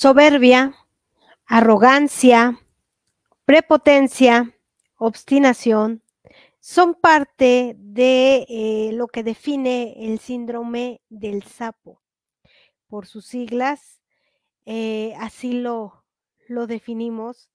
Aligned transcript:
soberbia, 0.00 0.74
arrogancia, 1.44 2.58
prepotencia, 3.44 4.56
obstinación, 4.96 6.02
son 6.58 6.94
parte 6.94 7.74
de 7.76 8.46
eh, 8.48 8.92
lo 8.94 9.08
que 9.08 9.22
define 9.22 10.06
el 10.06 10.18
síndrome 10.18 11.02
del 11.10 11.42
sapo. 11.42 12.00
Por 12.88 13.04
sus 13.04 13.26
siglas, 13.26 14.00
eh, 14.64 15.12
así 15.18 15.52
lo, 15.52 16.02
lo 16.48 16.66
definimos. 16.66 17.50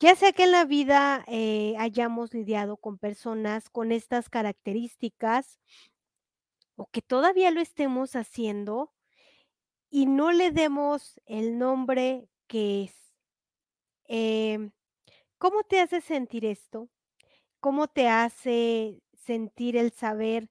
Ya 0.00 0.16
sea 0.16 0.32
que 0.32 0.44
en 0.44 0.52
la 0.52 0.66
vida 0.66 1.24
eh, 1.28 1.76
hayamos 1.78 2.34
lidiado 2.34 2.76
con 2.76 2.98
personas 2.98 3.70
con 3.70 3.90
estas 3.90 4.28
características 4.28 5.58
o 6.76 6.90
que 6.90 7.00
todavía 7.00 7.50
lo 7.50 7.62
estemos 7.62 8.16
haciendo 8.16 8.92
y 9.94 10.06
no 10.06 10.32
le 10.32 10.50
demos 10.50 11.20
el 11.24 11.56
nombre 11.56 12.28
que 12.48 12.82
es. 12.82 13.14
Em, 14.06 14.72
¿Cómo 15.38 15.62
te 15.62 15.80
hace 15.80 16.00
sentir 16.00 16.44
esto? 16.44 16.88
¿Cómo 17.60 17.86
te 17.86 18.08
hace 18.08 19.00
sentir 19.12 19.76
el 19.76 19.92
saber 19.92 20.50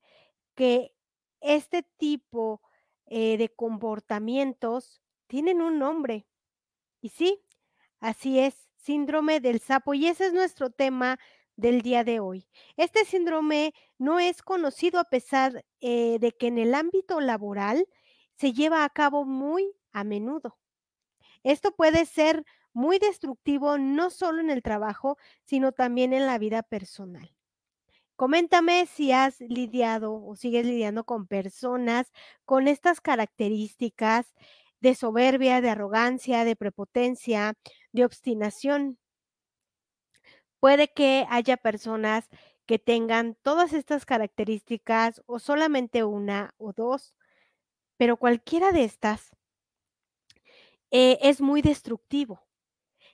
que 0.56 0.96
este 1.42 1.84
tipo 1.84 2.62
eh, 3.06 3.36
de 3.38 3.50
comportamientos 3.50 5.02
tienen 5.28 5.62
un 5.62 5.78
nombre? 5.78 6.26
Y 7.02 7.10
sí, 7.10 7.42
así 8.00 8.40
es, 8.40 8.70
síndrome 8.78 9.42
del 9.42 9.60
sapo. 9.60 9.94
Y 9.94 10.08
ese 10.08 10.28
es 10.28 10.34
nuestro 10.34 10.70
tema 10.70 11.20
del 11.58 11.82
día 11.82 12.06
de 12.06 12.22
hoy. 12.22 12.48
Este 12.78 13.04
síndrome 13.04 13.74
no 13.98 14.22
es 14.22 14.42
conocido 14.42 15.02
a 15.02 15.10
pesar 15.10 15.66
eh, 15.82 16.18
de 16.20 16.32
que 16.32 16.48
en 16.48 16.60
el 16.60 16.74
ámbito 16.74 17.20
laboral 17.20 17.86
se 18.36 18.54
lleva 18.54 18.84
a 18.84 18.90
cabo 18.90 19.26
muy 19.26 19.72
a 19.92 20.04
menudo. 20.04 20.58
Esto 21.44 21.72
puede 21.76 22.06
ser 22.06 22.46
muy 22.74 23.00
destructivo 23.00 23.78
no 23.78 24.10
solo 24.10 24.42
en 24.42 24.50
el 24.50 24.64
trabajo, 24.64 25.18
sino 25.44 25.72
también 25.72 26.14
en 26.14 26.26
la 26.26 26.38
vida 26.38 26.64
personal. 26.64 27.36
Coméntame 28.16 28.86
si 28.86 29.12
has 29.12 29.40
lidiado 29.42 30.14
o 30.24 30.36
sigues 30.36 30.66
lidiando 30.66 31.04
con 31.04 31.28
personas 31.28 32.12
con 32.46 32.68
estas 32.68 33.02
características 33.02 34.34
de 34.80 34.96
soberbia, 34.96 35.62
de 35.62 35.70
arrogancia, 35.72 36.46
de 36.46 36.56
prepotencia, 36.56 37.56
de 37.92 38.06
obstinación. 38.06 39.00
Puede 40.60 40.94
que 40.94 41.26
haya 41.30 41.58
personas 41.58 42.30
que 42.66 42.80
tengan 42.80 43.36
todas 43.42 43.74
estas 43.74 44.06
características 44.06 45.22
o 45.26 45.40
solamente 45.40 46.04
una 46.04 46.54
o 46.58 46.72
dos, 46.74 47.16
pero 47.98 48.18
cualquiera 48.18 48.72
de 48.72 48.84
estas 48.84 49.32
eh, 50.92 51.18
es 51.22 51.42
muy 51.42 51.62
destructivo. 51.62 52.42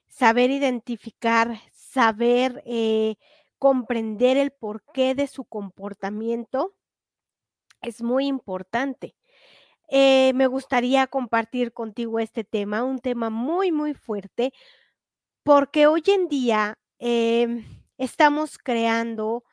Saber 0.08 0.52
identificar, 0.52 1.60
saber 1.72 2.62
eh, 2.66 3.16
comprender 3.58 4.38
el 4.38 4.52
porqué 4.52 5.16
de 5.16 5.28
su 5.28 5.46
comportamiento 5.46 6.76
es 7.82 8.02
muy 8.02 8.28
importante. 8.28 9.16
Eh, 9.90 10.34
me 10.36 10.48
gustaría 10.48 11.08
compartir 11.08 11.74
contigo 11.74 12.20
este 12.20 12.44
tema, 12.44 12.84
un 12.84 13.00
tema 13.00 13.30
muy, 13.30 13.72
muy 13.72 13.94
fuerte, 13.94 14.54
porque 15.44 15.88
hoy 15.88 16.04
en 16.08 16.28
día 16.28 16.78
em, 17.00 17.66
estamos 17.98 18.58
creando 18.58 19.44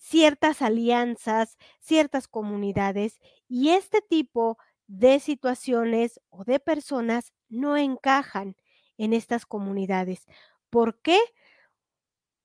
ciertas 0.00 0.62
alianzas, 0.62 1.58
ciertas 1.78 2.26
comunidades 2.26 3.20
y 3.48 3.68
este 3.70 4.00
tipo 4.00 4.58
de 4.86 5.20
situaciones 5.20 6.20
o 6.30 6.44
de 6.44 6.58
personas 6.58 7.32
no 7.48 7.76
encajan 7.76 8.56
en 8.96 9.12
estas 9.12 9.46
comunidades. 9.46 10.26
¿Por 10.70 11.00
qué? 11.02 11.18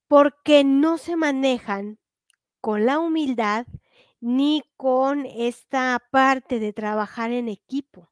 Porque 0.08 0.64
no 0.64 0.98
se 0.98 1.16
manejan 1.16 1.98
con 2.62 2.86
la 2.86 3.00
humildad 3.00 3.66
ni 4.20 4.64
con 4.76 5.26
esta 5.26 6.02
parte 6.12 6.60
de 6.60 6.74
trabajar 6.74 7.32
en 7.32 7.48
equipo. 7.48 8.12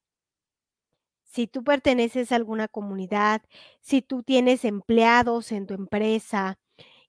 Si 1.23 1.47
tú 1.47 1.63
perteneces 1.63 2.31
a 2.31 2.35
alguna 2.35 2.67
comunidad, 2.67 3.41
si 3.81 4.01
tú 4.01 4.23
tienes 4.23 4.63
empleados 4.65 5.51
en 5.51 5.67
tu 5.67 5.73
empresa 5.73 6.59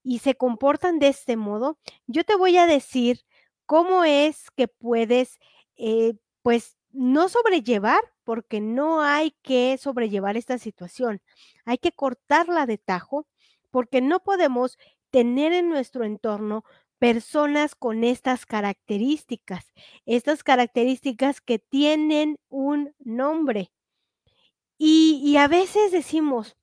y 0.05 0.21
se 0.21 0.37
comportan 0.37 0.99
de 1.01 1.09
este 1.09 1.37
modo, 1.37 1.79
yo 2.07 2.25
te 2.25 2.37
voy 2.37 2.59
a 2.59 2.67
decir 2.67 3.23
cómo 3.67 4.05
es 4.05 4.51
que 4.53 4.69
puedes, 4.69 5.39
eh, 5.77 6.15
pues, 6.43 6.77
no 6.93 7.29
sobrellevar, 7.29 8.01
porque 8.25 8.61
no 8.61 9.01
hay 9.03 9.33
que 9.43 9.77
sobrellevar 9.79 10.37
esta 10.37 10.59
situación. 10.59 11.23
Hay 11.65 11.79
que 11.79 11.93
cortarla 11.93 12.67
de 12.67 12.79
tajo, 12.79 13.27
porque 13.71 14.01
no 14.01 14.21
podemos 14.21 14.79
tener 15.11 15.53
en 15.53 15.69
nuestro 15.69 16.05
entorno 16.05 16.65
personas 16.99 17.75
con 17.75 18.05
estas 18.05 18.47
características, 18.47 19.73
estas 20.07 20.45
características 20.45 21.41
que 21.41 21.59
tienen 21.59 22.39
un 22.49 22.95
nombre. 22.99 23.73
Y, 24.79 25.21
y 25.25 25.37
a 25.37 25.49
veces 25.49 25.93
decimos, 25.93 26.57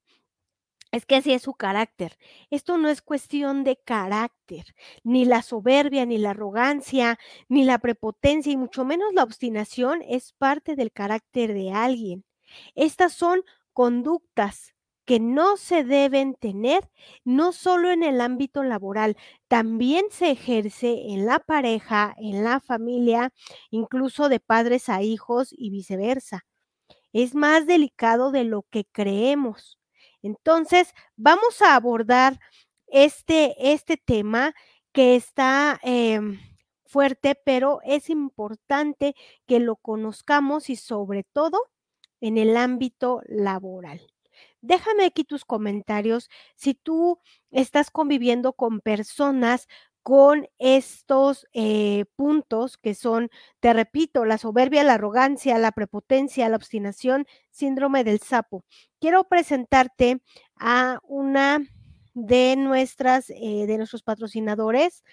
es 0.92 1.06
que 1.06 1.16
así 1.16 1.32
es 1.32 1.42
su 1.42 1.54
carácter. 1.54 2.18
Esto 2.50 2.78
no 2.78 2.88
es 2.88 3.02
cuestión 3.02 3.64
de 3.64 3.76
carácter, 3.76 4.64
ni 5.02 5.24
la 5.24 5.42
soberbia, 5.42 6.06
ni 6.06 6.18
la 6.18 6.30
arrogancia, 6.30 7.18
ni 7.48 7.64
la 7.64 7.78
prepotencia, 7.78 8.52
y 8.52 8.56
mucho 8.56 8.84
menos 8.84 9.12
la 9.14 9.24
obstinación 9.24 10.02
es 10.08 10.32
parte 10.34 10.76
del 10.76 10.92
carácter 10.92 11.54
de 11.54 11.72
alguien. 11.72 12.24
Estas 12.74 13.14
son 13.14 13.42
conductas 13.72 14.74
que 15.04 15.18
no 15.18 15.56
se 15.56 15.82
deben 15.84 16.34
tener, 16.34 16.88
no 17.24 17.52
solo 17.52 17.90
en 17.90 18.02
el 18.02 18.20
ámbito 18.20 18.62
laboral, 18.62 19.16
también 19.48 20.04
se 20.10 20.30
ejerce 20.30 21.08
en 21.08 21.26
la 21.26 21.40
pareja, 21.40 22.14
en 22.18 22.44
la 22.44 22.60
familia, 22.60 23.32
incluso 23.70 24.28
de 24.28 24.40
padres 24.40 24.88
a 24.88 25.02
hijos 25.02 25.48
y 25.56 25.70
viceversa. 25.70 26.44
Es 27.12 27.34
más 27.34 27.66
delicado 27.66 28.32
de 28.32 28.44
lo 28.44 28.62
que 28.70 28.84
creemos. 28.86 29.78
Entonces, 30.22 30.94
vamos 31.16 31.60
a 31.62 31.74
abordar 31.74 32.38
este, 32.86 33.72
este 33.72 33.96
tema 33.96 34.54
que 34.92 35.16
está 35.16 35.80
em, 35.82 36.38
fuerte, 36.86 37.34
pero 37.34 37.80
es 37.84 38.10
importante 38.10 39.14
que 39.46 39.60
lo 39.60 39.76
conozcamos 39.76 40.70
y 40.70 40.76
sobre 40.76 41.24
todo 41.24 41.70
en 42.20 42.38
el 42.38 42.56
ámbito 42.56 43.22
laboral. 43.26 44.00
Déjame 44.60 45.04
aquí 45.06 45.24
tus 45.24 45.44
comentarios 45.44 46.30
si 46.54 46.74
tú 46.74 47.18
estás 47.50 47.90
conviviendo 47.90 48.52
con 48.52 48.80
personas 48.80 49.66
con 50.02 50.48
estos 50.58 51.46
eh, 51.52 52.06
puntos 52.16 52.76
que 52.76 52.94
son, 52.94 53.30
te 53.60 53.72
repito, 53.72 54.24
la 54.24 54.38
soberbia, 54.38 54.82
la 54.84 54.94
arrogancia, 54.94 55.58
la 55.58 55.72
prepotencia, 55.72 56.48
la 56.48 56.56
obstinación, 56.56 57.26
síndrome 57.50 58.02
del 58.04 58.20
sapo. 58.20 58.64
Quiero 59.00 59.24
presentarte 59.24 60.20
a 60.56 60.98
una 61.04 61.60
de 62.14 62.56
nuestras, 62.56 63.30
eh, 63.30 63.66
de 63.66 63.76
nuestros 63.78 64.02
patrocinadores, 64.02 65.04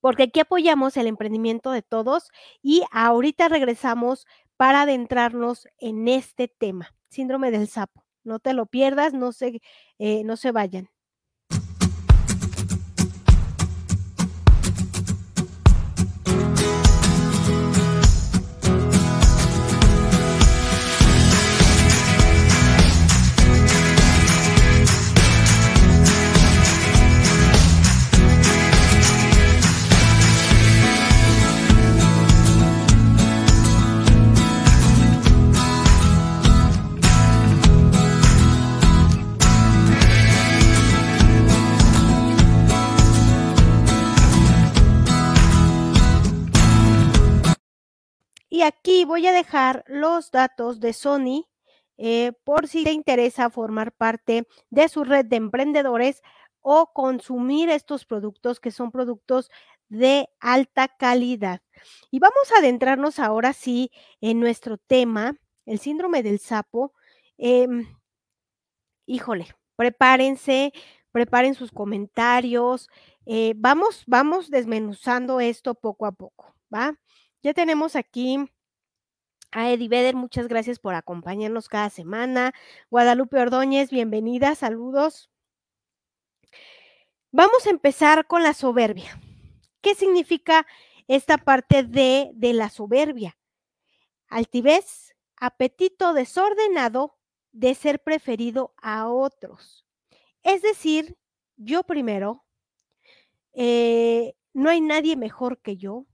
porque 0.00 0.24
aquí 0.24 0.40
apoyamos 0.40 0.96
el 0.96 1.06
emprendimiento 1.06 1.70
de 1.70 1.82
todos 1.82 2.30
y 2.62 2.82
ahorita 2.90 3.48
regresamos 3.48 4.26
para 4.56 4.82
adentrarnos 4.82 5.68
en 5.78 6.08
este 6.08 6.48
tema, 6.48 6.94
síndrome 7.10 7.50
del 7.50 7.68
sapo. 7.68 8.04
No 8.24 8.38
te 8.38 8.54
lo 8.54 8.66
pierdas, 8.66 9.12
no 9.12 9.32
se, 9.32 9.60
eh, 9.98 10.24
no 10.24 10.36
se 10.36 10.52
vayan. 10.52 10.90
Y 48.60 48.62
aquí 48.62 49.06
voy 49.06 49.26
a 49.26 49.32
dejar 49.32 49.84
los 49.86 50.30
datos 50.30 50.80
de 50.80 50.92
Sony 50.92 51.48
eh, 51.96 52.32
por 52.44 52.68
si 52.68 52.84
te 52.84 52.92
interesa 52.92 53.48
formar 53.48 53.90
parte 53.90 54.46
de 54.68 54.86
su 54.90 55.02
red 55.02 55.24
de 55.24 55.36
emprendedores 55.36 56.20
o 56.60 56.92
consumir 56.92 57.70
estos 57.70 58.04
productos 58.04 58.60
que 58.60 58.70
son 58.70 58.90
productos 58.90 59.50
de 59.88 60.28
alta 60.40 60.88
calidad. 60.88 61.62
Y 62.10 62.18
vamos 62.18 62.52
a 62.54 62.58
adentrarnos 62.58 63.18
ahora 63.18 63.54
sí 63.54 63.90
en 64.20 64.40
nuestro 64.40 64.76
tema, 64.76 65.36
el 65.64 65.78
síndrome 65.78 66.22
del 66.22 66.38
sapo, 66.38 66.92
Em, 67.38 67.86
híjole, 69.06 69.46
prepárense, 69.76 70.74
preparen 71.12 71.54
sus 71.54 71.72
comentarios, 71.72 72.88
eh, 73.24 73.54
vamos 73.56 74.04
vamos 74.06 74.50
desmenuzando 74.50 75.40
esto 75.40 75.74
poco 75.74 76.04
a 76.04 76.12
poco, 76.12 76.54
¿va? 76.72 76.98
Ya 77.42 77.54
tenemos 77.54 77.96
aquí 77.96 78.38
a 79.50 79.70
Eddie 79.70 79.88
Vedder, 79.88 80.14
muchas 80.14 80.46
gracias 80.46 80.78
por 80.78 80.94
acompañarnos 80.94 81.68
cada 81.68 81.88
semana. 81.88 82.52
Guadalupe 82.90 83.38
Ordóñez, 83.38 83.90
bienvenida, 83.90 84.54
saludos. 84.54 85.30
Vamos 87.32 87.66
a 87.66 87.70
empezar 87.70 88.26
con 88.26 88.42
la 88.42 88.52
soberbia. 88.52 89.18
¿Qué 89.80 89.94
significa 89.94 90.66
esta 91.08 91.38
parte 91.38 91.82
de, 91.82 92.30
de 92.34 92.52
la 92.52 92.68
soberbia? 92.68 93.38
Altivez, 94.28 95.14
apetito 95.36 96.12
desordenado 96.12 97.16
de 97.52 97.74
ser 97.74 98.02
preferido 98.02 98.74
a 98.76 99.08
otros. 99.08 99.86
Es 100.42 100.60
decir, 100.60 101.16
yo 101.56 101.84
primero, 101.84 102.44
eh, 103.54 104.34
no 104.52 104.68
hay 104.68 104.82
nadie 104.82 105.16
mejor 105.16 105.58
que 105.62 105.78
yo. 105.78 106.04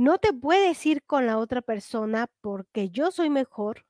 No 0.00 0.16
te 0.16 0.32
puedes 0.32 0.86
ir 0.86 1.02
con 1.02 1.26
la 1.26 1.36
otra 1.36 1.60
persona 1.60 2.30
porque 2.40 2.88
yo 2.88 3.10
soy 3.10 3.28
mejor. 3.28 3.84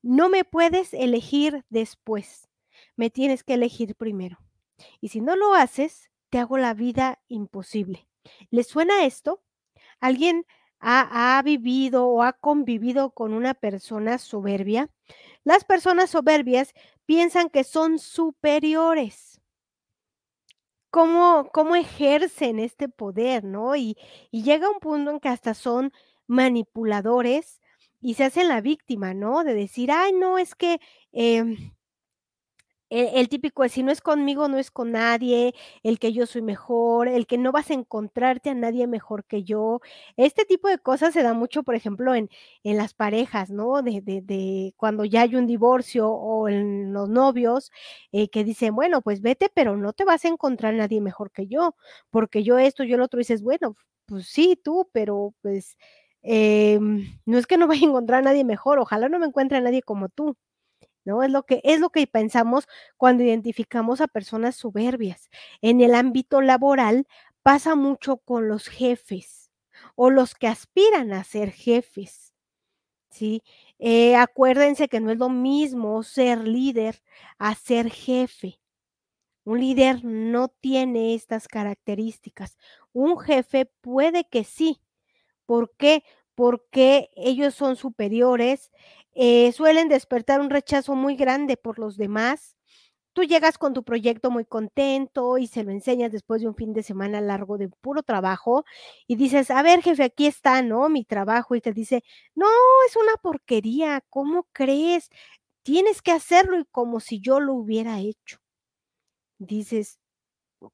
No 0.00 0.30
me 0.30 0.44
puedes 0.44 0.94
elegir 0.94 1.66
después. 1.68 2.48
Me 2.96 3.10
tienes 3.10 3.44
que 3.44 3.52
elegir 3.52 3.94
primero. 3.96 4.38
Y 4.98 5.08
si 5.08 5.20
no 5.20 5.36
lo 5.36 5.52
haces, 5.52 6.10
te 6.30 6.38
hago 6.38 6.56
la 6.56 6.72
vida 6.72 7.20
imposible. 7.28 8.08
¿Les 8.48 8.66
suena 8.66 9.04
esto? 9.04 9.42
¿Alguien 10.00 10.46
ha, 10.78 11.36
ha, 11.36 11.42
vivido 11.42 12.06
o 12.06 12.22
ha 12.22 12.32
convivido 12.32 13.10
con 13.10 13.34
una 13.34 13.52
persona 13.52 14.16
soberbia? 14.16 14.88
Las 15.44 15.64
personas 15.64 16.08
soberbias 16.08 16.72
piensan 17.04 17.50
que 17.50 17.64
son 17.64 17.98
superiores. 17.98 19.39
¿Cómo, 20.90 21.48
cómo 21.52 21.76
ejercen 21.76 22.58
este 22.58 22.88
poder, 22.88 23.44
no? 23.44 23.76
Y, 23.76 23.96
y 24.30 24.42
llega 24.42 24.68
un 24.70 24.80
punto 24.80 25.10
en 25.12 25.20
que 25.20 25.28
hasta 25.28 25.54
son 25.54 25.92
manipuladores 26.26 27.60
y 28.00 28.14
se 28.14 28.24
hacen 28.24 28.48
la 28.48 28.60
víctima, 28.60 29.14
¿no? 29.14 29.44
De 29.44 29.54
decir, 29.54 29.92
ay, 29.92 30.12
no, 30.12 30.38
es 30.38 30.54
que 30.54 30.80
eh, 31.12 31.44
el, 32.90 33.08
el, 33.14 33.28
típico 33.28 33.64
es, 33.64 33.72
si 33.72 33.82
no 33.82 33.92
es 33.92 34.00
conmigo, 34.00 34.48
no 34.48 34.58
es 34.58 34.70
con 34.70 34.92
nadie, 34.92 35.54
el 35.82 35.98
que 35.98 36.12
yo 36.12 36.26
soy 36.26 36.42
mejor, 36.42 37.08
el 37.08 37.26
que 37.26 37.38
no 37.38 37.52
vas 37.52 37.70
a 37.70 37.74
encontrarte 37.74 38.50
a 38.50 38.54
nadie 38.54 38.86
mejor 38.86 39.24
que 39.24 39.44
yo. 39.44 39.80
Este 40.16 40.44
tipo 40.44 40.68
de 40.68 40.78
cosas 40.78 41.14
se 41.14 41.22
da 41.22 41.32
mucho, 41.32 41.62
por 41.62 41.74
ejemplo, 41.74 42.14
en, 42.14 42.28
en 42.64 42.76
las 42.76 42.94
parejas, 42.94 43.50
¿no? 43.50 43.82
De, 43.82 44.00
de, 44.02 44.74
cuando 44.76 45.04
ya 45.04 45.22
hay 45.22 45.36
un 45.36 45.46
divorcio 45.46 46.08
o 46.10 46.48
en 46.48 46.92
los 46.92 47.08
novios, 47.08 47.70
eh, 48.12 48.28
que 48.28 48.44
dicen, 48.44 48.74
bueno, 48.74 49.02
pues 49.02 49.20
vete, 49.22 49.50
pero 49.54 49.76
no 49.76 49.92
te 49.92 50.04
vas 50.04 50.24
a 50.24 50.28
encontrar 50.28 50.74
a 50.74 50.78
nadie 50.78 51.00
mejor 51.00 51.30
que 51.32 51.46
yo, 51.46 51.74
porque 52.10 52.42
yo 52.42 52.58
esto, 52.58 52.84
yo 52.84 52.96
lo 52.96 53.04
otro, 53.04 53.18
dices, 53.18 53.42
bueno, 53.42 53.76
pues 54.06 54.26
sí, 54.26 54.60
tú, 54.62 54.88
pero 54.92 55.34
pues... 55.42 55.76
Eh, 56.22 56.78
no 57.24 57.38
es 57.38 57.46
que 57.46 57.56
no 57.56 57.66
vaya 57.66 57.86
a 57.86 57.88
encontrar 57.88 58.18
a 58.20 58.22
nadie 58.22 58.44
mejor, 58.44 58.78
ojalá 58.78 59.08
no 59.08 59.18
me 59.18 59.26
encuentre 59.26 59.56
a 59.58 59.60
nadie 59.62 59.82
como 59.82 60.08
tú. 60.10 60.36
Es 61.22 61.30
lo 61.30 61.44
que 61.44 61.60
es 61.64 61.80
lo 61.80 61.90
que 61.90 62.06
pensamos 62.06 62.66
cuando 62.96 63.24
identificamos 63.24 64.00
a 64.00 64.08
personas 64.08 64.56
soberbias. 64.56 65.28
En 65.60 65.80
el 65.80 65.94
ámbito 65.94 66.40
laboral 66.40 67.06
pasa 67.42 67.74
mucho 67.74 68.18
con 68.18 68.48
los 68.48 68.68
jefes 68.68 69.50
o 69.96 70.10
los 70.10 70.34
que 70.34 70.48
aspiran 70.48 71.12
a 71.12 71.24
ser 71.24 71.50
jefes. 71.50 72.32
¿Sí? 73.10 73.42
Eh, 73.78 74.14
acuérdense 74.16 74.88
que 74.88 75.00
no 75.00 75.10
es 75.10 75.18
lo 75.18 75.28
mismo 75.30 76.02
ser 76.04 76.46
líder 76.46 77.02
a 77.38 77.54
ser 77.56 77.90
jefe. 77.90 78.60
Un 79.44 79.60
líder 79.60 80.04
no 80.04 80.48
tiene 80.48 81.14
estas 81.14 81.48
características. 81.48 82.56
Un 82.92 83.18
jefe 83.18 83.66
puede 83.80 84.24
que 84.28 84.44
sí. 84.44 84.80
¿Por 85.46 85.74
qué? 85.76 86.04
Porque 86.34 87.10
ellos 87.16 87.54
son 87.54 87.76
superiores, 87.76 88.70
eh, 89.14 89.52
suelen 89.52 89.88
despertar 89.88 90.40
un 90.40 90.50
rechazo 90.50 90.94
muy 90.94 91.16
grande 91.16 91.56
por 91.56 91.78
los 91.78 91.96
demás. 91.96 92.56
Tú 93.14 93.24
llegas 93.24 93.58
con 93.58 93.74
tu 93.74 93.82
proyecto 93.84 94.30
muy 94.30 94.44
contento 94.44 95.38
y 95.38 95.46
se 95.48 95.64
lo 95.64 95.72
enseñas 95.72 96.12
después 96.12 96.42
de 96.42 96.48
un 96.48 96.54
fin 96.54 96.72
de 96.74 96.82
semana 96.84 97.20
largo 97.20 97.58
de 97.58 97.68
puro 97.68 98.02
trabajo 98.04 98.64
y 99.08 99.16
dices, 99.16 99.50
a 99.50 99.62
ver, 99.62 99.82
jefe, 99.82 100.04
aquí 100.04 100.26
está, 100.26 100.62
¿no? 100.62 100.88
Mi 100.88 101.04
trabajo 101.04 101.56
y 101.56 101.60
te 101.60 101.72
dice, 101.72 102.04
no, 102.36 102.46
es 102.88 102.96
una 102.96 103.14
porquería, 103.22 104.02
¿cómo 104.10 104.46
crees? 104.52 105.10
Tienes 105.64 106.02
que 106.02 106.12
hacerlo 106.12 106.58
y 106.60 106.64
como 106.66 107.00
si 107.00 107.20
yo 107.20 107.40
lo 107.40 107.54
hubiera 107.54 108.00
hecho. 108.00 108.38
Dices, 109.38 109.98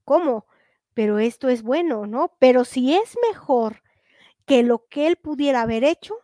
¿cómo? 0.04 0.46
Pero 0.94 1.18
esto 1.18 1.48
es 1.48 1.62
bueno, 1.62 2.06
¿no? 2.06 2.36
Pero 2.38 2.64
si 2.64 2.94
es 2.94 3.16
mejor 3.30 3.82
que 4.46 4.62
lo 4.62 4.86
que 4.88 5.08
él 5.08 5.16
pudiera 5.16 5.62
haber 5.62 5.84
hecho, 5.84 6.16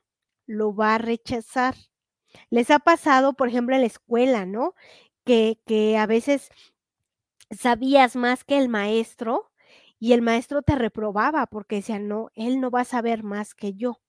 lo 0.47 0.75
va 0.75 0.97
a 0.97 0.99
rechazar. 0.99 1.76
Les 2.50 2.70
ha 2.70 2.79
pasado, 2.79 3.34
por 3.34 3.49
ejemplo, 3.49 3.75
en 3.75 3.82
la 3.82 3.87
escuela, 3.87 4.46
¿no? 4.46 4.75
Que, 5.25 5.61
que 5.67 5.96
a 5.99 6.06
veces 6.06 6.50
sabías 7.50 8.17
más 8.17 8.44
que 8.44 8.58
el 8.58 8.69
maestro 8.69 9.50
y 9.99 10.12
el 10.14 10.23
maestro 10.23 10.62
te 10.62 10.75
reprobaba 10.75 11.46
porque 11.46 11.76
decía, 11.76 11.99
no, 11.99 12.31
él 12.34 12.61
no 12.61 12.70
va 12.70 12.81
a 12.82 12.84
saber 12.84 13.23
más 13.23 13.55
que 13.55 13.75
yo. 13.75 14.00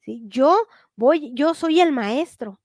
¿Sí? 0.00 0.22
Yo 0.28 0.56
voy, 0.96 1.32
yo 1.34 1.54
soy 1.54 1.80
el 1.80 1.92
maestro, 1.92 2.60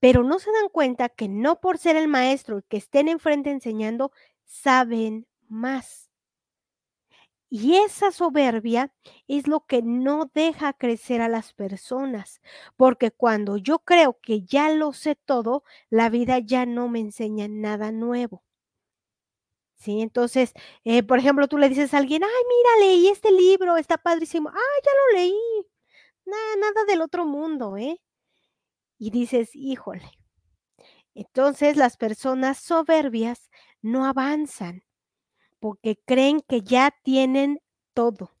pero 0.00 0.24
no 0.24 0.38
se 0.38 0.50
dan 0.52 0.68
cuenta 0.70 1.10
que 1.10 1.28
no 1.28 1.60
por 1.60 1.78
ser 1.78 1.96
el 1.96 2.08
maestro 2.08 2.58
y 2.60 2.62
que 2.62 2.78
estén 2.78 3.08
enfrente 3.08 3.50
enseñando, 3.50 4.12
saben 4.44 5.26
más. 5.48 6.07
Y 7.50 7.76
esa 7.76 8.10
soberbia 8.12 8.92
es 9.26 9.46
lo 9.48 9.64
que 9.66 9.82
no 9.82 10.30
deja 10.34 10.72
crecer 10.74 11.20
a 11.22 11.28
las 11.28 11.52
personas, 11.54 12.40
porque 12.76 13.10
cuando 13.10 13.56
yo 13.56 13.78
creo 13.80 14.18
que 14.20 14.42
ya 14.42 14.70
lo 14.70 14.92
sé 14.92 15.14
todo, 15.16 15.64
la 15.90 16.10
vida 16.10 16.38
ya 16.40 16.66
no 16.66 16.88
me 16.88 17.00
enseña 17.00 17.48
nada 17.48 17.90
nuevo. 17.90 18.42
¿Sí? 19.76 20.00
Entonces, 20.02 20.52
eh, 20.84 21.02
por 21.04 21.18
ejemplo, 21.18 21.46
tú 21.46 21.56
le 21.56 21.68
dices 21.68 21.94
a 21.94 21.98
alguien, 21.98 22.24
ay, 22.24 22.30
mira, 22.48 22.86
leí 22.88 23.08
este 23.08 23.30
libro, 23.30 23.76
está 23.76 23.96
padrísimo. 23.96 24.48
Ah, 24.48 24.54
ya 24.84 24.90
lo 24.92 25.18
leí. 25.20 25.34
Nada, 26.26 26.56
nada 26.60 26.84
del 26.86 27.00
otro 27.02 27.26
mundo, 27.26 27.76
¿eh? 27.76 28.00
Y 28.98 29.10
dices, 29.10 29.50
híjole. 29.54 30.10
Entonces, 31.14 31.76
las 31.76 31.96
personas 31.96 32.58
soberbias 32.58 33.50
no 33.82 34.06
avanzan 34.06 34.82
porque 35.60 35.98
creen 36.06 36.40
que 36.40 36.60
ya 36.62 36.94
tienen 37.02 37.60
todo, 37.94 38.36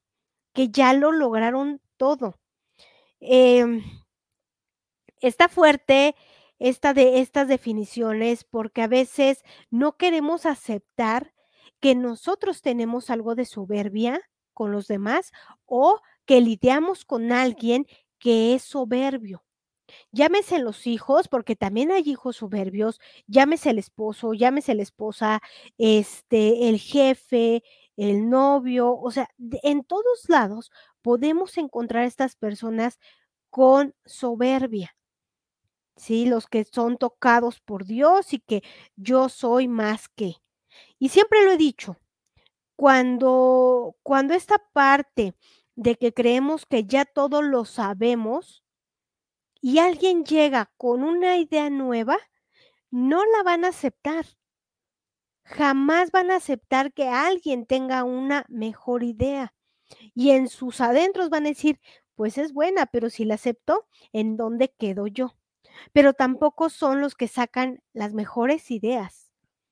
que 0.52 0.68
ya 0.70 0.92
lo 0.92 1.12
lograron 1.12 1.80
todo. 1.96 2.34
Eh, 3.20 3.82
está 5.20 5.48
fuerte 5.48 6.14
esta 6.58 6.94
de 6.94 7.20
estas 7.20 7.48
definiciones 7.48 8.44
porque 8.44 8.82
a 8.82 8.88
veces 8.88 9.42
no 9.70 9.96
queremos 9.96 10.46
aceptar 10.46 11.34
que 11.80 11.94
nosotros 11.94 12.62
tenemos 12.62 13.10
algo 13.10 13.34
de 13.34 13.44
soberbia 13.44 14.20
con 14.52 14.72
los 14.72 14.88
demás 14.88 15.32
o 15.66 16.00
que 16.24 16.40
lidiamos 16.40 17.04
con 17.04 17.32
alguien 17.32 17.86
que 18.18 18.54
es 18.54 18.62
soberbio. 18.62 19.44
Llámese 20.12 20.58
los 20.58 20.86
hijos, 20.86 21.28
porque 21.28 21.56
también 21.56 21.90
hay 21.92 22.02
hijos 22.06 22.36
soberbios, 22.36 23.00
llámese 23.26 23.70
el 23.70 23.78
esposo, 23.78 24.34
llámese 24.34 24.74
la 24.74 24.82
esposa, 24.82 25.40
este, 25.78 26.68
el 26.68 26.78
jefe, 26.78 27.62
el 27.96 28.30
novio, 28.30 28.92
o 28.96 29.10
sea, 29.10 29.28
en 29.62 29.84
todos 29.84 30.28
lados 30.28 30.70
podemos 31.02 31.58
encontrar 31.58 32.04
estas 32.04 32.36
personas 32.36 32.98
con 33.50 33.94
soberbia. 34.04 34.94
Sí, 35.96 36.26
los 36.26 36.46
que 36.46 36.64
son 36.64 36.96
tocados 36.96 37.60
por 37.60 37.84
Dios 37.84 38.32
y 38.32 38.38
que 38.40 38.62
yo 38.96 39.28
soy 39.28 39.68
más 39.68 40.08
que. 40.08 40.36
Y 40.98 41.08
siempre 41.10 41.44
lo 41.44 41.52
he 41.52 41.56
dicho, 41.56 41.96
cuando 42.76 43.96
cuando 44.02 44.34
esta 44.34 44.58
parte 44.72 45.34
de 45.76 45.96
que 45.96 46.14
creemos 46.14 46.66
que 46.66 46.84
ya 46.84 47.04
todo 47.04 47.42
lo 47.42 47.64
sabemos, 47.64 48.64
y 49.60 49.78
alguien 49.78 50.24
llega 50.24 50.70
con 50.76 51.02
una 51.02 51.36
idea 51.36 51.70
nueva, 51.70 52.16
no 52.90 53.24
la 53.24 53.42
van 53.42 53.64
a 53.64 53.68
aceptar. 53.68 54.26
Jamás 55.42 56.10
van 56.10 56.30
a 56.30 56.36
aceptar 56.36 56.92
que 56.92 57.08
alguien 57.08 57.66
tenga 57.66 58.04
una 58.04 58.44
mejor 58.48 59.02
idea. 59.02 59.54
Y 60.14 60.30
en 60.30 60.48
sus 60.48 60.80
adentros 60.80 61.30
van 61.30 61.46
a 61.46 61.50
decir, 61.50 61.80
pues 62.14 62.38
es 62.38 62.52
buena, 62.52 62.86
pero 62.86 63.10
si 63.10 63.24
la 63.24 63.34
acepto, 63.34 63.86
¿en 64.12 64.36
dónde 64.36 64.74
quedo 64.78 65.06
yo? 65.06 65.36
Pero 65.92 66.12
tampoco 66.12 66.68
son 66.70 67.00
los 67.00 67.14
que 67.14 67.28
sacan 67.28 67.82
las 67.92 68.12
mejores 68.12 68.70
ideas. 68.70 69.30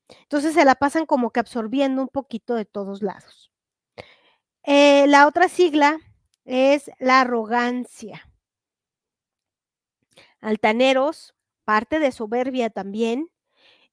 Entonces 0.09 0.55
se 0.55 0.65
la 0.65 0.77
pasan 0.77 1.07
como 1.07 1.31
que 1.31 1.41
absorbiendo 1.41 2.01
un 2.03 2.09
poquito 2.09 2.55
de 2.55 2.65
todos 2.65 3.03
lados. 3.03 3.53
Eh, 4.65 5.07
la 5.09 5.27
otra 5.27 5.49
sigla 5.49 5.99
es 6.45 6.91
la 6.99 7.21
arrogancia 7.21 8.29
altaneros, 10.41 11.35
parte 11.65 11.99
de 11.99 12.13
soberbia 12.13 12.71
también, 12.71 13.31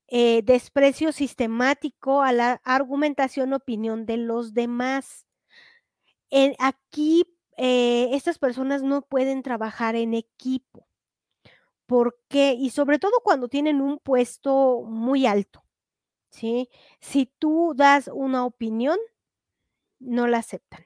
eh, 0.08 0.42
desprecio 0.44 1.12
sistemático 1.12 2.22
a 2.22 2.32
la 2.32 2.62
argumentación, 2.66 3.54
opinión 3.54 4.06
de 4.06 4.18
los 4.18 4.54
demás. 4.54 5.26
Aquí, 6.60 7.26
eh, 7.58 8.10
estas 8.14 8.40
personas 8.40 8.82
no 8.82 9.04
pueden 9.04 9.44
trabajar 9.44 9.96
en 9.96 10.14
equipo. 10.14 10.88
¿Por 11.86 12.20
qué? 12.30 12.54
Y 12.54 12.70
sobre 12.72 13.00
todo 13.00 13.12
cuando 13.24 13.48
tienen 13.50 13.82
un 13.82 14.00
puesto 14.00 14.84
muy 14.84 15.26
alto, 15.28 15.64
¿sí? 16.30 16.70
Si 17.02 17.28
tú 17.40 17.74
das 17.76 18.10
una 18.14 18.46
opinión, 18.46 18.98
no 20.00 20.28
la 20.28 20.40
aceptan. 20.40 20.86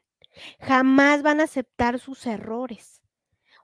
Jamás 0.59 1.23
van 1.23 1.41
a 1.41 1.45
aceptar 1.45 1.99
sus 1.99 2.25
errores. 2.27 3.01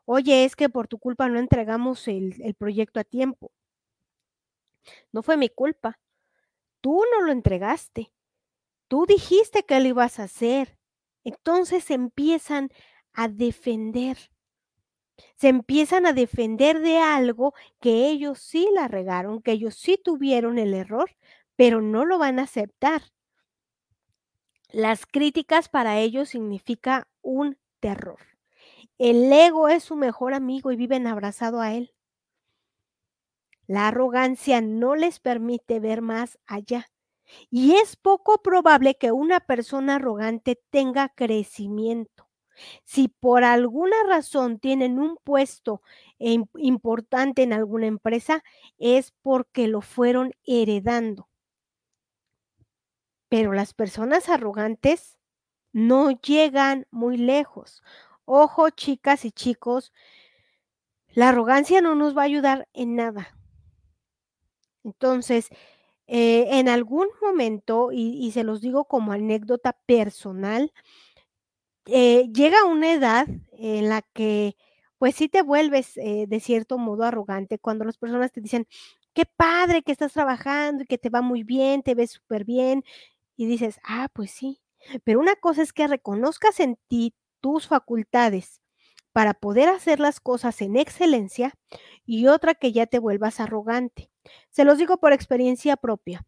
Oye, 0.05 0.43
es 0.43 0.55
que 0.55 0.69
por 0.69 0.87
tu 0.87 0.99
culpa 0.99 1.29
no 1.29 1.39
entregamos 1.39 2.07
el, 2.07 2.55
proyecto 2.57 2.99
a 2.99 3.03
tiempo. 3.03 3.51
No 5.11 5.23
fue 5.23 5.37
mi 5.37 5.49
culpa. 5.49 5.99
Tú 6.81 7.03
no 7.11 7.21
lo 7.21 7.31
entregaste. 7.31 8.11
Tú 8.89 9.05
dijiste 9.05 9.63
que 9.63 9.79
lo 9.79 9.87
ibas 9.87 10.19
a 10.19 10.23
hacer. 10.23 10.77
Entonces 11.23 11.89
empiezan 11.89 12.69
a 13.13 13.29
defender. 13.29 14.17
Se 15.35 15.47
empiezan 15.47 16.05
a 16.05 16.13
defender 16.13 16.81
de 16.81 16.97
algo 16.97 17.53
que 17.79 18.09
ellos 18.09 18.39
sí 18.39 18.67
la 18.73 18.87
regaron, 18.89 19.41
que 19.41 19.51
ellos 19.53 19.75
sí 19.75 19.97
tuvieron 20.03 20.59
el 20.59 20.73
error, 20.73 21.15
pero 21.55 21.81
no 21.81 22.03
lo 22.03 22.17
van 22.17 22.39
a 22.39 22.43
aceptar. 22.43 23.03
Las 24.69 25.05
críticas 25.05 25.69
para 25.69 25.99
ellos 25.99 26.29
significa 26.29 27.07
un 27.21 27.57
terror. 27.79 28.32
El 29.03 29.33
ego 29.33 29.67
es 29.67 29.83
su 29.83 29.97
mejor 29.97 30.33
amigo 30.33 30.71
y 30.71 30.77
viven 30.77 31.07
abrazado 31.07 31.59
a 31.59 31.73
él. 31.73 31.93
La 33.67 33.89
arrogancia 33.89 34.61
no 34.61 34.95
les 34.95 35.19
permite 35.19 35.81
ver 35.81 36.01
más 36.01 36.39
allá. 36.45 36.89
Y 37.49 37.73
es 37.75 37.97
poco 37.97 38.41
probable 38.41 38.95
que 38.95 39.11
una 39.11 39.41
persona 39.41 39.95
arrogante 39.95 40.57
tenga 40.69 41.09
crecimiento. 41.09 42.29
Si 42.85 43.09
por 43.09 43.43
alguna 43.43 43.97
razón 44.07 44.57
tienen 44.57 44.97
un 44.97 45.17
puesto 45.21 45.81
importante 46.17 47.43
en 47.43 47.51
alguna 47.51 47.87
empresa, 47.87 48.41
es 48.77 49.11
porque 49.21 49.67
lo 49.67 49.81
fueron 49.81 50.31
heredando. 50.45 51.27
Pero 53.27 53.51
las 53.51 53.73
personas 53.73 54.29
arrogantes 54.29 55.19
no 55.73 56.11
llegan 56.11 56.87
muy 56.89 57.17
lejos. 57.17 57.83
Ojo, 58.25 58.69
chicas 58.69 59.25
y 59.25 59.31
chicos, 59.31 59.91
la 61.13 61.29
arrogancia 61.29 61.81
no 61.81 61.95
nos 61.95 62.15
va 62.17 62.21
a 62.23 62.25
ayudar 62.25 62.67
en 62.73 62.95
nada. 62.95 63.37
Entonces, 64.83 65.49
eh, 66.07 66.59
en 66.59 66.69
algún 66.69 67.07
momento, 67.21 67.89
y, 67.91 68.31
se 68.31 68.43
los 68.43 68.61
digo 68.61 68.85
como 68.85 69.11
anécdota 69.13 69.73
personal, 69.85 70.71
eh, 71.85 72.29
llega 72.33 72.65
una 72.65 72.93
edad 72.93 73.27
en 73.53 73.89
la 73.89 74.01
que, 74.01 74.55
pues 74.97 75.15
sí 75.15 75.27
te 75.29 75.41
vuelves 75.41 75.97
eh, 75.97 76.25
de 76.27 76.39
cierto 76.39 76.77
modo 76.77 77.03
arrogante 77.03 77.59
cuando 77.59 77.83
las 77.85 77.97
personas 77.97 78.31
te 78.31 78.41
dicen, 78.41 78.67
qué 79.13 79.25
padre 79.25 79.83
que 79.83 79.91
estás 79.91 80.13
trabajando 80.13 80.83
y 80.83 80.87
que 80.87 80.97
te 80.97 81.09
va 81.09 81.21
muy 81.21 81.43
bien, 81.43 81.83
te 81.83 81.95
ves 81.95 82.11
súper 82.11 82.45
bien, 82.45 82.83
y 83.37 83.47
dices, 83.47 83.79
ah, 83.83 84.09
pues 84.13 84.31
sí, 84.31 84.61
pero 85.03 85.19
una 85.19 85.35
cosa 85.35 85.61
es 85.63 85.73
que 85.73 85.87
reconozcas 85.87 86.59
en 86.59 86.77
ti 86.87 87.13
tus 87.43 87.67
facultades 87.67 88.61
para 89.11 89.33
poder 89.33 89.67
hacer 89.67 89.99
las 89.99 90.21
cosas 90.21 90.61
en 90.61 90.77
excelencia 90.77 91.53
y 92.05 92.27
otra 92.27 92.55
que 92.55 92.71
ya 92.71 92.87
te 92.87 92.99
vuelvas 92.99 93.41
arrogante. 93.41 94.09
Se 94.49 94.63
los 94.63 94.77
digo 94.77 94.97
por 94.97 95.11
experiencia 95.11 95.75
propia. 95.75 96.25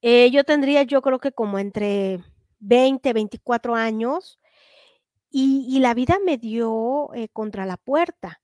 Eh, 0.00 0.30
yo 0.30 0.44
tendría, 0.44 0.84
yo 0.84 1.02
creo 1.02 1.18
que 1.18 1.32
como 1.32 1.58
entre 1.58 2.20
20, 2.60 3.12
24 3.12 3.74
años 3.74 4.38
y, 5.28 5.66
y 5.68 5.80
la 5.80 5.92
vida 5.92 6.18
me 6.24 6.38
dio 6.38 7.12
eh, 7.14 7.28
contra 7.28 7.66
la 7.66 7.78
puerta 7.78 8.40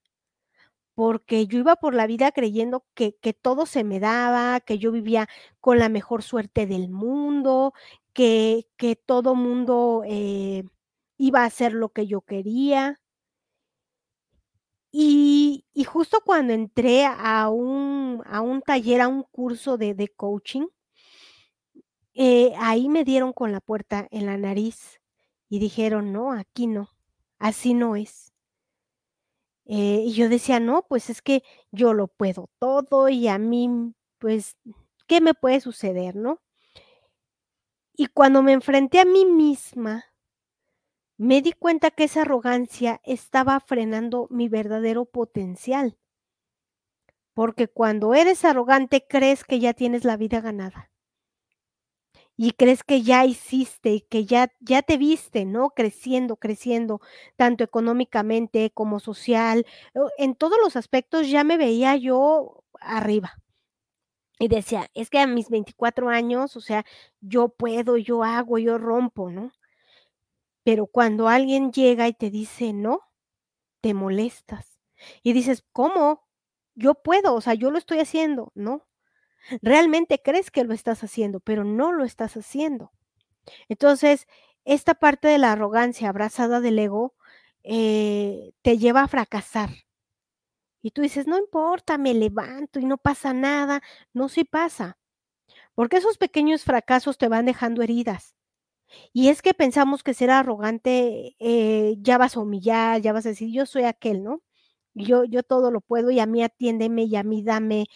porque 0.94 1.46
yo 1.46 1.58
iba 1.58 1.76
por 1.76 1.94
la 1.94 2.06
vida 2.06 2.32
creyendo 2.32 2.84
que, 2.94 3.16
que, 3.16 3.32
todo 3.32 3.66
se 3.66 3.84
me 3.84 4.00
daba, 4.00 4.60
que 4.60 4.78
yo 4.78 4.92
vivía 4.92 5.28
con 5.60 5.78
la 5.78 5.88
mejor 5.88 6.22
suerte 6.22 6.66
del 6.66 6.88
mundo, 6.88 7.72
que, 8.12 8.68
que 8.76 8.96
todo 8.96 9.34
mundo 9.34 10.02
eh, 10.06 10.64
iba 11.16 11.42
a 11.42 11.46
hacer 11.46 11.72
lo 11.72 11.90
que 11.90 12.06
yo 12.06 12.20
quería. 12.22 13.00
Y, 14.92 15.64
y 15.74 15.84
justo 15.84 16.20
cuando 16.24 16.52
entré 16.52 17.04
a 17.06 17.48
un, 17.48 18.22
a 18.26 18.40
un, 18.40 18.62
taller, 18.62 19.00
a 19.00 19.08
un 19.08 19.24
curso 19.24 19.76
de, 19.76 19.94
de 19.94 20.08
coaching, 20.08 20.66
eh, 22.14 22.52
ahí 22.58 22.88
me 22.88 23.04
dieron 23.04 23.32
con 23.32 23.50
la 23.52 23.60
puerta 23.60 24.06
en 24.10 24.26
la 24.26 24.36
nariz 24.38 25.00
y 25.48 25.58
dijeron, 25.58 26.12
no, 26.12 26.32
aquí 26.32 26.66
no, 26.68 26.90
así 27.38 27.74
no 27.74 27.96
es. 27.96 28.32
Eh, 29.66 30.04
y 30.06 30.12
yo 30.12 30.28
decía, 30.28 30.60
no, 30.60 30.84
pues 30.88 31.10
es 31.10 31.22
que 31.22 31.42
yo 31.72 31.94
lo 31.94 32.08
puedo 32.08 32.50
todo 32.58 33.08
y 33.08 33.28
a 33.28 33.38
mí, 33.38 33.94
pues, 34.18 34.56
¿qué 35.06 35.20
me 35.20 35.34
puede 35.34 35.60
suceder, 35.60 36.16
no? 36.16 36.40
Y 37.96 38.06
cuando 38.06 38.42
me 38.42 38.52
enfrenté 38.52 39.00
a 39.00 39.04
mí 39.04 39.24
misma, 39.24 40.04
me 41.16 41.42
di 41.42 41.52
cuenta 41.52 41.90
que 41.90 42.04
esa 42.04 42.22
arrogancia 42.22 43.00
estaba 43.04 43.60
frenando 43.60 44.26
mi 44.30 44.48
verdadero 44.48 45.04
potencial. 45.04 45.96
Porque 47.34 47.68
cuando 47.68 48.14
eres 48.14 48.44
arrogante 48.44 49.06
crees 49.08 49.44
que 49.44 49.58
ya 49.58 49.74
tienes 49.74 50.04
la 50.04 50.16
vida 50.16 50.40
ganada. 50.40 50.90
Y 52.36 52.52
crees 52.52 52.82
que 52.82 53.02
ya 53.02 53.24
hiciste, 53.24 54.06
que 54.08 54.24
ya, 54.24 54.52
ya 54.60 54.82
te 54.82 54.96
viste, 54.98 55.44
¿no? 55.44 55.70
Creciendo, 55.70 56.36
creciendo, 56.36 57.00
tanto 57.36 57.62
económicamente 57.62 58.70
como 58.72 58.98
social. 58.98 59.66
En 60.18 60.34
todos 60.34 60.58
los 60.62 60.74
aspectos 60.76 61.28
ya 61.30 61.44
me 61.44 61.56
veía 61.56 61.96
yo 61.96 62.64
arriba. 62.80 63.34
Y 64.38 64.48
decía, 64.48 64.90
es 64.94 65.10
que 65.10 65.18
a 65.20 65.26
mis 65.26 65.48
24 65.48 66.08
años, 66.08 66.56
o 66.56 66.60
sea, 66.60 66.84
yo 67.20 67.48
puedo, 67.50 67.96
yo 67.96 68.24
hago, 68.24 68.58
yo 68.58 68.78
rompo, 68.78 69.30
¿no? 69.30 69.52
Pero 70.64 70.86
cuando 70.86 71.28
alguien 71.28 71.72
llega 71.72 72.08
y 72.08 72.14
te 72.14 72.30
dice 72.30 72.72
no, 72.72 73.02
te 73.80 73.94
molestas. 73.94 74.80
Y 75.22 75.34
dices, 75.34 75.64
¿cómo? 75.72 76.26
Yo 76.74 76.94
puedo, 76.94 77.34
o 77.34 77.40
sea, 77.40 77.54
yo 77.54 77.70
lo 77.70 77.78
estoy 77.78 78.00
haciendo, 78.00 78.50
¿no? 78.54 78.86
Realmente 79.62 80.22
crees 80.22 80.50
que 80.50 80.64
lo 80.64 80.74
estás 80.74 81.04
haciendo, 81.04 81.40
pero 81.40 81.64
no 81.64 81.92
lo 81.92 82.04
estás 82.04 82.36
haciendo. 82.36 82.92
Entonces, 83.68 84.26
esta 84.64 84.94
parte 84.94 85.28
de 85.28 85.38
la 85.38 85.52
arrogancia 85.52 86.08
abrazada 86.08 86.60
del 86.60 86.78
ego 86.78 87.14
eh, 87.62 88.52
te 88.62 88.78
lleva 88.78 89.02
a 89.02 89.08
fracasar. 89.08 89.70
Y 90.82 90.90
tú 90.90 91.02
dices, 91.02 91.26
no 91.26 91.38
importa, 91.38 91.98
me 91.98 92.14
levanto 92.14 92.78
y 92.78 92.84
no 92.84 92.98
pasa 92.98 93.32
nada. 93.32 93.82
No, 94.12 94.28
sí 94.28 94.44
pasa. 94.44 94.98
Porque 95.74 95.98
esos 95.98 96.18
pequeños 96.18 96.64
fracasos 96.64 97.18
te 97.18 97.28
van 97.28 97.46
dejando 97.46 97.82
heridas. 97.82 98.34
Y 99.12 99.28
es 99.28 99.42
que 99.42 99.54
pensamos 99.54 100.02
que 100.02 100.14
ser 100.14 100.30
arrogante 100.30 101.36
eh, 101.38 101.96
ya 102.00 102.18
vas 102.18 102.36
a 102.36 102.40
humillar, 102.40 103.00
ya 103.00 103.12
vas 103.12 103.26
a 103.26 103.30
decir, 103.30 103.50
yo 103.52 103.66
soy 103.66 103.84
aquel, 103.84 104.22
¿no? 104.22 104.42
Yo, 104.94 105.24
yo 105.24 105.42
todo 105.42 105.70
lo 105.70 105.80
puedo 105.80 106.10
y 106.10 106.20
a 106.20 106.26
mí 106.26 106.42
atiéndeme 106.42 107.04
y 107.04 107.16
a 107.16 107.24
mí 107.24 107.42
dame. 107.42 107.86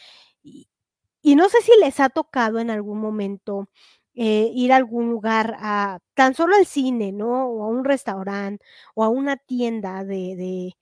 Y, 0.42 1.36
no 1.36 1.48
sé 1.48 1.58
si 1.62 1.72
les 1.80 2.00
ha 2.00 2.08
tocado 2.10 2.58
en 2.60 2.70
algún 2.70 3.00
momento 3.00 3.68
eh, 4.14 4.50
ir 4.54 4.72
a 4.72 4.76
algún 4.76 5.10
lugar, 5.10 5.56
a 5.60 6.00
tan 6.14 6.34
solo 6.34 6.56
al 6.56 6.66
cine, 6.66 7.12
¿no? 7.12 7.46
O 7.48 7.64
a 7.64 7.68
un 7.68 7.84
restaurante 7.84 8.64
o 8.94 9.04
a 9.04 9.08
una 9.08 9.36
tienda 9.36 10.04
de, 10.04 10.36
de, 10.36 10.76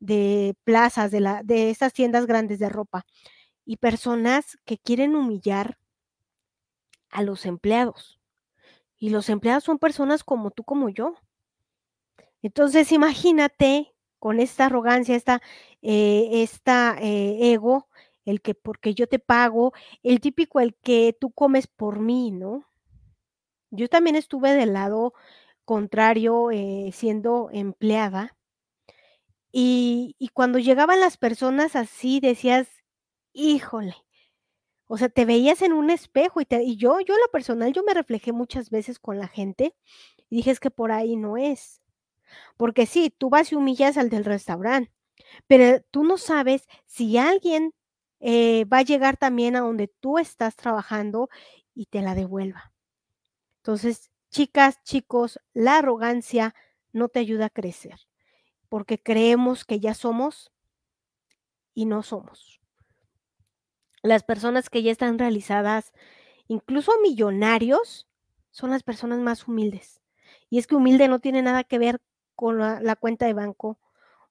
de 0.00 0.54
plazas, 0.64 1.10
de, 1.10 1.20
la, 1.20 1.42
de 1.44 1.70
esas 1.70 1.92
tiendas 1.92 2.26
grandes 2.26 2.58
de 2.58 2.68
ropa. 2.68 3.06
Y 3.64 3.78
personas 3.78 4.58
que 4.66 4.78
quieren 4.78 5.16
humillar 5.16 5.78
a 7.10 7.22
los 7.22 7.46
empleados. 7.46 8.21
Y 9.02 9.10
los 9.10 9.28
empleados 9.30 9.64
son 9.64 9.80
personas 9.80 10.22
como 10.22 10.52
tú, 10.52 10.62
como 10.62 10.88
yo. 10.88 11.16
Entonces, 12.40 12.92
imagínate 12.92 13.96
con 14.20 14.38
esta 14.38 14.66
arrogancia, 14.66 15.16
esta, 15.16 15.42
eh, 15.82 16.28
esta 16.34 16.96
eh, 17.00 17.52
ego, 17.52 17.88
el 18.24 18.40
que 18.40 18.54
porque 18.54 18.94
yo 18.94 19.08
te 19.08 19.18
pago, 19.18 19.72
el 20.04 20.20
típico 20.20 20.60
el 20.60 20.76
que 20.76 21.16
tú 21.20 21.32
comes 21.32 21.66
por 21.66 21.98
mí, 21.98 22.30
¿no? 22.30 22.64
Yo 23.72 23.88
también 23.88 24.14
estuve 24.14 24.54
del 24.54 24.72
lado 24.72 25.14
contrario 25.64 26.52
eh, 26.52 26.90
siendo 26.92 27.50
empleada. 27.52 28.36
Y, 29.50 30.14
y, 30.20 30.28
cuando 30.28 30.60
llegaban 30.60 31.00
las 31.00 31.16
personas 31.16 31.74
así, 31.74 32.20
decías, 32.20 32.68
híjole, 33.32 33.96
o 34.92 34.98
sea, 34.98 35.08
te 35.08 35.24
veías 35.24 35.62
en 35.62 35.72
un 35.72 35.88
espejo 35.88 36.42
y, 36.42 36.44
te, 36.44 36.62
y 36.62 36.76
yo, 36.76 37.00
yo 37.00 37.16
lo 37.16 37.30
personal, 37.32 37.72
yo 37.72 37.82
me 37.82 37.94
reflejé 37.94 38.30
muchas 38.30 38.68
veces 38.68 38.98
con 38.98 39.18
la 39.18 39.26
gente 39.26 39.74
y 40.28 40.36
dije, 40.36 40.50
es 40.50 40.60
que 40.60 40.70
por 40.70 40.92
ahí 40.92 41.16
no 41.16 41.38
es. 41.38 41.80
Porque 42.58 42.84
sí, 42.84 43.08
tú 43.16 43.30
vas 43.30 43.52
y 43.52 43.54
humillas 43.54 43.96
al 43.96 44.10
del 44.10 44.26
restaurante, 44.26 44.92
pero 45.46 45.80
tú 45.90 46.04
no 46.04 46.18
sabes 46.18 46.68
si 46.84 47.16
alguien 47.16 47.72
eh, 48.20 48.66
va 48.66 48.80
a 48.80 48.82
llegar 48.82 49.16
también 49.16 49.56
a 49.56 49.60
donde 49.60 49.88
tú 49.88 50.18
estás 50.18 50.56
trabajando 50.56 51.30
y 51.74 51.86
te 51.86 52.02
la 52.02 52.14
devuelva. 52.14 52.74
Entonces, 53.62 54.10
chicas, 54.30 54.82
chicos, 54.82 55.40
la 55.54 55.78
arrogancia 55.78 56.54
no 56.92 57.08
te 57.08 57.20
ayuda 57.20 57.46
a 57.46 57.50
crecer 57.50 57.98
porque 58.68 59.02
creemos 59.02 59.64
que 59.64 59.80
ya 59.80 59.94
somos 59.94 60.52
y 61.72 61.86
no 61.86 62.02
somos. 62.02 62.61
Las 64.02 64.24
personas 64.24 64.68
que 64.68 64.82
ya 64.82 64.90
están 64.90 65.18
realizadas, 65.18 65.92
incluso 66.48 66.92
millonarios, 67.02 68.08
son 68.50 68.70
las 68.70 68.82
personas 68.82 69.20
más 69.20 69.46
humildes. 69.46 70.02
Y 70.50 70.58
es 70.58 70.66
que 70.66 70.74
humilde 70.74 71.08
no 71.08 71.20
tiene 71.20 71.42
nada 71.42 71.64
que 71.64 71.78
ver 71.78 72.00
con 72.34 72.58
la, 72.58 72.96
cuenta 72.96 73.26
de 73.26 73.32
banco 73.32 73.78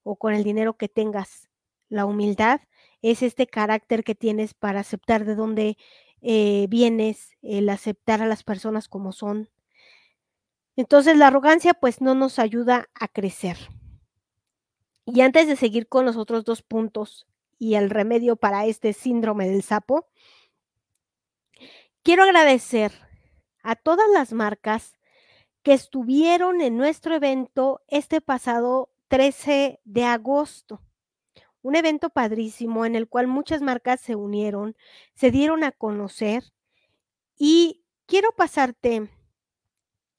o 0.03 0.15
con 0.17 0.33
el 0.33 0.43
dinero 0.43 0.77
que 0.77 0.89
tengas. 0.89 1.49
La 1.89 2.05
humildad 2.05 2.61
es 3.01 3.23
este 3.23 3.47
carácter 3.47 4.03
que 4.03 4.15
tienes 4.15 4.53
para 4.53 4.81
aceptar 4.81 5.25
de 5.25 5.35
dónde 5.35 5.77
eh, 6.21 6.67
vienes, 6.69 7.31
el 7.41 7.69
aceptar 7.69 8.21
a 8.21 8.27
las 8.27 8.43
personas 8.43 8.87
como 8.87 9.11
son. 9.11 9.49
Entonces 10.75 11.17
la 11.17 11.27
arrogancia 11.27 11.73
pues 11.73 12.01
no 12.01 12.15
nos 12.15 12.39
ayuda 12.39 12.89
a 12.93 13.07
crecer. 13.07 13.57
Y 15.05 15.21
antes 15.21 15.47
de 15.47 15.55
seguir 15.55 15.87
con 15.87 16.05
los 16.05 16.17
otros 16.17 16.43
dos 16.43 16.61
puntos 16.61 17.27
y 17.61 17.75
el 17.75 17.91
remedio 17.91 18.37
para 18.37 18.65
este 18.65 18.91
síndrome 18.91 19.47
del 19.47 19.61
sapo, 19.61 20.07
quiero 22.01 22.23
agradecer 22.23 22.91
a 23.61 23.75
todas 23.75 24.09
las 24.11 24.33
marcas 24.33 24.97
que 25.61 25.73
estuvieron 25.73 26.61
en 26.61 26.75
nuestro 26.75 27.13
evento 27.13 27.83
este 27.87 28.19
pasado 28.19 28.89
13 29.09 29.79
de 29.83 30.03
agosto. 30.05 30.81
Un 31.61 31.75
evento 31.75 32.09
padrísimo 32.09 32.83
en 32.83 32.95
el 32.95 33.07
cual 33.07 33.27
muchas 33.27 33.61
marcas 33.61 34.01
se 34.01 34.15
unieron, 34.15 34.75
se 35.13 35.29
dieron 35.29 35.63
a 35.63 35.71
conocer 35.71 36.43
y 37.37 37.85
quiero 38.07 38.31
pasarte 38.31 39.07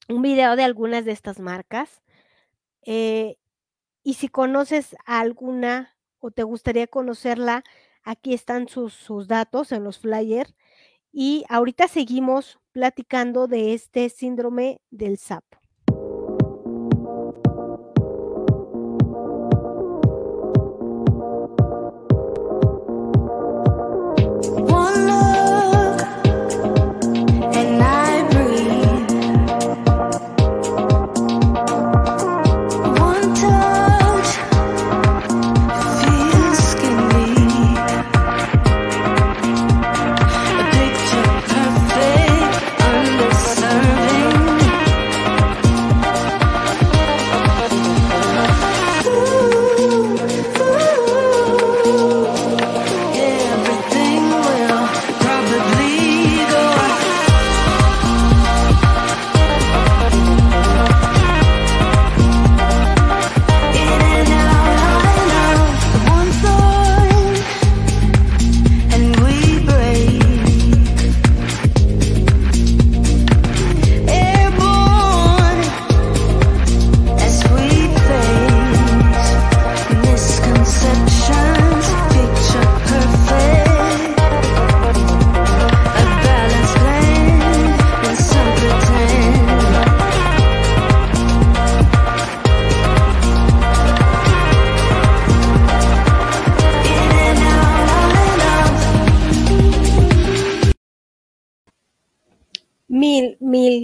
un 0.07 0.21
video 0.21 0.55
de 0.55 0.63
algunas 0.63 1.03
de 1.03 1.11
estas 1.11 1.41
marcas. 1.41 2.01
Eh, 2.83 3.37
y 4.01 4.13
si 4.13 4.29
conoces 4.29 4.95
a 5.05 5.19
alguna 5.19 5.92
o 6.23 6.31
te 6.31 6.43
gustaría 6.43 6.87
conocerla, 6.87 7.63
aquí 8.01 8.33
están 8.33 8.69
sus, 8.69 9.27
datos 9.27 9.73
en 9.73 9.83
los 9.83 9.99
flyers. 9.99 10.55
Y 11.11 11.43
ahorita 11.49 11.87
seguimos 11.87 12.59
platicando 12.71 13.47
de 13.47 13.73
este 13.73 14.09
síndrome 14.09 14.81
del 14.89 15.17
sapo. 15.17 15.62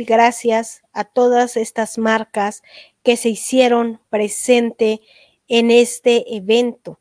Gracias 0.05 0.81
a 0.93 1.03
todas 1.03 1.57
estas 1.57 1.97
marcas 1.97 2.63
que 3.03 3.17
se 3.17 3.29
hicieron 3.29 4.01
presente 4.09 5.01
en 5.47 5.71
este 5.71 6.35
evento. 6.35 6.99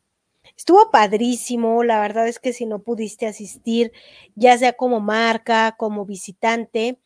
Estuvo 0.56 0.90
padrísimo, 0.90 1.84
la 1.84 2.00
verdad 2.00 2.28
es 2.28 2.38
que 2.38 2.52
si 2.52 2.66
no 2.66 2.80
pudiste 2.82 3.26
asistir, 3.26 3.92
ya 4.34 4.58
sea 4.58 4.72
como 4.74 5.00
marca, 5.00 5.76
como 5.78 6.04
visitante, 6.04 6.98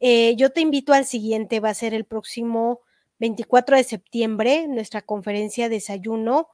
eh, 0.00 0.34
yo 0.36 0.50
te 0.50 0.60
invito 0.60 0.92
al 0.92 1.04
siguiente, 1.04 1.60
va 1.60 1.70
a 1.70 1.74
ser 1.74 1.94
el 1.94 2.04
próximo 2.04 2.80
24 3.18 3.76
de 3.76 3.84
septiembre, 3.84 4.66
nuestra 4.68 5.02
conferencia 5.02 5.68
de 5.68 5.76
desayuno. 5.76 6.48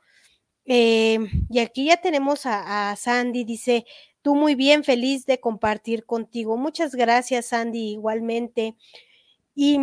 Eh, 0.65 1.19
y 1.49 1.61
aquí 1.61 1.87
ya 1.87 1.99
tenemos 1.99 2.45
a 2.45 2.95
Sandy, 2.97 3.45
dice, 3.45 3.87
Muy 4.35 4.55
bien, 4.55 4.85
feliz 4.85 5.27
de 5.27 5.41
compartir 5.41 6.05
contigo. 6.05 6.57
Muchas 6.57 6.95
gracias, 6.95 7.47
Sandy, 7.47 7.93
igualmente. 7.93 8.77
Y, 9.55 9.79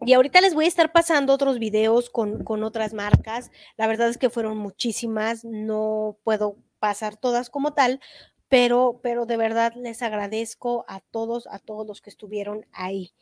y 0.00 0.12
ahorita 0.12 0.40
les 0.40 0.54
voy 0.54 0.64
a 0.64 0.68
estar 0.68 0.92
pasando 0.92 1.32
otros 1.32 1.58
videos 1.58 2.10
con, 2.10 2.44
con 2.44 2.64
otras 2.64 2.94
marcas. 2.94 3.50
La 3.76 3.86
verdad 3.86 4.08
es 4.08 4.18
que 4.18 4.30
fueron 4.30 4.58
muchísimas, 4.58 5.44
no 5.44 6.16
puedo 6.24 6.56
pasar 6.78 7.16
todas 7.16 7.48
como 7.50 7.74
tal, 7.74 8.00
pero, 8.48 9.00
pero 9.02 9.24
de 9.24 9.36
verdad 9.36 9.72
les 9.76 10.02
agradezco 10.02 10.84
a 10.88 11.00
todos, 11.00 11.46
a 11.46 11.58
todos 11.58 11.86
los 11.86 12.02
que 12.02 12.10
estuvieron 12.10 12.66
ahí. 12.72 13.14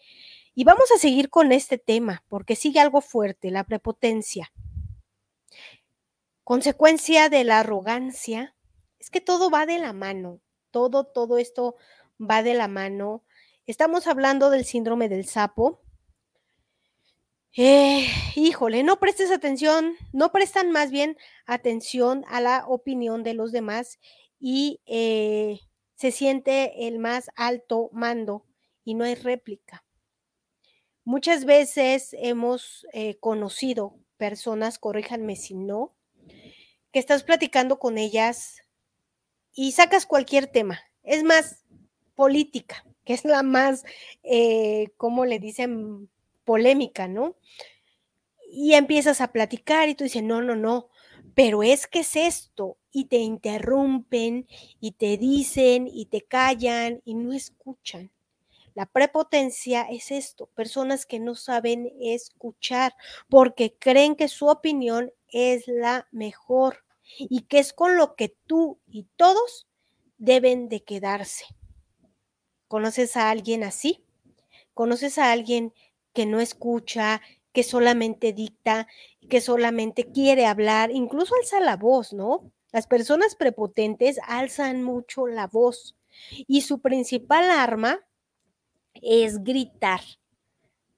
Y 0.54 0.64
vamos 0.64 0.90
a 0.90 0.98
seguir 0.98 1.30
con 1.30 1.52
este 1.52 1.78
tema, 1.78 2.24
porque 2.28 2.56
sigue 2.56 2.80
algo 2.80 3.00
fuerte, 3.00 3.50
la 3.50 3.64
prepotencia. 3.64 4.52
Consecuencia 6.42 7.28
de 7.28 7.44
la 7.44 7.60
arrogancia, 7.60 8.56
es 9.00 9.10
que 9.10 9.20
todo 9.20 9.50
va 9.50 9.66
de 9.66 9.78
la 9.78 9.92
mano, 9.92 10.40
todo, 10.70 11.04
todo 11.04 11.38
esto 11.38 11.76
va 12.20 12.42
de 12.42 12.54
la 12.54 12.68
mano. 12.68 13.24
Estamos 13.66 14.06
hablando 14.06 14.50
del 14.50 14.64
síndrome 14.64 15.08
del 15.08 15.26
sapo. 15.26 15.80
Eh, 17.56 18.06
híjole, 18.36 18.84
no 18.84 19.00
prestes 19.00 19.30
atención, 19.32 19.96
no 20.12 20.30
prestan 20.30 20.70
más 20.70 20.90
bien 20.90 21.16
atención 21.46 22.24
a 22.28 22.40
la 22.40 22.64
opinión 22.68 23.24
de 23.24 23.34
los 23.34 23.50
demás 23.50 23.98
y 24.38 24.80
eh, 24.86 25.58
se 25.96 26.12
siente 26.12 26.86
el 26.86 26.98
más 26.98 27.30
alto 27.34 27.90
mando 27.92 28.46
y 28.84 28.94
no 28.94 29.04
hay 29.04 29.14
réplica. 29.14 29.84
Muchas 31.04 31.44
veces 31.44 32.10
hemos 32.12 32.86
eh, 32.92 33.18
conocido 33.18 33.96
personas, 34.16 34.78
corríjanme 34.78 35.34
si 35.34 35.54
no, 35.54 35.96
que 36.92 36.98
estás 36.98 37.24
platicando 37.24 37.78
con 37.78 37.98
ellas 37.98 38.62
y 39.54 39.72
sacas 39.72 40.06
cualquier 40.06 40.46
tema. 40.46 40.80
Es 41.02 41.24
más, 41.24 41.64
política, 42.20 42.84
que 43.06 43.14
es 43.14 43.24
la 43.24 43.42
más, 43.42 43.84
eh, 44.22 44.88
como 44.98 45.24
le 45.24 45.38
dicen, 45.38 46.10
polémica, 46.44 47.08
¿no? 47.08 47.34
Y 48.52 48.74
empiezas 48.74 49.22
a 49.22 49.32
platicar 49.32 49.88
y 49.88 49.94
tú 49.94 50.04
dices, 50.04 50.22
no, 50.22 50.42
no, 50.42 50.54
no, 50.54 50.90
pero 51.34 51.62
es 51.62 51.86
que 51.86 52.00
es 52.00 52.16
esto, 52.16 52.76
y 52.92 53.06
te 53.06 53.16
interrumpen, 53.16 54.46
y 54.80 54.92
te 54.92 55.16
dicen, 55.16 55.88
y 55.90 56.06
te 56.06 56.20
callan, 56.20 57.00
y 57.06 57.14
no 57.14 57.32
escuchan. 57.32 58.10
La 58.74 58.84
prepotencia 58.84 59.82
es 59.82 60.10
esto, 60.10 60.46
personas 60.46 61.06
que 61.06 61.20
no 61.20 61.34
saben 61.34 61.90
escuchar 62.00 62.94
porque 63.28 63.74
creen 63.78 64.14
que 64.14 64.28
su 64.28 64.46
opinión 64.46 65.10
es 65.28 65.66
la 65.66 66.06
mejor 66.12 66.84
y 67.18 67.42
que 67.42 67.58
es 67.58 67.72
con 67.72 67.96
lo 67.96 68.14
que 68.14 68.34
tú 68.46 68.78
y 68.86 69.06
todos 69.16 69.66
deben 70.18 70.68
de 70.68 70.82
quedarse. 70.82 71.44
¿Conoces 72.68 73.16
a 73.16 73.30
alguien 73.30 73.64
así? 73.64 74.04
¿Conoces 74.74 75.18
a 75.18 75.32
alguien 75.32 75.74
que 76.12 76.26
no 76.26 76.40
escucha, 76.40 77.20
que 77.52 77.62
solamente 77.62 78.32
dicta, 78.32 78.86
que 79.28 79.40
solamente 79.40 80.10
quiere 80.12 80.46
hablar, 80.46 80.90
incluso 80.90 81.34
alza 81.34 81.60
la 81.60 81.76
voz, 81.76 82.12
¿no? 82.12 82.50
Las 82.72 82.86
personas 82.86 83.34
prepotentes 83.34 84.20
alzan 84.26 84.84
mucho 84.84 85.26
la 85.26 85.46
voz 85.46 85.96
y 86.46 86.60
su 86.60 86.80
principal 86.80 87.50
arma 87.50 88.00
es 88.94 89.42
gritar. 89.42 90.00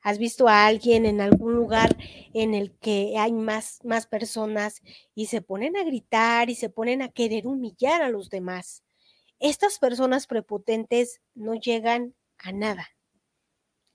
¿Has 0.02 0.18
visto 0.18 0.48
a 0.48 0.66
alguien 0.66 1.06
en 1.06 1.20
algún 1.20 1.54
lugar 1.54 1.96
en 2.34 2.54
el 2.54 2.72
que 2.78 3.14
hay 3.18 3.32
más, 3.32 3.78
más 3.84 4.06
personas 4.06 4.82
y 5.14 5.26
se 5.26 5.42
ponen 5.42 5.76
a 5.76 5.84
gritar 5.84 6.50
y 6.50 6.56
se 6.56 6.68
ponen 6.68 7.02
a 7.02 7.08
querer 7.08 7.46
humillar 7.46 8.02
a 8.02 8.08
los 8.08 8.28
demás? 8.28 8.82
Estas 9.38 9.78
personas 9.78 10.26
prepotentes 10.26 11.20
no 11.34 11.54
llegan 11.54 12.14
a 12.38 12.52
nada. 12.52 12.88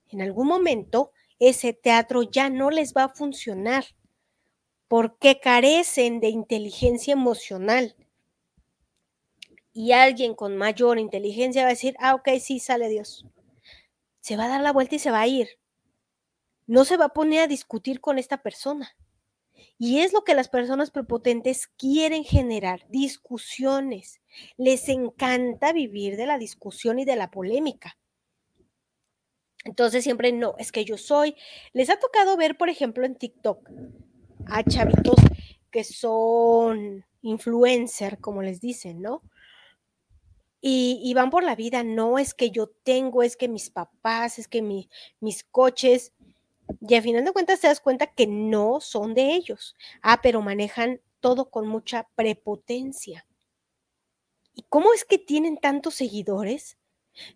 En 0.08 0.22
algún 0.22 0.48
momento 0.48 1.12
ese 1.38 1.72
teatro 1.74 2.22
ya 2.22 2.48
no 2.48 2.70
les 2.70 2.94
va 2.94 3.04
a 3.04 3.08
funcionar 3.10 3.84
porque 4.88 5.38
carecen 5.38 6.20
de 6.20 6.28
inteligencia 6.28 7.12
emocional. 7.12 7.94
Y 9.72 9.92
alguien 9.92 10.34
con 10.34 10.56
mayor 10.56 10.98
inteligencia 10.98 11.62
va 11.62 11.68
a 11.68 11.72
decir, 11.72 11.94
ah, 12.00 12.14
ok, 12.14 12.30
sí, 12.40 12.58
sale 12.58 12.88
Dios. 12.88 13.26
Se 14.20 14.36
va 14.36 14.46
a 14.46 14.48
dar 14.48 14.62
la 14.62 14.72
vuelta 14.72 14.96
y 14.96 14.98
se 14.98 15.10
va 15.10 15.20
a 15.20 15.26
ir. 15.26 15.48
No 16.68 16.84
se 16.84 16.96
va 16.96 17.06
a 17.06 17.14
poner 17.14 17.40
a 17.40 17.46
discutir 17.48 18.00
con 18.00 18.18
esta 18.18 18.42
persona. 18.42 18.94
Y 19.78 20.00
es 20.00 20.12
lo 20.12 20.22
que 20.22 20.34
las 20.34 20.48
personas 20.48 20.90
prepotentes 20.90 21.66
quieren 21.66 22.24
generar, 22.24 22.86
discusiones. 22.90 24.20
Les 24.56 24.88
encanta 24.88 25.72
vivir 25.72 26.16
de 26.16 26.26
la 26.26 26.38
discusión 26.38 27.00
y 27.00 27.04
de 27.04 27.16
la 27.16 27.30
polémica. 27.30 27.98
Entonces 29.64 30.04
siempre 30.04 30.30
no, 30.30 30.54
es 30.58 30.70
que 30.70 30.84
yo 30.84 30.96
soy. 30.96 31.34
Les 31.72 31.90
ha 31.90 31.98
tocado 31.98 32.36
ver, 32.36 32.56
por 32.56 32.68
ejemplo, 32.68 33.04
en 33.04 33.16
TikTok 33.16 33.68
a 34.46 34.62
chavitos 34.62 35.16
que 35.70 35.84
son 35.84 37.04
influencer, 37.22 38.18
como 38.18 38.42
les 38.42 38.60
dicen, 38.60 39.02
¿no? 39.02 39.22
Y, 40.60 41.14
van 41.14 41.30
por 41.30 41.44
la 41.44 41.54
vida, 41.54 41.84
no 41.84 42.18
es 42.18 42.34
que 42.34 42.50
yo 42.50 42.66
tengo, 42.66 43.22
es 43.22 43.36
que 43.36 43.46
mis 43.46 43.70
papás, 43.70 44.40
es 44.40 44.48
que 44.48 44.60
mis 44.60 45.44
coches, 45.44 46.12
y 46.80 46.94
al 46.94 47.02
final 47.02 47.24
de 47.24 47.32
cuentas 47.32 47.60
te 47.60 47.68
das 47.68 47.80
cuenta 47.80 48.06
que 48.06 48.26
no 48.26 48.80
son 48.80 49.14
de 49.14 49.34
ellos. 49.34 49.76
Ah, 50.02 50.20
pero 50.22 50.42
manejan 50.42 51.00
todo 51.20 51.50
con 51.50 51.66
mucha 51.66 52.08
prepotencia. 52.14 53.26
¿Y 54.54 54.64
cómo 54.68 54.92
es 54.92 55.04
que 55.04 55.18
tienen 55.18 55.56
tantos 55.56 55.94
seguidores? 55.94 56.78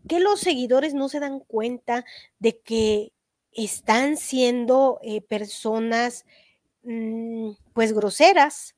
Que 0.09 0.21
los 0.21 0.40
seguidores 0.40 0.95
no 0.95 1.09
se 1.09 1.21
dan 1.21 1.40
cuenta 1.40 2.05
de 2.38 2.61
que 2.61 3.12
están 3.53 4.16
siendo 4.16 4.99
eh, 5.03 5.21
personas 5.21 6.25
Mm, 6.83 7.53
pues 7.75 7.92
groseras, 7.92 8.77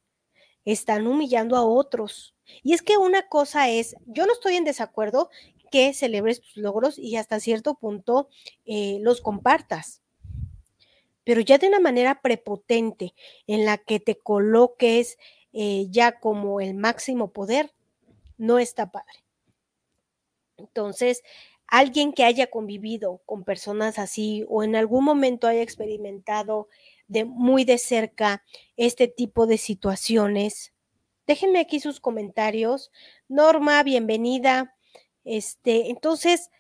están 0.64 1.07
humillando 1.07 1.57
a 1.57 1.64
otros. 1.64 2.35
Y 2.62 2.75
es 2.75 2.83
que 2.83 2.99
una 2.99 3.29
cosa 3.29 3.69
es, 3.71 3.97
yo 4.07 4.27
no 4.27 4.33
estoy 4.33 4.57
en 4.57 4.64
desacuerdo 4.64 5.31
que 5.71 5.95
celebres 5.95 6.40
tus 6.43 6.57
logros 6.57 6.99
y 6.99 7.17
hasta 7.17 7.40
cierto 7.40 7.75
punto 7.75 8.29
eh, 8.67 8.99
los 9.01 9.21
compartas, 9.23 10.03
pero 11.25 11.41
ya 11.41 11.59
de 11.59 11.69
una 11.69 11.81
manera 11.81 12.21
prepotente 12.21 13.15
en 13.47 13.65
la 13.65 13.79
que 13.79 13.99
te 14.01 14.19
coloques 14.19 15.19
eh, 15.53 15.87
ya 15.91 16.21
como 16.21 16.61
el 16.61 16.75
máximo 16.75 17.33
poder, 17.33 17.73
no 18.37 18.59
está 18.59 18.91
padre. 18.91 19.25
Entonces, 20.57 21.23
alguien 21.67 22.13
que 22.13 22.25
haya 22.25 22.49
convivido 22.49 23.23
con 23.27 23.45
personas 23.45 23.99
así 23.99 24.45
o 24.49 24.63
en 24.63 24.77
algún 24.77 25.05
momento 25.05 25.47
haya 25.47 25.63
experimentado 25.63 26.69
de 27.09 27.25
muy 27.25 27.65
de 27.65 27.79
cerca 27.79 28.45
este 28.77 29.09
tipo 29.09 29.47
de 29.47 29.59
situaciones. 29.59 30.73
Déjenme 31.27 31.61
aquí 31.61 31.81
sus 31.81 32.01
comentarios. 32.01 32.91
Norma, 33.29 33.83
bienvenida. 33.83 34.77
Este, 35.25 35.91
entonces, 35.91 36.51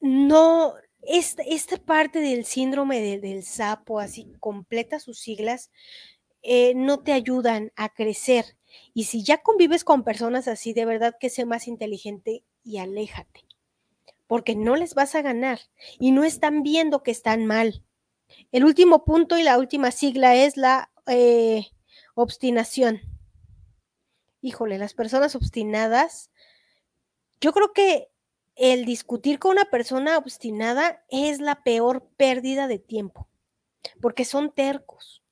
no, 0.00 0.74
esta, 1.02 1.42
esta 1.42 1.76
parte 1.76 2.20
del 2.20 2.44
síndrome 2.44 3.18
del 3.18 3.42
sapo, 3.42 4.00
así 4.00 4.32
completa 4.40 4.98
sus 4.98 5.18
siglas, 5.18 5.70
eh, 6.42 6.74
no 6.74 7.00
te 7.00 7.12
ayudan 7.12 7.72
a 7.76 7.88
crecer. 7.90 8.56
Y 8.94 9.04
si 9.04 9.24
ya 9.24 9.38
convives 9.38 9.84
con 9.84 10.04
personas 10.04 10.48
así, 10.48 10.72
de 10.72 10.84
verdad 10.84 11.16
que 11.18 11.30
sé 11.30 11.44
más 11.44 11.68
inteligente 11.68 12.44
y 12.62 12.78
aléjate, 12.78 13.44
porque 14.26 14.54
no 14.54 14.76
les 14.76 14.94
vas 14.94 15.14
a 15.14 15.22
ganar 15.22 15.60
y 15.98 16.12
no 16.12 16.24
están 16.24 16.62
viendo 16.62 17.02
que 17.02 17.10
están 17.10 17.46
mal. 17.46 17.84
El 18.52 18.64
último 18.64 19.04
punto 19.04 19.38
y 19.38 19.42
la 19.42 19.58
última 19.58 19.90
sigla 19.90 20.36
es 20.36 20.56
la 20.56 20.92
eh, 21.06 21.66
obstinación. 22.14 23.00
Híjole, 24.40 24.78
las 24.78 24.94
personas 24.94 25.34
obstinadas, 25.34 26.30
yo 27.40 27.52
creo 27.52 27.72
que 27.72 28.09
el 28.60 28.84
discutir 28.84 29.38
con 29.38 29.52
una 29.52 29.64
persona 29.64 30.18
obstinada 30.18 31.02
es 31.08 31.40
la 31.40 31.62
peor 31.62 32.06
pérdida 32.18 32.68
de 32.68 32.78
tiempo, 32.78 33.26
porque 34.02 34.26
son 34.26 34.52
tercos, 34.52 35.22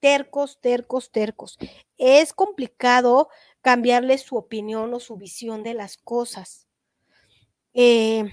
tercos, 0.00 0.60
tercos, 0.60 1.10
tercos. 1.10 1.56
Es 1.96 2.34
complicado 2.34 3.30
cambiarle 3.62 4.18
su 4.18 4.36
opinión 4.36 4.92
o 4.92 5.00
su 5.00 5.16
visión 5.16 5.62
de 5.62 5.72
las 5.72 5.96
cosas. 5.96 6.68
Eh, 7.72 8.24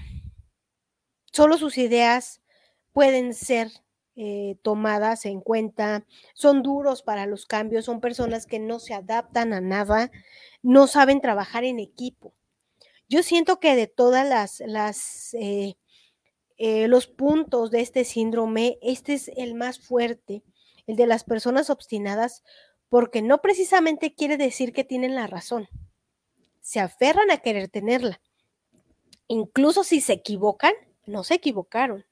solo 1.32 1.56
sus 1.56 1.78
ideas 1.78 2.42
pueden 2.92 3.32
ser 3.32 3.70
eh, 4.16 4.58
tomadas 4.60 5.24
en 5.24 5.40
cuenta, 5.40 6.04
son 6.34 6.62
duros 6.62 7.02
para 7.02 7.24
los 7.24 7.46
cambios, 7.46 7.86
son 7.86 8.02
personas 8.02 8.44
que 8.44 8.58
no 8.58 8.80
se 8.80 8.92
adaptan 8.92 9.54
a 9.54 9.62
nada, 9.62 10.10
no 10.60 10.88
saben 10.88 11.22
trabajar 11.22 11.64
en 11.64 11.78
equipo. 11.78 12.34
Yo 13.08 13.22
siento 13.22 13.60
que 13.60 13.76
de 13.76 13.86
todas 13.86 14.28
las, 14.28 14.60
las 14.66 15.34
eh, 15.34 15.76
eh, 16.58 16.88
los 16.88 17.06
puntos 17.06 17.70
de 17.70 17.80
este 17.80 18.04
síndrome, 18.04 18.78
este 18.80 19.14
es 19.14 19.30
el 19.36 19.54
más 19.54 19.78
fuerte, 19.78 20.42
el 20.86 20.96
de 20.96 21.06
las 21.06 21.24
personas 21.24 21.68
obstinadas, 21.68 22.42
porque 22.88 23.20
no 23.20 23.42
precisamente 23.42 24.14
quiere 24.14 24.36
decir 24.36 24.72
que 24.72 24.84
tienen 24.84 25.14
la 25.14 25.26
razón. 25.26 25.68
Se 26.60 26.80
aferran 26.80 27.30
a 27.30 27.38
querer 27.38 27.68
tenerla. 27.68 28.20
Incluso 29.28 29.84
si 29.84 30.00
se 30.00 30.14
equivocan, 30.14 30.72
no 31.04 31.24
se 31.24 31.34
equivocaron. 31.34 32.06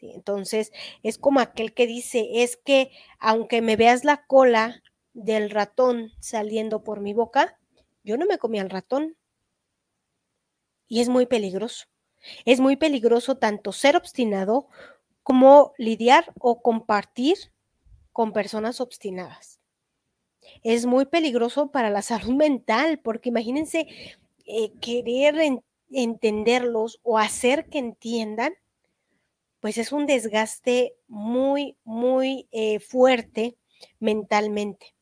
Entonces, 0.00 0.72
es 1.04 1.16
como 1.16 1.38
aquel 1.38 1.74
que 1.74 1.86
dice, 1.86 2.42
es 2.42 2.56
que 2.56 2.90
aunque 3.20 3.62
me 3.62 3.76
veas 3.76 4.04
la 4.04 4.26
cola 4.26 4.82
del 5.12 5.48
ratón 5.50 6.10
saliendo 6.18 6.82
por 6.82 7.00
mi 7.00 7.14
boca, 7.14 7.56
yo 8.02 8.16
no 8.16 8.26
me 8.26 8.38
comí 8.38 8.58
al 8.58 8.70
ratón. 8.70 9.16
Y 10.92 11.00
es 11.00 11.08
muy 11.08 11.24
peligroso. 11.24 11.86
Es 12.44 12.60
muy 12.60 12.76
peligroso 12.76 13.38
tanto 13.38 13.72
ser 13.72 13.96
obstinado 13.96 14.68
como 15.22 15.72
lidiar 15.78 16.34
o 16.38 16.60
compartir 16.60 17.38
con 18.12 18.34
personas 18.34 18.78
obstinadas. 18.78 19.58
Es 20.62 20.84
muy 20.84 21.06
peligroso 21.06 21.70
para 21.70 21.88
la 21.88 22.02
salud 22.02 22.34
mental, 22.34 23.00
porque 23.02 23.30
imagínense 23.30 23.86
eh, 24.44 24.72
querer 24.82 25.36
entenderlos 25.90 27.00
o 27.02 27.16
hacer 27.16 27.70
que 27.70 27.78
entiendan 27.78 28.52
pues 29.60 29.78
es 29.78 29.92
un 29.92 30.04
desgaste 30.04 30.94
muy, 31.08 31.78
muy 31.84 32.48
eh, 32.52 32.80
fuerte 32.80 33.56
mentalmente. 33.98 34.94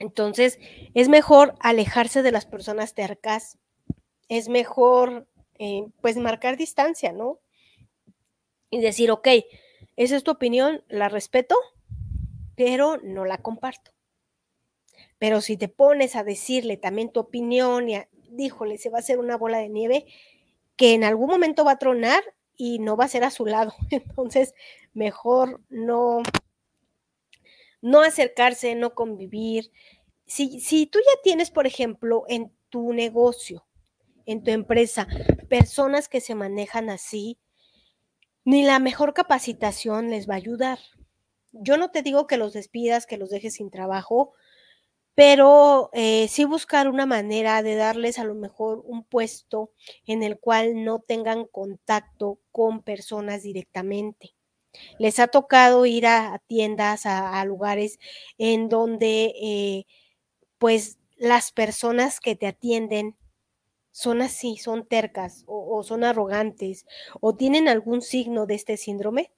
Entonces, 0.00 0.58
es 0.92 1.08
mejor 1.08 1.54
alejarse 1.60 2.22
de 2.22 2.32
las 2.32 2.44
personas 2.44 2.92
tercas, 2.92 3.56
es 4.28 4.48
mejor, 4.48 5.26
eh, 5.58 5.86
pues, 6.00 6.16
marcar 6.16 6.56
distancia, 6.56 7.12
¿no? 7.12 7.38
Y 8.70 8.80
decir, 8.80 9.10
ok, 9.10 9.28
esa 9.96 10.16
es 10.16 10.24
tu 10.24 10.32
opinión, 10.32 10.82
la 10.88 11.08
respeto, 11.08 11.56
pero 12.56 12.98
no 13.02 13.24
la 13.24 13.38
comparto. 13.38 13.92
Pero 15.18 15.40
si 15.40 15.56
te 15.56 15.68
pones 15.68 16.16
a 16.16 16.24
decirle 16.24 16.76
también 16.76 17.10
tu 17.10 17.20
opinión 17.20 17.88
y 17.88 17.96
díjole, 18.30 18.78
se 18.78 18.90
va 18.90 18.98
a 18.98 19.00
hacer 19.00 19.18
una 19.18 19.36
bola 19.36 19.58
de 19.58 19.68
nieve 19.68 20.06
que 20.76 20.94
en 20.94 21.04
algún 21.04 21.28
momento 21.28 21.64
va 21.64 21.72
a 21.72 21.78
tronar 21.78 22.22
y 22.56 22.78
no 22.78 22.96
va 22.96 23.04
a 23.04 23.08
ser 23.08 23.24
a 23.24 23.30
su 23.30 23.46
lado. 23.46 23.74
Entonces, 23.90 24.54
mejor 24.92 25.60
no, 25.68 26.22
no 27.80 28.00
acercarse, 28.00 28.74
no 28.74 28.94
convivir. 28.94 29.70
Si, 30.26 30.60
si 30.60 30.86
tú 30.86 30.98
ya 30.98 31.22
tienes, 31.22 31.50
por 31.50 31.66
ejemplo, 31.66 32.24
en 32.28 32.52
tu 32.70 32.92
negocio, 32.92 33.64
en 34.26 34.42
tu 34.42 34.50
empresa, 34.50 35.06
personas 35.48 36.08
que 36.08 36.20
se 36.20 36.34
manejan 36.34 36.90
así, 36.90 37.38
ni 38.44 38.62
la 38.62 38.78
mejor 38.78 39.14
capacitación 39.14 40.10
les 40.10 40.28
va 40.28 40.34
a 40.34 40.38
ayudar. 40.38 40.78
Yo 41.52 41.76
no 41.76 41.90
te 41.90 42.02
digo 42.02 42.26
que 42.26 42.36
los 42.36 42.52
despidas, 42.52 43.06
que 43.06 43.16
los 43.16 43.30
dejes 43.30 43.54
sin 43.54 43.70
trabajo, 43.70 44.34
pero 45.14 45.90
eh, 45.92 46.26
sí 46.28 46.44
buscar 46.44 46.88
una 46.88 47.06
manera 47.06 47.62
de 47.62 47.76
darles 47.76 48.18
a 48.18 48.24
lo 48.24 48.34
mejor 48.34 48.82
un 48.84 49.04
puesto 49.04 49.70
en 50.06 50.22
el 50.22 50.38
cual 50.38 50.84
no 50.84 50.98
tengan 50.98 51.46
contacto 51.46 52.40
con 52.50 52.82
personas 52.82 53.42
directamente. 53.42 54.34
Les 54.98 55.20
ha 55.20 55.28
tocado 55.28 55.86
ir 55.86 56.06
a, 56.06 56.42
tiendas, 56.48 57.06
a, 57.06 57.44
lugares 57.44 58.00
en 58.38 58.68
donde 58.68 59.32
eh, 59.40 59.86
pues 60.58 60.98
las 61.16 61.52
personas 61.52 62.18
que 62.18 62.34
te 62.34 62.48
atienden 62.48 63.16
son 63.94 64.22
así, 64.22 64.56
son 64.56 64.84
tercas 64.84 65.44
o, 65.46 65.84
son 65.84 66.02
arrogantes 66.02 66.84
o 67.20 67.36
tienen 67.36 67.68
algún 67.68 68.02
signo 68.02 68.44
de 68.44 68.56
este 68.56 68.76
síndrome. 68.76 69.30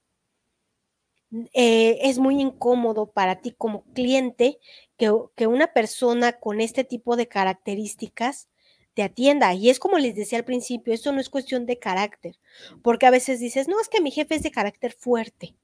Eh, 1.53 1.99
es 2.01 2.17
muy 2.17 2.41
incómodo 2.41 3.11
para 3.11 3.39
ti 3.39 3.53
como 3.55 3.83
cliente 3.93 4.57
que, 4.97 5.13
que, 5.35 5.45
una 5.45 5.67
persona 5.73 6.39
con 6.39 6.59
este 6.59 6.83
tipo 6.83 7.15
de 7.15 7.27
características 7.27 8.47
te 8.95 9.03
atienda. 9.03 9.53
Y 9.53 9.69
es 9.69 9.77
como 9.77 9.99
les 9.99 10.15
decía 10.15 10.39
al 10.39 10.45
principio, 10.45 10.91
esto 10.91 11.11
no 11.11 11.21
es 11.21 11.29
cuestión 11.29 11.67
de 11.67 11.77
carácter, 11.77 12.39
porque 12.81 13.05
a 13.05 13.11
veces 13.11 13.39
dices, 13.39 13.67
no, 13.67 13.79
es 13.79 13.89
que 13.89 14.01
mi 14.01 14.09
jefe 14.09 14.35
es 14.35 14.41
de 14.41 14.49
carácter 14.49 14.93
fuerte. 14.93 15.55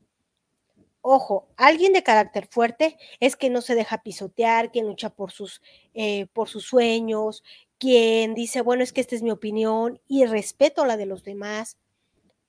Ojo, 1.06 1.50
alguien 1.58 1.92
de 1.92 2.02
carácter 2.02 2.48
fuerte 2.48 2.98
es 3.20 3.36
que 3.36 3.50
no 3.50 3.60
se 3.60 3.76
deja 3.76 4.04
pisotear, 4.04 4.72
quien 4.72 4.88
lucha 4.88 5.10
por 5.10 5.34
sus, 5.34 5.62
eh, 5.94 6.28
por 6.28 6.48
sus 6.48 6.64
sueños, 6.64 7.44
quien 7.84 8.34
dice, 8.34 8.62
bueno, 8.62 8.82
es 8.82 8.94
que 8.94 9.02
esta 9.02 9.14
es 9.14 9.24
mi 9.24 9.32
opinión 9.32 10.00
y 10.08 10.24
respeto 10.24 10.86
la 10.86 10.96
de 10.96 11.06
los 11.06 11.26
demás. 11.26 11.78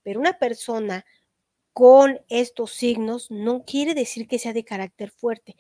Pero 0.05 0.21
una 0.21 0.39
persona 0.39 1.05
con 1.73 2.21
estos 2.29 2.71
signos 2.71 3.33
no 3.33 3.65
quiere 3.65 3.95
decir 3.95 4.29
que 4.29 4.39
sea 4.39 4.53
de 4.53 4.65
carácter 4.65 5.11
fuerte, 5.11 5.57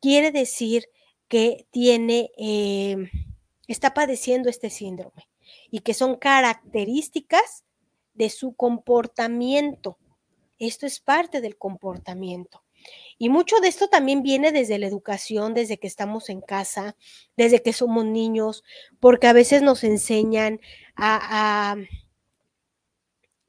quiere 0.00 0.32
decir 0.32 0.88
que 1.28 1.66
tiene... 1.70 2.30
Eh, 2.38 2.96
está 3.66 3.92
padeciendo 3.92 4.48
este 4.48 4.70
síndrome 4.70 5.28
y 5.70 5.80
que 5.80 5.92
son 5.92 6.16
características 6.16 7.66
de 8.14 8.30
su 8.30 8.54
comportamiento. 8.54 9.98
Esto 10.58 10.86
es 10.86 11.00
parte 11.00 11.42
del 11.42 11.58
comportamiento. 11.58 12.64
Y 13.18 13.28
mucho 13.28 13.60
de 13.60 13.68
esto 13.68 13.88
también 13.88 14.22
viene 14.22 14.52
desde 14.52 14.78
la 14.78 14.86
educación, 14.86 15.54
desde 15.54 15.78
que 15.78 15.86
estamos 15.86 16.28
en 16.28 16.40
casa, 16.40 16.96
desde 17.36 17.62
que 17.62 17.72
somos 17.72 18.04
niños, 18.04 18.64
porque 19.00 19.26
a 19.26 19.32
veces 19.32 19.62
nos 19.62 19.84
enseñan 19.84 20.60
a, 20.96 21.76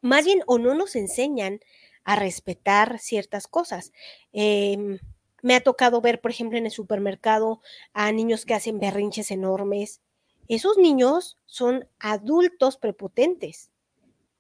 más 0.02 0.26
bien 0.26 0.42
o 0.48 0.58
no 0.58 0.74
nos 0.74 0.96
enseñan 0.96 1.60
a 2.04 2.16
respetar 2.16 3.00
ciertas 3.00 3.48
cosas. 3.48 3.92
Em, 4.34 5.00
me 5.42 5.56
ha 5.56 5.62
tocado 5.62 6.02
ver, 6.02 6.22
por 6.22 6.32
ejemplo, 6.32 6.58
en 6.58 6.66
el 6.66 6.72
supermercado 6.72 7.62
a 7.94 8.12
niños 8.12 8.46
que 8.46 8.54
hacen 8.56 8.80
berrinches 8.80 9.32
enormes, 9.32 10.02
esos 10.48 10.78
niños 10.78 11.38
son 11.46 11.88
adultos 12.00 12.78
prepotentes. 12.78 13.70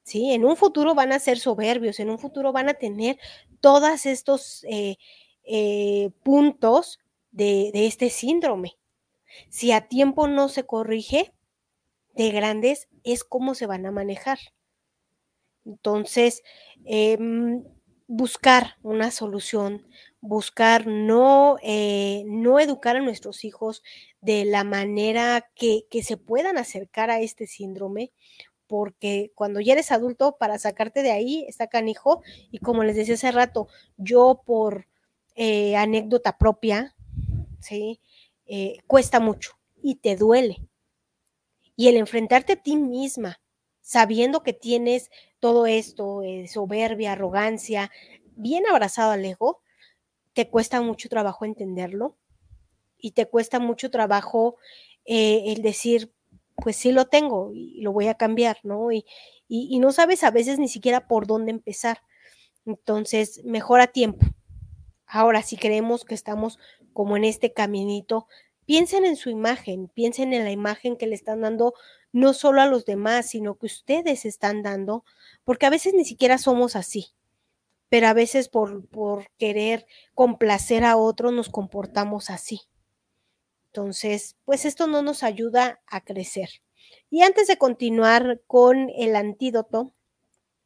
¿Sí? 0.09 0.33
En 0.33 0.43
un 0.43 0.57
futuro 0.57 0.95
van 0.95 1.11
a 1.11 1.19
ser 1.19 1.39
soberbios, 1.39 1.99
en 1.99 2.09
un 2.09 2.19
futuro 2.19 2.51
van 2.51 2.67
a 2.67 2.73
tener 2.73 3.17
todos 3.61 4.05
estos 4.05 4.65
eh, 4.67 4.97
eh, 5.43 6.09
puntos 6.23 6.99
de, 7.31 7.71
este 7.73 8.09
síndrome. 8.09 8.77
Si 9.49 9.71
a 9.71 9.87
tiempo 9.87 10.27
no 10.27 10.49
se 10.49 10.65
corrige, 10.65 11.33
de 12.15 12.31
grandes 12.31 12.89
es 13.03 13.23
cómo 13.23 13.53
se 13.53 13.67
van 13.67 13.85
a 13.85 13.91
manejar. 13.91 14.39
Entonces, 15.63 16.43
em, 16.85 17.63
buscar 18.07 18.77
una 18.81 19.11
solución, 19.11 19.85
buscar 20.19 20.87
no, 20.87 21.57
eh, 21.61 22.23
no 22.25 22.59
educar 22.59 22.97
a 22.97 23.01
nuestros 23.01 23.45
hijos 23.45 23.83
de 24.19 24.45
la 24.45 24.63
manera 24.63 25.49
que, 25.55 25.85
se 26.01 26.17
puedan 26.17 26.57
acercar 26.57 27.11
a 27.11 27.21
este 27.21 27.45
síndrome, 27.45 28.11
porque 28.69 29.31
cuando 29.33 29.59
ya 29.59 29.73
eres 29.73 29.91
adulto, 29.91 30.37
para 30.37 30.59
sacarte 30.59 31.01
de 31.01 31.11
ahí 31.11 31.43
está 31.49 31.67
canijo, 31.67 32.21
y 32.51 32.59
como 32.59 32.83
les 32.83 32.95
decía 32.95 33.15
hace 33.15 33.31
rato, 33.31 33.67
yo 33.97 34.43
por 34.45 34.87
eh, 35.35 35.75
anécdota 35.75 36.37
propia, 36.37 36.95
¿sí? 37.59 37.99
Eh, 38.45 38.77
cuesta 38.85 39.19
mucho 39.19 39.53
y 39.81 39.95
te 39.95 40.15
duele. 40.15 40.69
Y 41.75 41.87
el 41.87 41.97
enfrentarte 41.97 42.53
a 42.53 42.61
ti 42.61 42.75
misma, 42.75 43.41
sabiendo 43.81 44.43
que 44.43 44.53
tienes 44.53 45.09
todo 45.39 45.65
esto, 45.65 46.21
soberbia, 46.47 47.13
arrogancia, 47.13 47.89
bien 48.35 48.67
abrazado 48.67 49.11
al 49.11 49.25
ego, 49.25 49.61
te 50.33 50.47
cuesta 50.47 50.79
mucho 50.81 51.09
trabajo 51.09 51.43
entenderlo 51.43 52.15
y 52.99 53.11
te 53.11 53.25
cuesta 53.25 53.59
mucho 53.59 53.89
trabajo 53.89 54.57
eh, 55.05 55.45
el 55.47 55.63
decir, 55.63 56.13
pues 56.61 56.75
sí 56.75 56.91
lo 56.91 57.05
tengo 57.05 57.51
y 57.53 57.81
lo 57.81 57.91
voy 57.91 58.07
a 58.07 58.15
cambiar, 58.15 58.57
¿no? 58.63 58.91
Y, 58.91 59.05
y, 59.47 59.79
no 59.79 59.91
sabes 59.91 60.23
a 60.23 60.31
veces 60.31 60.59
ni 60.59 60.67
siquiera 60.67 61.07
por 61.07 61.27
dónde 61.27 61.51
empezar. 61.51 62.01
Entonces, 62.65 63.41
mejor 63.43 63.81
a 63.81 63.87
tiempo. 63.87 64.25
Ahora, 65.07 65.41
si 65.41 65.57
creemos 65.57 66.05
que 66.05 66.15
estamos 66.15 66.59
como 66.93 67.17
en 67.17 67.23
este 67.23 67.53
caminito, 67.53 68.27
piensen 68.65 69.05
en 69.05 69.15
su 69.15 69.29
imagen, 69.29 69.87
piensen 69.87 70.33
en 70.33 70.43
la 70.43 70.51
imagen 70.51 70.97
que 70.97 71.07
le 71.07 71.15
están 71.15 71.41
dando 71.41 71.73
no 72.11 72.33
solo 72.33 72.61
a 72.61 72.67
los 72.67 72.85
demás, 72.85 73.29
sino 73.29 73.55
que 73.55 73.67
ustedes 73.67 74.25
están 74.25 74.61
dando, 74.63 75.03
porque 75.43 75.65
a 75.65 75.69
veces 75.71 75.93
ni 75.93 76.05
siquiera 76.05 76.37
somos 76.37 76.75
así 76.75 77.13
pero 77.89 78.07
a 78.07 78.13
veces 78.13 78.47
por, 78.47 78.87
por 78.87 79.29
querer 79.37 79.85
complacer 80.13 80.83
a 80.83 80.95
otro 80.95 81.31
nos 81.31 81.49
comportamos 81.49 82.29
así. 82.29 82.61
Entonces, 83.71 84.35
pues 84.45 84.65
esto 84.65 84.87
no 84.87 85.03
nos 85.03 85.21
ayuda 85.21 85.79
a 85.85 86.03
crecer. 86.03 86.49
Y 87.11 87.21
antes 87.21 87.47
de 87.47 87.57
continuar 87.57 88.41
con 88.47 88.89
el 88.97 89.15
antídoto, 89.15 89.93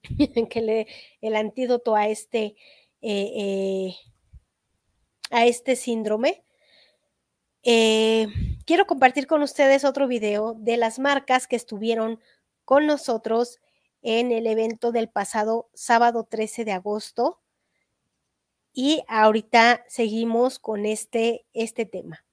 que 0.49 0.87
el 1.21 1.35
antídoto 1.35 1.95
a 1.95 2.07
este, 2.07 2.55
eh, 3.01 3.31
eh, 3.35 3.95
a 5.31 5.45
este 5.45 5.75
síndrome, 5.75 6.43
eh, 7.63 8.27
quiero 8.65 8.85
compartir 8.87 9.27
con 9.27 9.41
ustedes 9.41 9.83
otro 9.83 10.07
video 10.07 10.55
de 10.57 10.77
las 10.77 10.99
marcas 10.99 11.47
que 11.47 11.57
estuvieron 11.57 12.21
con 12.63 12.85
nosotros 12.85 13.59
en 14.01 14.31
el 14.31 14.47
evento 14.47 14.93
del 14.93 15.09
pasado 15.09 15.69
sábado 15.73 16.25
13 16.29 16.63
de 16.63 16.71
agosto. 16.71 17.41
Y 18.73 19.03
ahorita 19.07 19.83
seguimos 19.87 20.57
con 20.57 20.85
este, 20.85 21.45
este 21.53 21.85
tema. 21.85 22.25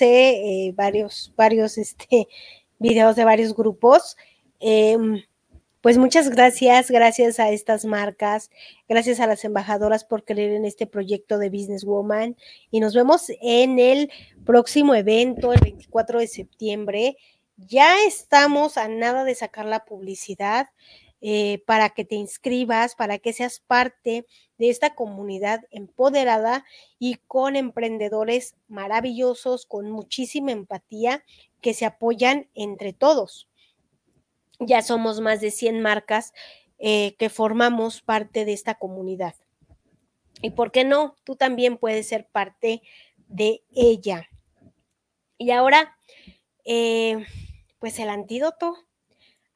Eh, 0.00 0.72
varios, 0.74 1.32
varios 1.36 1.78
este, 1.78 2.28
videos 2.78 3.16
de 3.16 3.24
varios 3.24 3.54
grupos. 3.54 4.16
Em, 4.60 5.22
pues 5.80 5.98
muchas 5.98 6.30
gracias, 6.30 6.92
gracias 6.92 7.40
a 7.40 7.50
estas 7.50 7.84
marcas, 7.84 8.50
gracias 8.88 9.18
a 9.18 9.26
las 9.26 9.44
embajadoras 9.44 10.04
por 10.04 10.24
creer 10.24 10.52
en 10.52 10.64
este 10.64 10.86
proyecto 10.86 11.38
de 11.38 11.50
Business 11.50 11.84
Woman 11.84 12.36
y 12.70 12.78
nos 12.78 12.94
vemos 12.94 13.26
en 13.40 13.80
el 13.80 14.08
próximo 14.46 14.94
evento 14.94 15.52
el 15.52 15.58
24 15.60 16.20
de 16.20 16.28
septiembre. 16.28 17.16
Ya 17.56 18.04
estamos 18.06 18.78
a 18.78 18.86
nada 18.86 19.24
de 19.24 19.34
sacar 19.34 19.66
la 19.66 19.84
publicidad. 19.84 20.68
Eh, 21.24 21.62
para 21.66 21.90
que 21.90 22.04
te 22.04 22.16
inscribas, 22.16 22.96
para 22.96 23.16
que 23.16 23.32
seas 23.32 23.60
parte 23.60 24.26
de 24.62 24.70
esta 24.70 24.94
comunidad 24.94 25.64
empoderada 25.72 26.64
y 27.00 27.16
con 27.26 27.56
emprendedores 27.56 28.54
maravillosos, 28.68 29.66
con 29.66 29.90
muchísima 29.90 30.52
empatía, 30.52 31.24
que 31.60 31.74
se 31.74 31.84
apoyan 31.84 32.48
entre 32.54 32.92
todos. 32.92 33.48
Ya 34.60 34.80
somos 34.82 35.18
más 35.18 35.40
de 35.40 35.50
100 35.50 35.80
marcas 35.80 36.32
eh, 36.78 37.16
que 37.18 37.28
formamos 37.28 38.02
parte 38.02 38.44
de 38.44 38.52
esta 38.52 38.76
comunidad. 38.76 39.34
¿Y 40.42 40.50
por 40.50 40.70
qué 40.70 40.84
no? 40.84 41.16
Tú 41.24 41.34
también 41.34 41.76
puedes 41.76 42.06
ser 42.06 42.28
parte 42.28 42.82
de 43.26 43.64
ella. 43.74 44.28
Y 45.38 45.50
ahora, 45.50 45.98
eh, 46.64 47.26
pues 47.80 47.98
el 47.98 48.10
antídoto 48.10 48.76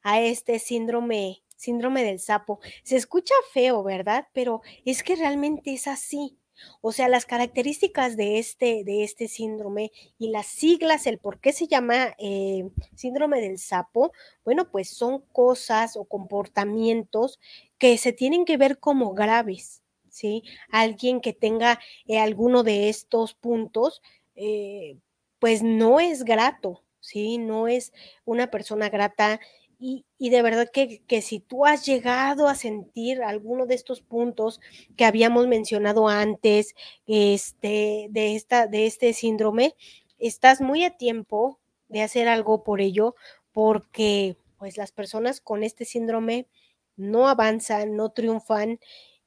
a 0.01 0.19
este 0.19 0.59
síndrome 0.59 1.43
síndrome 1.57 2.03
del 2.03 2.19
sapo. 2.19 2.59
Se 2.83 2.95
escucha 2.95 3.35
feo, 3.51 3.83
¿verdad? 3.83 4.27
Pero 4.33 4.61
es 4.85 5.03
que 5.03 5.17
realmente 5.17 5.73
es 5.73 5.87
así. 5.87 6.37
O 6.81 6.91
sea, 6.91 7.07
las 7.07 7.25
características 7.25 8.17
de 8.17 8.39
este, 8.39 8.83
de 8.83 9.03
este 9.03 9.27
síndrome 9.27 9.91
y 10.17 10.29
las 10.29 10.47
siglas, 10.47 11.07
el 11.07 11.19
por 11.19 11.39
qué 11.39 11.53
se 11.53 11.67
llama 11.67 12.15
eh, 12.17 12.69
síndrome 12.95 13.41
del 13.41 13.59
sapo, 13.59 14.11
bueno, 14.43 14.69
pues 14.71 14.89
son 14.89 15.21
cosas 15.31 15.95
o 15.97 16.05
comportamientos 16.05 17.39
que 17.77 17.97
se 17.97 18.13
tienen 18.13 18.45
que 18.45 18.57
ver 18.57 18.79
como 18.79 19.13
graves, 19.13 19.83
¿sí? 20.09 20.43
Alguien 20.71 21.21
que 21.21 21.33
tenga 21.33 21.79
eh, 22.07 22.19
alguno 22.19 22.63
de 22.63 22.89
estos 22.89 23.33
puntos, 23.35 24.01
eh, 24.35 24.97
pues 25.39 25.61
no 25.63 25.99
es 25.99 26.23
grato, 26.23 26.83
¿sí? 26.99 27.37
No 27.37 27.67
es 27.67 27.93
una 28.25 28.49
persona 28.49 28.89
grata 28.89 29.39
y, 29.79 30.05
de 30.19 30.41
verdad 30.41 30.69
que, 30.71 31.21
si 31.21 31.39
tú 31.39 31.65
has 31.65 31.85
llegado 31.85 32.47
a 32.47 32.55
sentir 32.55 33.21
alguno 33.21 33.65
de 33.67 33.75
estos 33.75 34.01
puntos 34.01 34.59
que 34.95 35.05
habíamos 35.05 35.47
mencionado 35.47 36.07
antes, 36.07 36.75
este, 37.05 38.07
de, 38.09 38.35
esta, 38.35 38.67
de 38.67 38.87
este 38.87 39.13
síndrome, 39.13 39.75
estás 40.17 40.61
muy 40.61 40.83
a 40.83 40.97
tiempo 40.97 41.59
de 41.89 42.01
hacer 42.01 42.27
algo 42.27 42.63
por 42.63 42.81
ello, 42.81 43.15
porque 43.51 44.37
pues 44.57 44.77
las 44.77 44.91
personas 44.91 45.41
con 45.41 45.63
este 45.63 45.85
síndrome 45.85 46.47
no 46.95 47.27
avanzan, 47.27 47.95
no 47.95 48.09
triunfan 48.09 48.79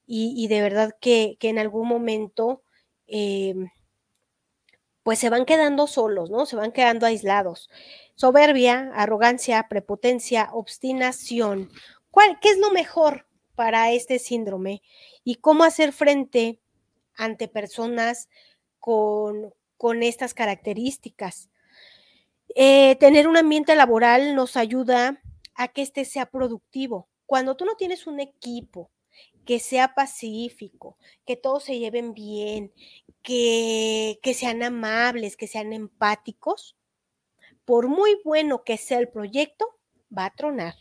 y, 0.07 0.49
de 0.49 0.61
verdad 0.61 0.97
que, 1.01 1.37
en 1.41 1.61
algún 1.61 1.87
momento 1.87 2.63
em, 3.07 3.69
pues 5.11 5.19
se 5.19 5.29
van 5.29 5.45
quedando 5.45 5.89
solos, 5.89 6.31
¿no? 6.31 6.47
Se 6.47 6.55
van 6.55 6.71
quedando 6.71 7.05
aislados 7.05 7.69
soberbia, 8.15 8.93
arrogancia, 8.95 9.67
prepotencia, 9.69 10.51
obstinación. 10.53 11.69
¿Cuál, 12.13 12.39
¿Qué 12.39 12.51
es 12.51 12.59
lo 12.59 12.71
mejor 12.71 13.27
para 13.57 13.91
este 13.91 14.21
síndrome? 14.21 14.83
¿Y 15.25 15.35
cómo 15.35 15.65
hacer 15.65 15.93
frente 15.93 16.61
ante 17.17 17.49
personas 17.49 18.29
con, 18.79 19.53
con 19.77 20.05
estas 20.05 20.33
características? 20.33 21.51
Eh, 22.55 22.95
tener 23.01 23.27
un 23.27 23.37
ambiente 23.37 23.75
laboral 23.75 24.37
nos 24.37 24.57
ayuda 24.57 25.21
a 25.57 25.67
que 25.67 25.83
éste 25.83 26.05
sea 26.05 26.27
productivo. 26.27 27.09
Cuando 27.27 27.57
tú 27.57 27.65
no 27.65 27.75
tienes 27.75 28.07
un 28.07 28.21
equipo 28.21 28.93
que 29.45 29.59
sea 29.59 29.93
pacífico, 29.93 30.97
que 31.27 31.35
todos 31.35 31.65
se 31.65 31.81
lleven 31.81 32.15
bien, 32.15 32.73
que, 33.23 34.19
sean 34.35 34.63
amables, 34.63 35.37
que 35.37 35.47
sean 35.47 35.73
empáticos, 35.73 36.77
por 37.65 37.89
muy 37.89 38.19
bueno 38.25 38.65
que 38.65 38.77
sea 38.77 38.99
el 38.99 39.09
proyecto, 39.09 39.79
va 40.17 40.27
a 40.27 40.35
tronar. 40.35 40.75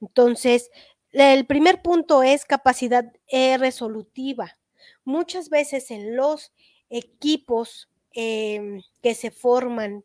Entonces, 0.00 0.70
el 1.12 1.46
primer 1.46 1.82
punto 1.82 2.22
es 2.22 2.44
capacidad 2.44 3.12
eh, 3.26 3.58
resolutiva. 3.58 4.58
Muchas 5.04 5.50
veces 5.50 5.90
en 5.90 6.16
los 6.16 6.52
equipos 6.90 7.90
em, 8.12 8.82
que 9.02 9.14
se 9.14 9.30
forman 9.30 10.04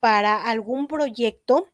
para 0.00 0.44
algún 0.44 0.86
proyecto, 0.86 1.68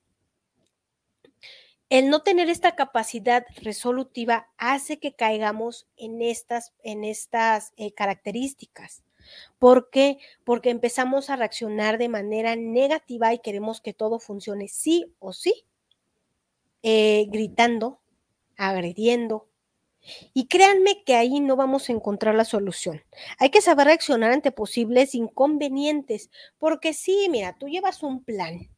el 1.89 2.11
no 2.11 2.23
tener 2.23 2.51
esta 2.51 2.77
capacidad 2.77 3.47
resolutiva 3.63 4.51
hace 4.59 4.99
que 4.99 5.15
caigamos 5.15 5.87
en 5.97 6.21
estas, 6.21 6.75
en 6.83 7.05
estas 7.05 7.73
eh, 7.79 7.93
características. 7.93 9.03
¿Por 9.59 9.91
qué? 9.91 10.19
Porque 10.45 10.71
empezamos 10.71 11.31
a 11.31 11.37
reaccionar 11.37 11.99
de 11.99 12.09
manera 12.09 12.57
negativa 12.57 13.33
y 13.33 13.39
queremos 13.39 13.81
que 13.81 13.93
todo 13.93 14.19
funcione 14.19 14.69
sí 14.69 15.13
o 15.19 15.33
sí, 15.33 15.65
eh, 16.83 17.27
gritando, 17.31 18.01
agrediendo. 18.57 19.49
Y 20.33 20.47
créanme 20.47 21.03
que 21.05 21.17
ahí 21.17 21.41
no 21.41 21.57
vamos 21.57 21.89
a 21.89 21.93
encontrar 21.93 22.35
la 22.35 22.45
solución. 22.45 23.03
Hay 23.39 23.51
que 23.51 23.61
saber 23.61 23.89
reaccionar 23.89 24.33
ante 24.33 24.53
posibles 24.53 25.15
inconvenientes, 25.15 26.31
porque 26.59 26.95
sí, 26.95 27.29
mira, 27.31 27.57
tú 27.59 27.69
llevas 27.69 28.03
un 28.03 28.23
plan, 28.25 28.71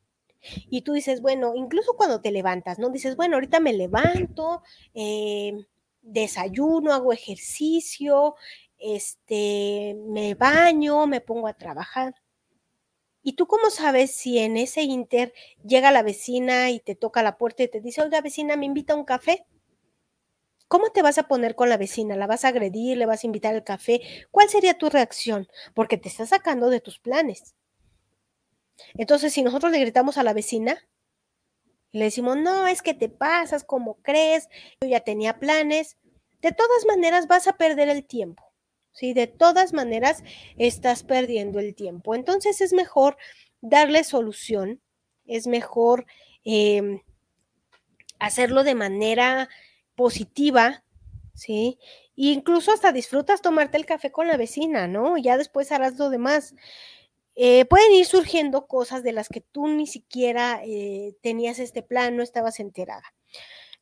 y 0.43 0.83
tú 0.83 0.93
dices, 0.93 1.21
bueno, 1.21 1.55
incluso 1.55 1.95
cuando 1.97 2.21
te 2.21 2.33
levantas, 2.33 2.79
¿no? 2.79 2.89
Dices, 2.91 3.17
bueno, 3.17 3.37
ahorita 3.37 3.61
me 3.61 3.73
levanto, 3.73 4.63
eh, 4.95 5.53
desayuno, 6.03 6.93
hago 6.93 7.13
ejercicio, 7.13 8.37
este, 8.81 9.97
me 10.07 10.35
baño, 10.35 11.07
me 11.07 11.21
pongo 11.21 11.47
a 11.47 11.55
trabajar. 11.55 12.15
¿Y 13.23 13.35
tú 13.35 13.47
cómo 13.47 13.71
sabes 13.71 14.13
si 14.13 14.39
en 14.39 14.57
ese 14.57 14.83
inter 14.83 15.35
llega 15.63 15.91
la 15.91 16.03
vecina 16.03 16.71
y 16.71 16.81
te 16.81 16.95
toca 16.95 17.23
la 17.23 17.37
puerta 17.37 17.63
y 17.63 17.69
te 17.69 17.81
dice, 17.81 18.01
oiga 18.01 18.21
vecina, 18.23 18.57
me 18.57 18.67
invita 18.67 18.95
a 18.95 18.97
un 18.97 19.05
café? 19.05 19.47
¿Cómo 20.69 20.91
te 20.91 21.03
vas 21.03 21.19
a 21.19 21.29
poner 21.29 21.55
con 21.55 21.69
la 21.69 21.77
vecina? 21.77 22.17
¿La 22.17 22.27
vas 22.27 22.45
a 22.45 22.49
agredir? 22.49 22.97
¿Le 22.97 23.05
vas 23.05 23.25
a 23.25 23.27
invitar 23.27 23.55
al 23.55 23.65
café? 23.65 24.01
¿Cuál 24.31 24.49
sería 24.49 24.79
tu 24.79 24.89
reacción? 24.89 25.49
Porque 25.75 25.99
te 25.99 26.09
está 26.09 26.27
sacando 26.27 26.71
de 26.71 26.81
tus 26.81 26.99
planes. 26.99 27.55
Entonces, 28.95 29.33
si 29.33 29.43
nosotros 29.43 29.73
le 29.73 29.81
gritamos 29.81 30.17
a 30.17 30.23
la 30.23 30.33
vecina, 30.33 30.79
le 31.93 32.05
decimos, 32.05 32.37
no, 32.37 32.67
es 32.67 32.83
que 32.83 32.95
te 32.95 33.09
pasas, 33.09 33.65
¿cómo 33.65 33.97
crees? 34.03 34.49
Yo 34.81 34.89
ya 34.89 35.01
tenía 35.01 35.39
planes. 35.39 35.99
De 36.41 36.53
todas 36.53 36.87
maneras, 36.87 37.27
vas 37.27 37.49
a 37.49 37.57
perder 37.57 37.89
el 37.89 38.07
tiempo. 38.07 38.50
¿Sí? 38.93 39.13
De 39.15 39.27
todas 39.27 39.73
maneras, 39.73 40.23
estás 40.57 41.03
perdiendo 41.03 41.59
el 41.59 41.75
tiempo. 41.75 42.15
Entonces 42.15 42.61
es 42.61 42.73
mejor 42.73 43.17
darle 43.61 44.05
solución, 44.05 44.81
es 45.27 45.47
mejor 45.47 46.07
em, 46.45 47.01
hacerlo 48.19 48.65
de 48.65 48.75
manera 48.75 49.49
positiva, 49.95 50.85
¿sí? 51.35 51.79
E 52.17 52.33
incluso 52.33 52.73
hasta 52.73 52.93
disfrutas 52.93 53.43
tomarte 53.43 53.77
el 53.77 53.87
café 53.87 54.13
con 54.13 54.27
la 54.27 54.37
vecina, 54.37 54.89
¿no? 54.89 55.17
Ya 55.19 55.37
después 55.39 55.73
harás 55.73 55.99
lo 55.99 56.11
demás. 56.11 56.55
Eh, 57.35 57.65
pueden 57.65 57.93
ir 57.93 58.07
surgiendo 58.07 58.67
cosas 58.67 59.03
de 59.03 59.13
las 59.13 59.29
que 59.29 59.41
tú 59.41 59.69
ni 59.69 59.87
siquiera 59.87 60.61
eh, 60.65 61.15
tenías 61.23 61.59
este 61.59 61.83
plan, 61.83 62.17
no 62.17 62.23
estabas 62.23 62.61
enterada. 62.61 63.15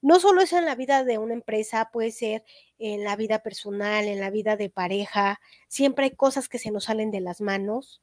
No 0.00 0.20
solo 0.20 0.42
es 0.42 0.52
en 0.52 0.64
la 0.64 0.76
vida 0.76 1.04
de 1.04 1.18
una 1.18 1.34
empresa, 1.34 1.90
puede 1.92 2.12
ser 2.12 2.44
en 2.78 3.02
la 3.04 3.16
vida 3.16 3.42
personal, 3.42 4.06
en 4.06 4.20
la 4.20 4.30
vida 4.30 4.56
de 4.56 4.70
pareja, 4.70 5.40
siempre 5.66 6.06
hay 6.06 6.10
cosas 6.12 6.48
que 6.48 6.58
se 6.58 6.70
nos 6.70 6.84
salen 6.84 7.10
de 7.10 7.20
las 7.20 7.40
manos. 7.40 8.00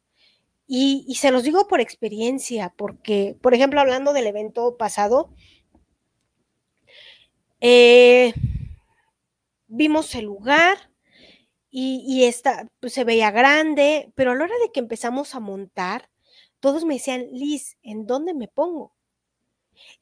Y, 0.68 1.16
se 1.20 1.32
los 1.32 1.44
digo 1.44 1.68
por 1.68 1.80
experiencia, 1.80 2.74
porque, 2.76 3.38
por 3.42 3.54
ejemplo, 3.54 3.80
hablando 3.80 4.14
del 4.14 4.28
evento 4.28 4.78
pasado, 4.78 5.30
eh, 7.62 8.34
vimos 9.68 10.14
el 10.16 10.26
lugar 10.26 10.92
y, 11.70 12.04
y 12.08 12.32
pues, 12.80 12.94
se 12.94 13.04
veía 13.04 13.32
grande, 13.32 14.12
pero 14.16 14.32
a 14.32 14.36
la 14.36 14.46
hora 14.46 14.56
de 14.64 14.72
que 14.72 14.80
empezamos 14.80 15.36
a 15.36 15.40
montar, 15.40 16.10
todos 16.60 16.84
me 16.84 16.96
decían, 16.96 17.28
Liz, 17.32 17.78
¿en 17.84 18.08
dónde 18.08 18.34
me 18.34 18.48
pongo? 18.48 18.95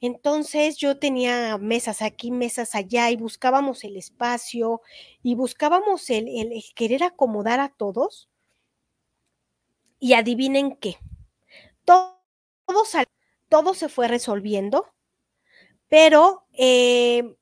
Entonces 0.00 0.76
yo 0.76 0.98
tenía 0.98 1.58
mesas 1.58 2.02
aquí, 2.02 2.30
mesas 2.30 2.74
allá 2.74 3.10
y 3.10 3.16
buscábamos 3.16 3.84
el 3.84 3.96
espacio 3.96 4.80
y 5.22 5.34
buscábamos 5.34 6.10
el, 6.10 6.26
querer 6.74 7.02
acomodar 7.04 7.60
a 7.60 7.70
todos. 7.70 8.28
Y 10.00 10.12
adivinen 10.12 10.76
qué, 10.76 10.98
todo, 11.84 12.20
todo, 13.48 13.74
se 13.74 13.88
fue 13.88 14.08
resolviendo, 14.08 14.92
pero 15.88 16.46
eh, 16.52 17.36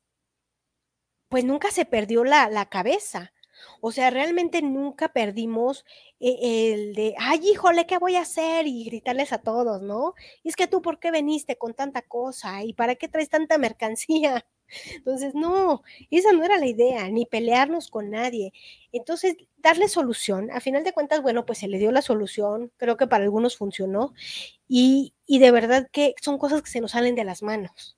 pues 1.28 1.44
nunca 1.44 1.70
se 1.70 1.84
perdió 1.84 2.24
la, 2.24 2.48
la 2.50 2.68
cabeza. 2.68 3.31
O 3.80 3.92
sea, 3.92 4.10
realmente 4.10 4.62
nunca 4.62 5.12
perdimos 5.12 5.84
eh, 6.20 6.72
el 6.72 6.94
de, 6.94 7.14
ay, 7.18 7.40
híjole, 7.52 7.86
¿qué 7.86 7.98
voy 7.98 8.16
a 8.16 8.22
hacer? 8.22 8.66
Y 8.66 8.84
gritarles 8.84 9.32
a 9.32 9.38
todos, 9.38 9.82
¿no? 9.82 10.14
Es 10.44 10.56
que 10.56 10.66
tú, 10.66 10.82
¿por 10.82 10.98
qué 11.00 11.10
veniste 11.10 11.56
con 11.56 11.74
tanta 11.74 12.02
cosa? 12.02 12.62
¿Y 12.64 12.74
para 12.74 12.94
qué 12.94 13.08
traes 13.08 13.28
tanta 13.28 13.58
mercancía? 13.58 14.46
Entonces, 14.94 15.34
no, 15.34 15.82
esa 16.10 16.32
no 16.32 16.44
era 16.44 16.58
la 16.58 16.66
idea, 16.66 17.08
ni 17.08 17.26
pelearnos 17.26 17.90
con 17.90 18.10
nadie. 18.10 18.52
Entonces, 18.92 19.36
darle 19.58 19.88
solución. 19.88 20.50
A 20.50 20.60
final 20.60 20.84
de 20.84 20.92
cuentas, 20.92 21.22
bueno, 21.22 21.46
pues 21.46 21.58
se 21.58 21.68
le 21.68 21.78
dio 21.78 21.92
la 21.92 22.02
solución, 22.02 22.72
creo 22.76 22.96
que 22.96 23.06
para 23.06 23.24
algunos 23.24 23.56
funcionó, 23.56 24.12
y, 24.68 25.14
y 25.26 25.38
de 25.38 25.50
verdad 25.50 25.88
que 25.92 26.14
son 26.22 26.38
cosas 26.38 26.62
que 26.62 26.70
se 26.70 26.80
nos 26.80 26.92
salen 26.92 27.14
de 27.14 27.24
las 27.24 27.42
manos 27.42 27.96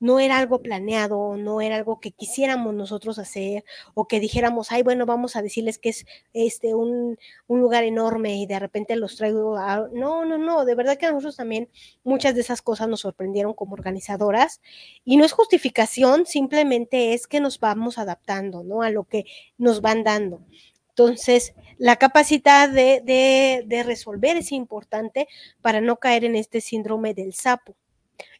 no 0.00 0.18
era 0.18 0.38
algo 0.38 0.62
planeado, 0.62 1.36
no 1.36 1.60
era 1.60 1.76
algo 1.76 2.00
que 2.00 2.10
quisiéramos 2.10 2.74
nosotros 2.74 3.18
hacer 3.18 3.64
o 3.94 4.08
que 4.08 4.18
dijéramos, 4.18 4.72
ay, 4.72 4.82
bueno, 4.82 5.06
vamos 5.06 5.36
a 5.36 5.42
decirles 5.42 5.78
que 5.78 5.90
es 5.90 6.06
este 6.32 6.74
un, 6.74 7.18
un 7.46 7.60
lugar 7.60 7.84
enorme 7.84 8.36
y 8.36 8.46
de 8.46 8.58
repente 8.58 8.96
los 8.96 9.16
traigo 9.16 9.56
a... 9.58 9.88
No, 9.92 10.24
no, 10.24 10.38
no, 10.38 10.64
de 10.64 10.74
verdad 10.74 10.96
que 10.96 11.06
a 11.06 11.12
nosotros 11.12 11.36
también 11.36 11.68
muchas 12.02 12.34
de 12.34 12.40
esas 12.40 12.62
cosas 12.62 12.88
nos 12.88 13.00
sorprendieron 13.00 13.52
como 13.54 13.74
organizadoras 13.74 14.60
y 15.04 15.18
no 15.18 15.24
es 15.24 15.32
justificación, 15.32 16.26
simplemente 16.26 17.12
es 17.12 17.26
que 17.26 17.40
nos 17.40 17.60
vamos 17.60 17.98
adaptando, 17.98 18.64
¿no? 18.64 18.82
A 18.82 18.90
lo 18.90 19.04
que 19.04 19.26
nos 19.58 19.82
van 19.82 20.02
dando. 20.02 20.40
Entonces, 20.88 21.54
la 21.78 21.96
capacidad 21.96 22.68
de, 22.68 23.00
de, 23.04 23.64
de, 23.66 23.82
resolver 23.82 24.36
es 24.36 24.52
importante 24.52 25.28
para 25.62 25.80
no 25.80 25.96
caer 25.96 26.24
en 26.24 26.36
este 26.36 26.60
síndrome 26.60 27.14
del 27.14 27.32
sapo 27.32 27.76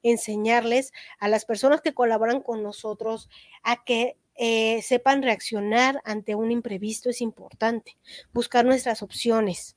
enseñarles 0.03 0.93
a 1.18 1.28
las 1.28 1.45
personas 1.45 1.81
que 1.81 1.95
colaboran 1.95 2.41
con 2.41 2.62
nosotros 2.62 3.28
a 3.62 3.85
que 3.85 4.16
eh, 4.37 4.81
sepan 4.83 5.22
reaccionar 5.22 6.01
ante 6.05 6.35
un 6.35 6.51
imprevisto 6.51 7.11
es 7.11 7.20
importante, 7.20 7.99
buscar 8.33 8.64
nuestras 8.64 9.03
opciones. 9.03 9.76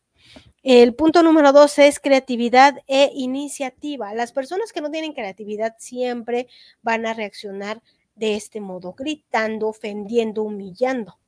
El 0.63 0.95
punto 0.95 1.21
número 1.21 1.51
dos 1.51 1.77
es 1.79 1.99
creatividad 1.99 2.77
e 2.87 3.11
iniciativa. 3.13 4.13
Las 4.13 4.31
personas 4.31 4.71
que 4.71 4.79
no 4.79 4.89
tienen 4.89 5.13
creatividad 5.13 5.75
siempre 5.79 6.47
van 6.81 7.05
a 7.05 7.13
reaccionar 7.13 7.81
de 8.15 8.35
este 8.35 8.61
modo, 8.61 8.93
gritando, 8.93 9.67
ofendiendo, 9.67 10.43
humillando. 10.43 11.19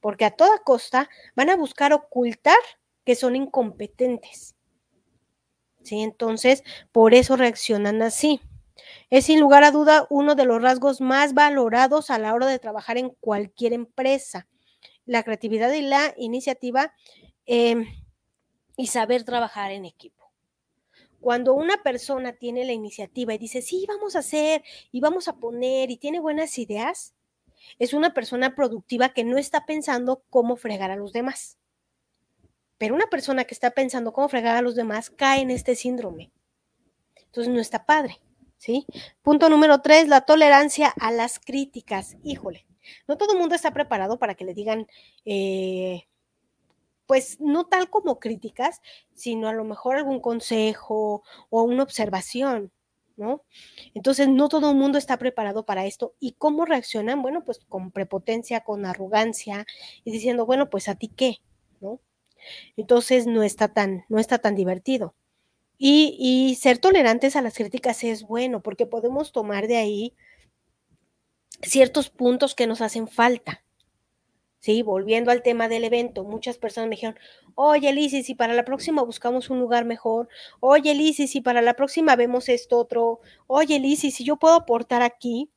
Porque 0.00 0.24
a 0.24 0.30
toda 0.30 0.58
costa 0.58 1.10
van 1.36 1.50
a 1.50 1.56
buscar 1.56 1.92
ocultar 1.92 2.56
que 3.04 3.14
son 3.14 3.36
incompetentes. 3.36 4.54
¿Sí? 5.82 6.00
Entonces, 6.00 6.62
por 6.92 7.14
eso 7.14 7.36
reaccionan 7.36 8.02
así. 8.02 8.40
Es 9.10 9.26
sin 9.26 9.40
lugar 9.40 9.64
a 9.64 9.70
duda 9.70 10.06
uno 10.10 10.34
de 10.34 10.44
los 10.44 10.62
rasgos 10.62 11.00
más 11.00 11.34
valorados 11.34 12.10
a 12.10 12.18
la 12.18 12.34
hora 12.34 12.46
de 12.46 12.58
trabajar 12.58 12.96
en 12.98 13.10
cualquier 13.10 13.72
empresa. 13.72 14.48
La 15.04 15.22
creatividad 15.22 15.72
y 15.72 15.82
la 15.82 16.14
iniciativa 16.16 16.94
eh, 17.46 17.84
y 18.76 18.86
saber 18.86 19.24
trabajar 19.24 19.70
en 19.72 19.84
equipo. 19.84 20.32
Cuando 21.20 21.54
una 21.54 21.82
persona 21.82 22.32
tiene 22.32 22.64
la 22.64 22.72
iniciativa 22.72 23.34
y 23.34 23.38
dice, 23.38 23.62
sí, 23.62 23.84
vamos 23.86 24.16
a 24.16 24.20
hacer 24.20 24.64
y 24.90 25.00
vamos 25.00 25.28
a 25.28 25.36
poner 25.36 25.90
y 25.90 25.96
tiene 25.96 26.18
buenas 26.18 26.58
ideas, 26.58 27.14
es 27.78 27.92
una 27.92 28.12
persona 28.12 28.54
productiva 28.54 29.10
que 29.10 29.24
no 29.24 29.38
está 29.38 29.64
pensando 29.64 30.24
cómo 30.30 30.56
fregar 30.56 30.90
a 30.90 30.96
los 30.96 31.12
demás. 31.12 31.58
Pero 32.82 32.96
una 32.96 33.06
persona 33.06 33.44
que 33.44 33.54
está 33.54 33.70
pensando 33.70 34.12
cómo 34.12 34.28
fregar 34.28 34.56
a 34.56 34.60
los 34.60 34.74
demás 34.74 35.08
cae 35.08 35.42
en 35.42 35.52
este 35.52 35.76
síndrome. 35.76 36.32
Entonces 37.14 37.54
no 37.54 37.60
está 37.60 37.86
padre, 37.86 38.20
¿sí? 38.56 38.86
Punto 39.22 39.48
número 39.48 39.80
tres, 39.82 40.08
la 40.08 40.22
tolerancia 40.22 40.92
a 40.98 41.12
las 41.12 41.38
críticas. 41.38 42.16
Híjole, 42.24 42.66
no 43.06 43.16
todo 43.16 43.34
el 43.34 43.38
mundo 43.38 43.54
está 43.54 43.70
preparado 43.70 44.18
para 44.18 44.34
que 44.34 44.44
le 44.44 44.52
digan, 44.52 44.88
eh, 45.24 46.08
pues 47.06 47.40
no 47.40 47.66
tal 47.66 47.88
como 47.88 48.18
críticas, 48.18 48.80
sino 49.14 49.46
a 49.46 49.52
lo 49.52 49.62
mejor 49.62 49.94
algún 49.94 50.18
consejo 50.18 51.22
o 51.50 51.62
una 51.62 51.84
observación, 51.84 52.72
¿no? 53.16 53.44
Entonces, 53.94 54.26
no 54.26 54.48
todo 54.48 54.72
el 54.72 54.76
mundo 54.76 54.98
está 54.98 55.18
preparado 55.18 55.64
para 55.64 55.86
esto. 55.86 56.16
¿Y 56.18 56.32
cómo 56.32 56.64
reaccionan? 56.64 57.22
Bueno, 57.22 57.44
pues 57.44 57.60
con 57.68 57.92
prepotencia, 57.92 58.64
con 58.64 58.86
arrogancia 58.86 59.66
y 60.02 60.10
diciendo, 60.10 60.46
bueno, 60.46 60.68
pues 60.68 60.88
a 60.88 60.96
ti 60.96 61.06
qué. 61.06 61.36
Entonces 62.76 63.26
no 63.26 63.42
está 63.42 63.68
tan, 63.68 64.04
no 64.08 64.18
está 64.18 64.38
tan 64.38 64.54
divertido. 64.54 65.14
Y, 65.78 66.16
y 66.18 66.54
ser 66.56 66.78
tolerantes 66.78 67.36
a 67.36 67.42
las 67.42 67.54
críticas 67.54 68.04
es 68.04 68.22
bueno 68.22 68.62
porque 68.62 68.86
podemos 68.86 69.32
tomar 69.32 69.66
de 69.66 69.76
ahí 69.76 70.14
ciertos 71.62 72.10
puntos 72.10 72.54
que 72.54 72.66
nos 72.66 72.80
hacen 72.80 73.08
falta. 73.08 73.62
Sí, 74.62 74.82
volviendo 74.82 75.32
al 75.32 75.42
tema 75.42 75.68
del 75.68 75.82
evento, 75.82 76.22
muchas 76.22 76.56
personas 76.56 76.88
me 76.88 76.94
dijeron, 76.94 77.18
oye 77.56 77.92
Lizy, 77.92 78.22
si 78.22 78.36
para 78.36 78.54
la 78.54 78.64
próxima 78.64 79.02
buscamos 79.02 79.50
un 79.50 79.58
lugar 79.58 79.84
mejor, 79.84 80.28
oye 80.60 80.94
Lizy, 80.94 81.26
si 81.26 81.40
para 81.40 81.62
la 81.62 81.74
próxima 81.74 82.14
vemos 82.14 82.48
esto 82.48 82.78
otro, 82.78 83.18
oye 83.48 83.80
Lizy, 83.80 84.12
si 84.12 84.22
yo 84.22 84.36
puedo 84.36 84.54
aportar 84.54 85.02
aquí. 85.02 85.50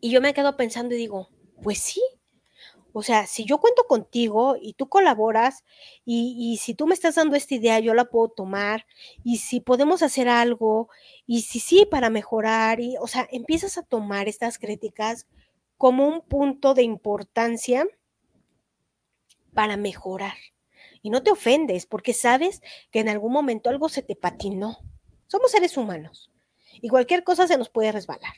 Y 0.00 0.10
yo 0.10 0.20
me 0.20 0.34
quedo 0.34 0.54
pensando 0.58 0.94
y 0.94 0.98
digo, 0.98 1.30
pues 1.62 1.78
sí, 1.78 2.02
o 2.98 3.02
sea, 3.02 3.26
si 3.26 3.44
yo 3.44 3.58
cuento 3.58 3.84
contigo 3.84 4.56
y 4.58 4.72
tú 4.72 4.88
colaboras 4.88 5.64
y, 6.06 6.58
si 6.62 6.72
tú 6.72 6.86
me 6.86 6.94
estás 6.94 7.16
dando 7.16 7.36
esta 7.36 7.54
idea, 7.54 7.78
yo 7.78 7.92
la 7.92 8.06
puedo 8.06 8.30
tomar 8.30 8.86
y 9.22 9.36
si 9.36 9.60
podemos 9.60 10.02
hacer 10.02 10.30
algo 10.30 10.88
y 11.26 11.42
si 11.42 11.60
sí 11.60 11.84
para 11.84 12.08
mejorar 12.08 12.80
y, 12.80 12.96
o 12.96 13.06
sea, 13.06 13.28
empiezas 13.30 13.76
a 13.76 13.82
tomar 13.82 14.28
estas 14.28 14.58
críticas 14.58 15.26
como 15.76 16.08
un 16.08 16.22
punto 16.22 16.72
de 16.72 16.84
importancia 16.84 17.86
para 19.52 19.76
mejorar. 19.76 20.38
Y 21.02 21.10
no 21.10 21.22
te 21.22 21.30
ofendes 21.30 21.84
porque 21.84 22.14
sabes 22.14 22.62
que 22.90 23.00
en 23.00 23.10
algún 23.10 23.30
momento 23.30 23.68
algo 23.68 23.90
se 23.90 24.00
te 24.00 24.16
patinó. 24.16 24.78
Somos 25.26 25.50
seres 25.50 25.76
humanos 25.76 26.32
y 26.80 26.88
cualquier 26.88 27.24
cosa 27.24 27.46
se 27.46 27.58
nos 27.58 27.68
puede 27.68 27.92
resbalar. 27.92 28.32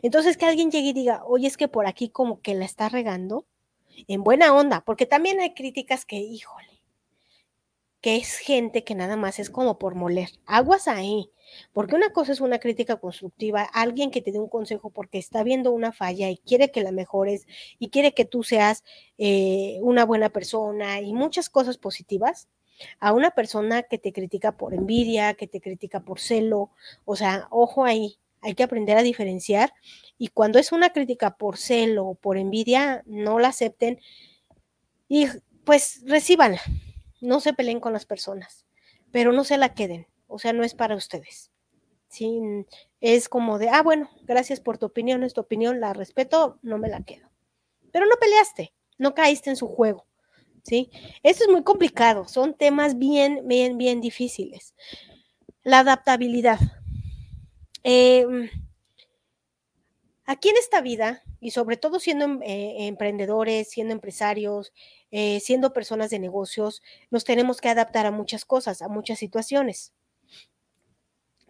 Entonces 0.00 0.38
que 0.38 0.46
alguien 0.46 0.70
llegue 0.70 0.88
y 0.88 0.94
diga, 0.94 1.22
oye, 1.26 1.46
es 1.46 1.58
que 1.58 1.68
por 1.68 1.86
aquí 1.86 2.08
como 2.08 2.40
que 2.40 2.54
la 2.54 2.64
está 2.64 2.88
regando, 2.88 3.46
en 4.08 4.22
buena 4.22 4.54
onda, 4.54 4.82
porque 4.84 5.06
también 5.06 5.40
hay 5.40 5.54
críticas 5.54 6.04
que, 6.04 6.16
híjole, 6.16 6.80
que 8.00 8.16
es 8.16 8.38
gente 8.38 8.84
que 8.84 8.94
nada 8.94 9.16
más 9.16 9.38
es 9.38 9.50
como 9.50 9.78
por 9.78 9.94
moler. 9.94 10.30
Aguas 10.46 10.88
ahí, 10.88 11.30
porque 11.72 11.94
una 11.94 12.12
cosa 12.12 12.32
es 12.32 12.40
una 12.40 12.58
crítica 12.58 12.96
constructiva, 12.96 13.62
alguien 13.62 14.10
que 14.10 14.22
te 14.22 14.32
dé 14.32 14.38
un 14.38 14.48
consejo 14.48 14.90
porque 14.90 15.18
está 15.18 15.42
viendo 15.42 15.72
una 15.72 15.92
falla 15.92 16.30
y 16.30 16.38
quiere 16.38 16.70
que 16.70 16.82
la 16.82 16.92
mejores 16.92 17.46
y 17.78 17.90
quiere 17.90 18.14
que 18.14 18.24
tú 18.24 18.42
seas 18.42 18.84
eh, 19.18 19.78
una 19.82 20.04
buena 20.04 20.30
persona 20.30 21.00
y 21.00 21.12
muchas 21.12 21.50
cosas 21.50 21.76
positivas, 21.78 22.48
a 22.98 23.12
una 23.12 23.30
persona 23.32 23.82
que 23.82 23.98
te 23.98 24.12
critica 24.12 24.56
por 24.56 24.74
envidia, 24.74 25.34
que 25.34 25.46
te 25.46 25.60
critica 25.60 26.00
por 26.00 26.18
celo, 26.20 26.70
o 27.04 27.16
sea, 27.16 27.46
ojo 27.50 27.84
ahí, 27.84 28.19
hay 28.42 28.54
que 28.54 28.62
aprender 28.62 28.96
a 28.96 29.02
diferenciar 29.02 29.72
y 30.18 30.28
cuando 30.28 30.58
es 30.58 30.72
una 30.72 30.90
crítica 30.90 31.36
por 31.36 31.56
celo 31.56 32.06
o 32.06 32.14
por 32.14 32.36
envidia, 32.36 33.02
no 33.06 33.38
la 33.38 33.48
acepten 33.48 34.00
y 35.08 35.26
pues 35.64 36.02
recibanla. 36.06 36.60
No 37.20 37.40
se 37.40 37.52
peleen 37.52 37.80
con 37.80 37.92
las 37.92 38.06
personas, 38.06 38.64
pero 39.10 39.32
no 39.32 39.44
se 39.44 39.58
la 39.58 39.74
queden. 39.74 40.06
O 40.26 40.38
sea, 40.38 40.52
no 40.52 40.64
es 40.64 40.74
para 40.74 40.96
ustedes. 40.96 41.50
¿sí? 42.08 42.40
Es 43.00 43.28
como 43.28 43.58
de, 43.58 43.68
ah, 43.68 43.82
bueno, 43.82 44.10
gracias 44.22 44.60
por 44.60 44.78
tu 44.78 44.86
opinión, 44.86 45.22
es 45.22 45.34
tu 45.34 45.40
opinión, 45.40 45.80
la 45.80 45.92
respeto, 45.92 46.58
no 46.62 46.78
me 46.78 46.88
la 46.88 47.02
quedo. 47.02 47.30
Pero 47.92 48.06
no 48.06 48.16
peleaste, 48.20 48.72
no 48.98 49.14
caíste 49.14 49.50
en 49.50 49.56
su 49.56 49.66
juego. 49.66 50.06
¿sí? 50.64 50.90
Esto 51.22 51.44
es 51.44 51.50
muy 51.50 51.62
complicado, 51.62 52.28
son 52.28 52.54
temas 52.54 52.98
bien, 52.98 53.42
bien, 53.46 53.78
bien 53.78 54.00
difíciles. 54.00 54.74
La 55.62 55.80
adaptabilidad. 55.80 56.58
Eh, 57.84 58.26
aquí 60.24 60.48
en 60.48 60.56
esta 60.56 60.80
vida, 60.80 61.22
y 61.40 61.52
sobre 61.52 61.76
todo 61.76 61.98
siendo 61.98 62.26
em, 62.26 62.42
eh, 62.42 62.86
emprendedores, 62.86 63.70
siendo 63.70 63.92
empresarios, 63.92 64.72
eh, 65.10 65.40
siendo 65.40 65.72
personas 65.72 66.10
de 66.10 66.18
negocios, 66.18 66.82
nos 67.10 67.24
tenemos 67.24 67.60
que 67.60 67.70
adaptar 67.70 68.06
a 68.06 68.10
muchas 68.10 68.44
cosas, 68.44 68.82
a 68.82 68.88
muchas 68.88 69.18
situaciones. 69.18 69.92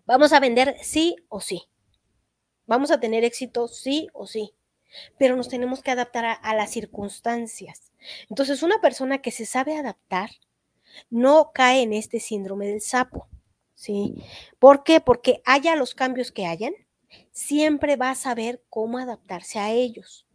Vamos 0.07 0.33
a 0.33 0.41
vender 0.41 0.77
sí 0.83 1.17
o 1.29 1.41
sí. 1.41 1.69
Vamos 2.67 2.91
a 2.91 3.01
tener 3.01 3.25
éxito 3.25 3.69
sí 3.69 4.09
o 4.13 4.27
sí. 4.27 4.55
Pero 5.19 5.37
nos 5.37 5.49
tenemos 5.49 5.83
que 5.83 5.93
adaptar 5.93 6.39
a 6.43 6.55
las 6.55 6.71
circunstancias. 6.71 7.93
Entonces, 8.29 8.63
una 8.65 8.81
persona 8.81 9.23
que 9.23 9.31
se 9.31 9.47
sabe 9.47 9.77
adaptar 9.77 10.31
no 11.11 11.53
cae 11.55 11.83
en 11.83 11.93
este 11.93 12.19
síndrome 12.19 12.67
del 12.67 12.81
sapo. 12.81 13.29
¿Sí? 13.81 14.15
¿Por 14.59 14.85
qué? 14.85 15.01
Porque 15.01 15.41
haya 15.47 15.75
los 15.75 15.95
cambios 15.95 16.33
que 16.33 16.45
hayan, 16.45 16.75
siempre 17.33 17.97
va 17.97 18.11
a 18.11 18.15
saber 18.15 18.63
cómo 18.69 18.99
adaptarse 18.99 19.59
a 19.59 19.73
ellos. 19.73 20.27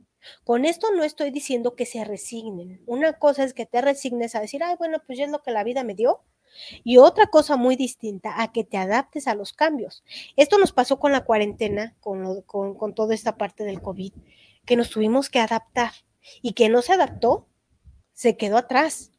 Con 0.43 0.65
esto 0.65 0.87
no 0.91 1.03
estoy 1.03 1.29
diciendo 1.29 1.75
que 1.75 1.85
se 1.85 2.03
resignen. 2.03 2.81
Una 2.87 3.13
cosa 3.13 3.43
es 3.43 3.53
que 3.53 3.67
te 3.67 3.81
resignes 3.81 4.33
a 4.33 4.41
decir, 4.41 4.63
ay, 4.63 4.75
bueno, 4.79 4.97
pues 5.05 5.19
ya 5.19 5.25
es 5.25 5.31
lo 5.31 5.43
que 5.43 5.51
la 5.51 5.63
vida 5.63 5.83
me 5.83 5.93
dio. 5.93 6.23
Y 6.83 6.97
otra 6.97 7.27
cosa 7.27 7.55
muy 7.55 7.75
distinta 7.75 8.41
a 8.41 8.51
que 8.51 8.63
te 8.63 8.77
adaptes 8.77 9.27
a 9.27 9.35
los 9.35 9.53
cambios. 9.53 10.03
Esto 10.37 10.57
nos 10.57 10.71
pasó 10.71 10.97
con 10.97 11.11
la 11.11 11.23
cuarentena, 11.23 11.95
con, 11.99 12.41
con, 12.41 12.73
con 12.73 12.95
toda 12.95 13.13
esta 13.13 13.37
parte 13.37 13.63
del 13.63 13.79
COVID, 13.79 14.13
que 14.65 14.75
nos 14.75 14.89
tuvimos 14.89 15.29
que 15.29 15.37
adaptar. 15.39 15.91
Y 16.41 16.53
quien 16.53 16.71
no 16.71 16.81
se 16.81 16.93
adaptó, 16.93 17.47
se 18.13 18.37
quedó 18.37 18.57
atrás. 18.57 19.11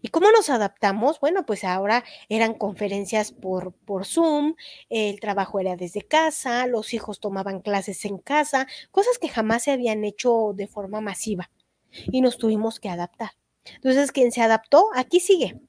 ¿Y 0.00 0.08
cómo 0.08 0.30
nos 0.30 0.50
adaptamos? 0.50 1.20
Bueno, 1.20 1.44
pues 1.46 1.64
ahora 1.64 2.04
eran 2.28 2.54
conferencias 2.54 3.32
por, 3.32 3.72
por 3.72 4.06
Zoom, 4.06 4.54
el 4.88 5.20
trabajo 5.20 5.60
era 5.60 5.76
desde 5.76 6.02
casa, 6.02 6.66
los 6.66 6.94
hijos 6.94 7.20
tomaban 7.20 7.60
clases 7.60 8.04
en 8.04 8.18
casa, 8.18 8.66
cosas 8.90 9.18
que 9.18 9.28
jamás 9.28 9.64
se 9.64 9.72
habían 9.72 10.04
hecho 10.04 10.52
de 10.54 10.66
forma 10.66 11.00
masiva 11.00 11.50
y 11.90 12.20
nos 12.20 12.38
tuvimos 12.38 12.80
que 12.80 12.88
adaptar. 12.88 13.30
Entonces, 13.74 14.12
quien 14.12 14.32
se 14.32 14.42
adaptó, 14.42 14.88
aquí 14.94 15.20
sigue 15.20 15.60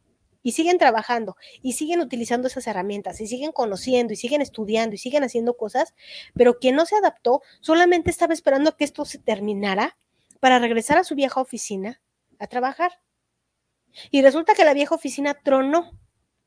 y 0.41 0.51
siguen 0.51 0.77
trabajando 0.77 1.37
y 1.61 1.73
siguen 1.73 2.01
utilizando 2.01 2.47
esas 2.47 2.67
herramientas 2.67 3.21
y 3.21 3.27
siguen 3.27 3.51
conociendo 3.51 4.13
y 4.13 4.17
siguen 4.17 4.41
estudiando 4.41 4.95
y 4.95 4.97
siguen 4.97 5.23
haciendo 5.23 5.55
cosas, 5.55 5.93
pero 6.35 6.59
quien 6.59 6.75
no 6.75 6.85
se 6.85 6.97
adaptó 6.97 7.41
solamente 7.61 8.09
estaba 8.09 8.33
esperando 8.33 8.71
a 8.71 8.77
que 8.77 8.83
esto 8.83 9.05
se 9.05 9.19
terminara 9.19 9.97
para 10.39 10.59
regresar 10.59 10.97
a 10.97 11.03
su 11.03 11.15
vieja 11.15 11.39
oficina 11.39 12.01
a 12.39 12.47
trabajar. 12.47 12.91
Y 14.11 14.21
resulta 14.21 14.55
que 14.55 14.65
la 14.65 14.73
vieja 14.73 14.95
oficina 14.95 15.33
tronó 15.43 15.91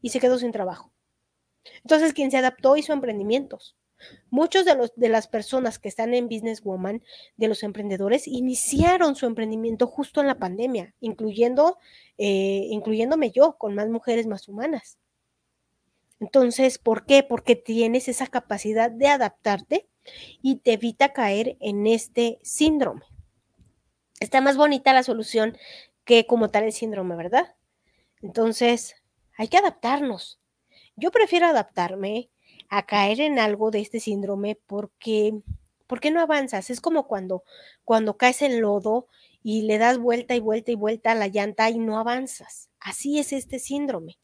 y 0.01 0.11
se 0.11 0.21
quedó 0.21 0.39
sin 0.39 0.53
trabajo. 0.53 0.93
Entonces, 1.83 2.13
quien 2.13 2.31
se 2.31 2.37
adaptó 2.37 2.77
hizo 2.77 2.93
emprendimientos. 2.93 3.77
Muchos 4.31 4.65
de, 4.65 4.75
los, 4.75 4.95
de 4.95 5.09
las 5.09 5.27
personas 5.27 5.79
que 5.79 5.89
están 5.89 6.13
en 6.15 6.29
Business 6.29 6.63
Woman, 6.63 7.03
de 7.37 7.49
los 7.49 7.63
emprendedores, 7.63 8.29
iniciaron 8.29 9.17
su 9.17 9.27
emprendimiento 9.27 9.87
justo 9.87 10.21
en 10.21 10.27
la 10.27 10.39
pandemia, 10.39 10.95
incluyendo, 11.01 11.79
eh, 12.19 12.67
incluyéndome 12.71 13.31
yo, 13.31 13.57
con 13.57 13.75
más 13.75 13.89
mujeres 13.89 14.27
más 14.27 14.49
humanas. 14.49 14.99
Entonces, 16.21 16.79
¿por 16.79 17.07
qué? 17.07 17.23
Porque 17.23 17.57
tienes 17.57 18.09
esa 18.09 18.27
capacidad 18.27 18.91
de 18.91 19.09
adaptarte 19.09 19.89
y 20.43 20.57
te 20.57 20.75
evita 20.75 21.13
caer 21.13 21.57
en 21.61 21.87
este 21.87 22.39
síndrome. 22.43 23.03
Está 24.21 24.41
más 24.41 24.57
bonita 24.57 24.95
la 24.95 25.03
solución 25.03 25.59
que 26.07 26.27
como 26.27 26.51
tal 26.51 26.65
el 26.65 26.73
síndrome, 26.73 27.17
¿verdad? 27.17 27.55
Entonces, 28.23 28.95
hay 29.37 29.49
que 29.49 29.59
adaptarnos. 29.59 30.41
Yo 30.97 31.11
prefiero 31.11 31.47
adaptarme 31.47 32.31
a 32.71 32.87
caer 32.87 33.21
en 33.21 33.39
algo 33.39 33.71
de 33.71 33.81
este 33.81 34.01
síndrome 34.01 34.59
porque, 34.67 35.35
porque 35.87 36.11
no 36.11 36.21
avanzas. 36.21 36.71
Es 36.71 36.81
como 36.81 37.07
cuando, 37.07 37.45
cuando 37.85 38.17
caes 38.17 38.41
en 38.41 38.63
lodo 38.63 39.09
y 39.43 39.63
le 39.63 39.79
das 39.79 39.99
vuelta 39.99 40.35
y 40.35 40.41
vuelta 40.41 40.71
y 40.71 40.77
vuelta 40.77 41.13
a 41.13 41.15
la 41.17 41.29
llanta 41.29 41.69
y 41.69 41.79
no 41.79 41.99
avanzas. 41.99 42.71
Así 42.81 43.19
es 43.19 43.33
este 43.33 43.59
síndrome. 43.59 44.19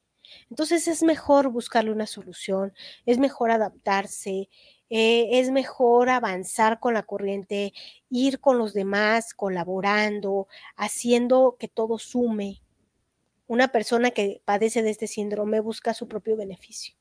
Entonces 0.51 0.89
es 0.89 1.03
mejor 1.03 1.51
buscarle 1.51 1.93
una 1.93 2.07
solución, 2.07 2.73
es 3.05 3.19
mejor 3.19 3.51
adaptarse, 3.51 4.49
eh, 4.95 5.41
es 5.41 5.51
mejor 5.51 6.11
avanzar 6.11 6.79
con 6.79 6.93
la 6.93 7.03
corriente, 7.03 7.73
ir 8.11 8.41
con 8.41 8.59
los 8.59 8.75
demás, 8.75 9.33
colaborando, 9.33 10.49
haciendo 10.77 11.57
que 11.59 11.67
todo 11.67 11.99
sume. 11.99 12.61
Una 13.47 13.69
persona 13.69 14.11
que 14.11 14.43
padece 14.45 14.83
de 14.83 14.91
este 14.91 15.07
síndrome 15.07 15.61
busca 15.61 15.95
su 15.95 16.09
propio 16.09 16.37
beneficio. 16.37 16.95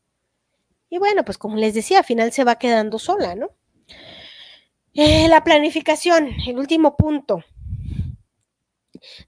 Y 0.90 1.00
bueno, 1.00 1.26
pues 1.26 1.38
como 1.38 1.58
les 1.58 1.74
decía, 1.74 1.98
al 1.98 2.06
final 2.06 2.32
se 2.32 2.46
va 2.46 2.56
quedando 2.56 2.98
sola, 2.98 3.36
¿no? 3.36 3.50
Eh, 4.94 5.28
la 5.28 5.44
planificación, 5.44 6.30
el 6.48 6.60
último 6.60 6.96
punto. 6.96 7.44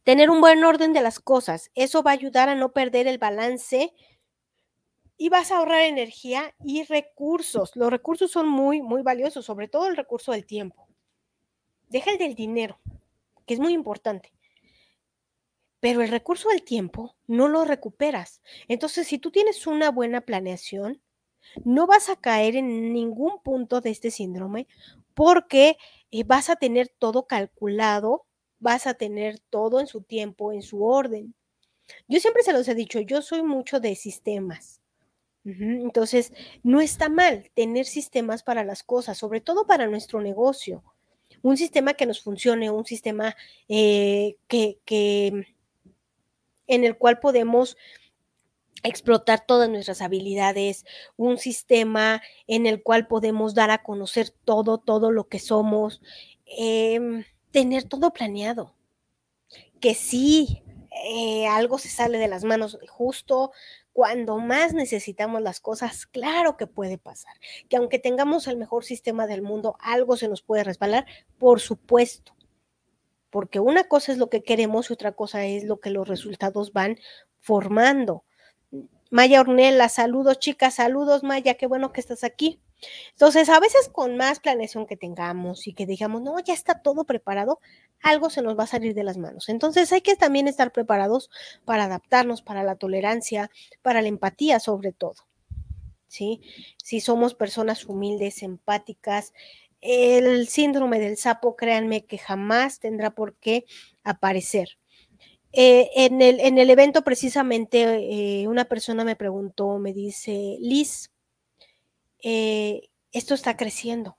Tener 0.05 0.29
un 0.29 0.39
buen 0.39 0.63
orden 0.63 0.93
de 0.93 1.01
las 1.01 1.19
cosas. 1.19 1.69
Eso 1.75 2.01
va 2.01 2.11
a 2.11 2.13
ayudar 2.13 2.47
a 2.47 2.55
no 2.55 2.71
perder 2.71 3.07
el 3.07 3.17
balance 3.17 3.93
y 5.17 5.29
vas 5.29 5.51
a 5.51 5.57
ahorrar 5.57 5.81
energía 5.81 6.55
y 6.63 6.83
recursos. 6.83 7.75
Los 7.75 7.89
recursos 7.89 8.31
son 8.31 8.47
muy, 8.47 8.81
muy 8.81 9.01
valiosos, 9.01 9.45
sobre 9.45 9.67
todo 9.67 9.87
el 9.87 9.95
recurso 9.95 10.31
del 10.31 10.45
tiempo. 10.45 10.87
Deja 11.89 12.11
el 12.11 12.17
del 12.17 12.35
dinero, 12.35 12.79
que 13.45 13.53
es 13.53 13.59
muy 13.59 13.73
importante. 13.73 14.33
Pero 15.79 16.01
el 16.01 16.09
recurso 16.09 16.49
del 16.49 16.63
tiempo 16.63 17.15
no 17.27 17.47
lo 17.47 17.65
recuperas. 17.65 18.41
Entonces, 18.67 19.07
si 19.07 19.19
tú 19.19 19.31
tienes 19.31 19.67
una 19.67 19.91
buena 19.91 20.21
planeación, 20.21 21.01
no 21.65 21.87
vas 21.87 22.09
a 22.09 22.15
caer 22.15 22.55
en 22.55 22.93
ningún 22.93 23.41
punto 23.43 23.81
de 23.81 23.89
este 23.89 24.11
síndrome 24.11 24.67
porque 25.13 25.77
eh, 26.11 26.23
vas 26.23 26.49
a 26.49 26.55
tener 26.55 26.87
todo 26.87 27.27
calculado, 27.27 28.25
vas 28.59 28.87
a 28.87 28.93
tener 28.93 29.39
todo 29.49 29.79
en 29.79 29.87
su 29.87 30.01
tiempo, 30.01 30.53
en 30.53 30.61
su 30.61 30.83
orden. 30.83 31.35
Yo 32.07 32.19
siempre 32.19 32.43
se 32.43 32.53
los 32.53 32.67
he 32.67 32.75
dicho, 32.75 32.99
yo 33.01 33.21
soy 33.21 33.43
mucho 33.43 33.79
de 33.79 33.95
sistemas. 33.95 34.82
Entonces, 35.45 36.31
no 36.63 36.79
está 36.79 37.09
mal 37.09 37.49
tener 37.53 37.85
sistemas 37.85 38.43
para 38.43 38.63
las 38.63 38.81
cosas, 38.83 39.17
sobre 39.17 39.41
todo 39.41 39.67
para 39.67 39.87
nuestro 39.87 40.21
negocio. 40.21 40.83
Un 41.41 41.57
sistema 41.57 41.93
que 41.95 42.05
nos 42.05 42.21
funcione, 42.21 42.71
un 42.71 42.85
sistema 42.85 43.35
eh, 43.67 44.37
que, 44.47 44.79
en 46.67 46.83
el 46.85 46.97
cual 46.97 47.19
podemos 47.19 47.75
explotar 48.83 49.45
todas 49.45 49.69
nuestras 49.69 50.01
habilidades, 50.01 50.85
un 51.17 51.37
sistema 51.37 52.21
en 52.47 52.65
el 52.65 52.81
cual 52.81 53.07
podemos 53.07 53.53
dar 53.53 53.71
a 53.71 53.83
conocer 53.83 54.29
todo, 54.45 54.77
todo 54.77 55.11
lo 55.11 55.27
que 55.27 55.39
somos, 55.39 56.01
em, 56.45 57.25
tener 57.51 57.83
todo 57.83 58.11
planeado. 58.13 58.73
Que 59.81 59.93
sí, 59.93 60.63
eh, 61.05 61.47
algo 61.47 61.77
se 61.77 61.89
sale 61.89 62.17
de 62.17 62.27
las 62.27 62.43
manos 62.45 62.77
justo 62.87 63.51
cuando 63.93 64.39
más 64.39 64.73
necesitamos 64.73 65.41
las 65.41 65.59
cosas, 65.59 66.07
claro 66.07 66.57
que 66.57 66.67
puede 66.67 66.97
pasar. 66.97 67.33
Que 67.69 67.77
aunque 67.77 67.99
tengamos 67.99 68.47
el 68.47 68.57
mejor 68.57 68.83
sistema 68.83 69.27
del 69.27 69.43
mundo, 69.43 69.77
algo 69.79 70.17
se 70.17 70.27
nos 70.27 70.41
puede 70.41 70.63
resbalar, 70.63 71.05
por 71.37 71.59
supuesto. 71.59 72.35
Porque 73.29 73.59
una 73.59 73.83
cosa 73.85 74.11
es 74.11 74.17
lo 74.17 74.29
que 74.29 74.43
queremos 74.43 74.89
y 74.89 74.93
otra 74.93 75.11
cosa 75.11 75.45
es 75.45 75.63
lo 75.63 75.79
que 75.79 75.91
los 75.91 76.07
resultados 76.07 76.73
van 76.73 76.97
formando. 77.39 78.25
Maya 79.11 79.41
Ornella, 79.41 79.89
saludos 79.89 80.39
chicas, 80.39 80.75
saludos 80.75 81.23
Maya, 81.23 81.53
qué 81.53 81.67
bueno 81.67 81.93
que 81.93 82.01
estás 82.01 82.23
aquí. 82.23 82.59
Entonces, 83.11 83.49
a 83.49 83.59
veces 83.59 83.89
con 83.89 84.17
más 84.17 84.39
planeación 84.39 84.85
que 84.85 84.97
tengamos 84.97 85.67
y 85.67 85.73
que 85.73 85.85
digamos, 85.85 86.21
no, 86.21 86.39
ya 86.39 86.53
está 86.53 86.81
todo 86.81 87.03
preparado, 87.05 87.59
algo 88.01 88.29
se 88.29 88.41
nos 88.41 88.57
va 88.57 88.63
a 88.63 88.67
salir 88.67 88.93
de 88.93 89.03
las 89.03 89.17
manos. 89.17 89.49
Entonces, 89.49 89.91
hay 89.91 90.01
que 90.01 90.15
también 90.15 90.47
estar 90.47 90.71
preparados 90.71 91.29
para 91.65 91.85
adaptarnos, 91.85 92.41
para 92.41 92.63
la 92.63 92.75
tolerancia, 92.75 93.49
para 93.81 94.01
la 94.01 94.07
empatía 94.07 94.59
sobre 94.59 94.91
todo. 94.91 95.15
¿Sí? 96.07 96.41
Si 96.83 96.99
somos 96.99 97.33
personas 97.33 97.85
humildes, 97.85 98.43
empáticas, 98.43 99.33
el 99.83 100.47
síndrome 100.47 100.99
del 100.99 101.17
sapo, 101.17 101.55
créanme 101.55 102.05
que 102.05 102.17
jamás 102.17 102.79
tendrá 102.79 103.11
por 103.11 103.35
qué 103.35 103.65
aparecer. 104.03 104.77
Eh, 105.51 105.89
en, 105.95 106.21
el, 106.21 106.39
en, 106.39 106.57
el, 106.57 106.71
evento 106.71 107.03
precisamente 107.03 107.83
eh, 108.41 108.47
una 108.47 108.65
persona 108.65 109.03
me 109.03 109.15
preguntó, 109.15 109.77
me 109.77 109.93
dice, 109.93 110.57
Liz, 110.59 111.11
eh, 112.23 112.89
esto 113.11 113.35
está 113.35 113.55
creciendo. 113.55 114.17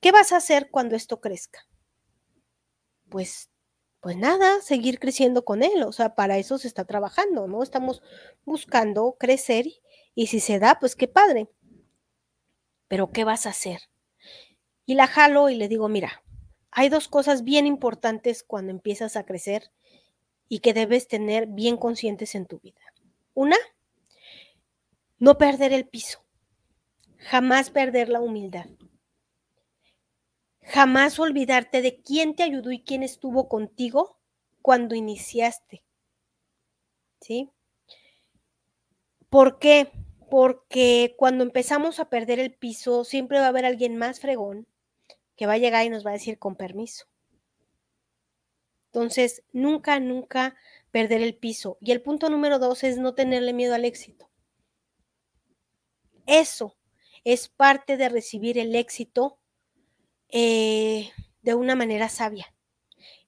¿Qué 0.00 0.12
vas 0.12 0.32
a 0.32 0.38
hacer 0.38 0.70
cuando 0.70 0.96
esto 0.96 1.20
crezca? 1.20 1.66
Pues, 3.10 3.50
pues 4.00 4.16
nada, 4.16 4.62
seguir 4.62 4.98
creciendo 4.98 5.44
con 5.44 5.62
él. 5.62 5.82
O 5.82 5.92
sea, 5.92 6.14
para 6.14 6.38
eso 6.38 6.56
se 6.56 6.68
está 6.68 6.86
trabajando, 6.86 7.46
¿no? 7.48 7.62
Estamos 7.62 8.02
buscando 8.46 9.16
crecer 9.18 9.66
y 10.14 10.28
si 10.28 10.40
se 10.40 10.58
da, 10.58 10.78
pues 10.80 10.96
qué 10.96 11.06
padre. 11.06 11.50
Pero 12.88 13.10
¿qué 13.10 13.24
vas 13.24 13.44
a 13.44 13.50
hacer? 13.50 13.82
Y 14.86 14.94
la 14.94 15.06
jalo 15.06 15.50
y 15.50 15.56
le 15.56 15.68
digo, 15.68 15.88
mira, 15.88 16.22
hay 16.70 16.88
dos 16.88 17.08
cosas 17.08 17.44
bien 17.44 17.66
importantes 17.66 18.42
cuando 18.42 18.70
empiezas 18.70 19.16
a 19.16 19.24
crecer 19.24 19.70
y 20.48 20.60
que 20.60 20.72
debes 20.72 21.08
tener 21.08 21.46
bien 21.46 21.76
conscientes 21.76 22.34
en 22.34 22.46
tu 22.46 22.58
vida. 22.60 22.80
Una, 23.34 23.56
no 25.18 25.36
perder 25.36 25.72
el 25.72 25.86
piso. 25.86 26.24
Jamás 27.20 27.70
perder 27.70 28.08
la 28.08 28.20
humildad. 28.20 28.66
Jamás 30.62 31.18
olvidarte 31.18 31.82
de 31.82 32.00
quién 32.00 32.34
te 32.34 32.42
ayudó 32.42 32.70
y 32.72 32.82
quién 32.82 33.02
estuvo 33.02 33.48
contigo 33.48 34.18
cuando 34.62 34.94
iniciaste. 34.94 35.82
¿Sí? 37.20 37.50
¿Por 39.28 39.58
qué? 39.58 39.92
Porque 40.30 41.14
cuando 41.18 41.44
empezamos 41.44 42.00
a 42.00 42.08
perder 42.08 42.38
el 42.38 42.54
piso, 42.54 43.04
siempre 43.04 43.38
va 43.38 43.46
a 43.46 43.48
haber 43.48 43.64
alguien 43.64 43.96
más 43.96 44.20
fregón 44.20 44.66
que 45.36 45.46
va 45.46 45.54
a 45.54 45.58
llegar 45.58 45.84
y 45.84 45.90
nos 45.90 46.04
va 46.06 46.10
a 46.10 46.14
decir 46.14 46.38
con 46.38 46.56
permiso. 46.56 47.06
Entonces, 48.92 49.42
nunca, 49.52 50.00
nunca 50.00 50.56
perder 50.90 51.22
el 51.22 51.36
piso. 51.36 51.78
Y 51.80 51.92
el 51.92 52.02
punto 52.02 52.30
número 52.30 52.58
dos 52.58 52.82
es 52.82 52.96
no 52.96 53.14
tenerle 53.14 53.52
miedo 53.52 53.74
al 53.74 53.84
éxito. 53.84 54.28
Eso 56.26 56.76
es 57.24 57.48
parte 57.48 57.96
de 57.96 58.08
recibir 58.08 58.58
el 58.58 58.74
éxito 58.74 59.38
eh, 60.28 61.10
de 61.42 61.54
una 61.54 61.74
manera 61.74 62.08
sabia. 62.08 62.54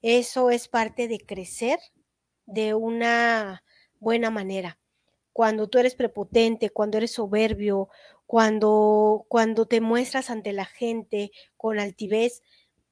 Eso 0.01 0.51
es 0.51 0.69
parte 0.69 1.09
de 1.09 1.19
crecer 1.21 1.79
de 2.47 2.75
una 2.75 3.65
buena 4.01 4.31
manera. 4.31 4.79
Cuando 5.33 5.69
tú 5.69 5.79
eres 5.79 5.95
prepotente, 5.95 6.71
cuando 6.71 6.99
eres 6.99 7.13
soberbio, 7.13 7.89
cuando, 8.27 9.25
cuando 9.29 9.67
te 9.67 9.81
muestras 9.81 10.31
ante 10.31 10.53
la 10.53 10.65
gente 10.65 11.33
con 11.57 11.79
altivez, 11.79 12.43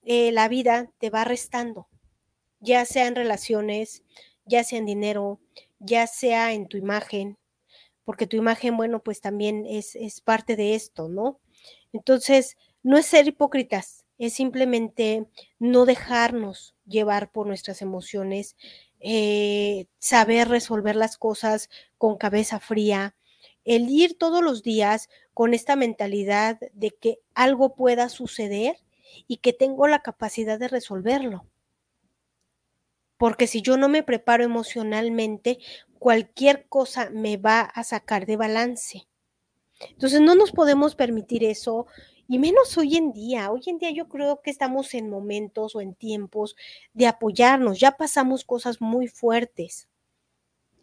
eh, 0.02 0.32
la 0.32 0.48
vida 0.48 0.90
te 0.98 1.10
va 1.10 1.24
restando, 1.24 1.88
ya 2.60 2.86
sea 2.86 3.06
en 3.06 3.14
relaciones, 3.14 4.02
ya 4.46 4.64
sea 4.64 4.78
en 4.78 4.86
dinero, 4.86 5.40
ya 5.78 6.06
sea 6.06 6.52
en 6.52 6.68
tu 6.68 6.76
imagen, 6.78 7.38
porque 8.10 8.26
tu 8.26 8.36
imagen, 8.36 8.76
bueno, 8.76 9.04
pues 9.04 9.20
también 9.20 9.64
es, 9.68 9.94
es 9.94 10.20
parte 10.20 10.56
de 10.56 10.74
esto, 10.74 11.08
¿no? 11.08 11.38
Entonces, 11.92 12.56
no 12.82 12.98
es 12.98 13.06
ser 13.06 13.28
hipócritas, 13.28 14.04
es 14.18 14.32
simplemente 14.32 15.28
no 15.60 15.86
dejarnos 15.86 16.74
llevar 16.86 17.30
por 17.30 17.46
nuestras 17.46 17.82
emociones, 17.82 18.56
eh, 18.98 19.86
saber 20.00 20.48
resolver 20.48 20.96
las 20.96 21.16
cosas 21.18 21.70
con 21.98 22.16
cabeza 22.16 22.58
fría, 22.58 23.14
el 23.64 23.88
ir 23.88 24.18
todos 24.18 24.42
los 24.42 24.64
días 24.64 25.08
con 25.32 25.54
esta 25.54 25.76
mentalidad 25.76 26.58
de 26.72 26.90
que 26.90 27.20
algo 27.34 27.76
pueda 27.76 28.08
suceder 28.08 28.76
y 29.28 29.36
que 29.36 29.52
tengo 29.52 29.86
la 29.86 30.02
capacidad 30.02 30.58
de 30.58 30.66
resolverlo. 30.66 31.46
Porque 33.18 33.46
si 33.46 33.62
yo 33.62 33.76
no 33.76 33.88
me 33.88 34.02
preparo 34.02 34.42
emocionalmente, 34.42 35.60
cualquier 36.00 36.66
cosa 36.68 37.10
me 37.10 37.36
va 37.36 37.60
a 37.60 37.84
sacar 37.84 38.26
de 38.26 38.36
balance. 38.36 39.06
Entonces 39.90 40.20
no 40.20 40.34
nos 40.34 40.50
podemos 40.50 40.96
permitir 40.96 41.44
eso 41.44 41.86
y 42.26 42.38
menos 42.38 42.76
hoy 42.78 42.96
en 42.96 43.12
día. 43.12 43.52
Hoy 43.52 43.62
en 43.66 43.78
día 43.78 43.90
yo 43.90 44.08
creo 44.08 44.40
que 44.40 44.50
estamos 44.50 44.94
en 44.94 45.10
momentos 45.10 45.76
o 45.76 45.80
en 45.80 45.94
tiempos 45.94 46.56
de 46.94 47.06
apoyarnos. 47.06 47.78
Ya 47.78 47.92
pasamos 47.92 48.44
cosas 48.44 48.80
muy 48.80 49.08
fuertes. 49.08 49.88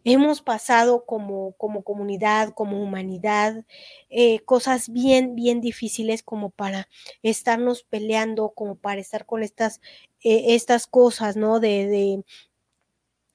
Hemos 0.04 0.40
pasado 0.40 1.04
como, 1.04 1.52
como 1.58 1.82
comunidad, 1.82 2.54
como 2.54 2.80
humanidad, 2.80 3.64
eh, 4.10 4.38
cosas 4.40 4.88
bien, 4.88 5.34
bien 5.34 5.60
difíciles 5.60 6.22
como 6.22 6.50
para 6.50 6.88
estarnos 7.22 7.82
peleando, 7.82 8.50
como 8.50 8.76
para 8.76 9.00
estar 9.00 9.26
con 9.26 9.42
estas, 9.42 9.80
eh, 10.22 10.54
estas 10.54 10.86
cosas, 10.86 11.36
¿no? 11.36 11.60
De, 11.60 11.88
de, 11.88 12.24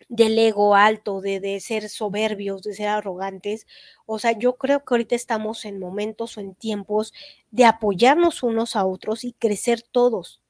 del 0.10 0.38
ego 0.38 0.76
alto, 0.76 1.22
de, 1.22 1.39
de, 1.39 1.60
ser 1.60 1.89
soberbios, 1.89 2.62
de 2.64 2.74
ser 2.74 2.88
arrogantes. 2.89 3.68
O 4.06 4.20
sea, 4.20 4.32
yo 4.32 4.58
creo 4.58 4.84
que 4.84 4.93
ahorita 4.93 5.16
estamos 5.16 5.66
en 5.66 5.80
momentos 5.80 6.38
o 6.38 6.41
en 6.41 6.56
tiempos 6.56 7.14
de 7.51 7.66
apoyarnos 7.66 8.43
unos 8.43 8.76
a 8.76 8.86
otros 8.86 9.24
y 9.24 9.34
crecer 9.34 9.82
todos, 9.82 10.41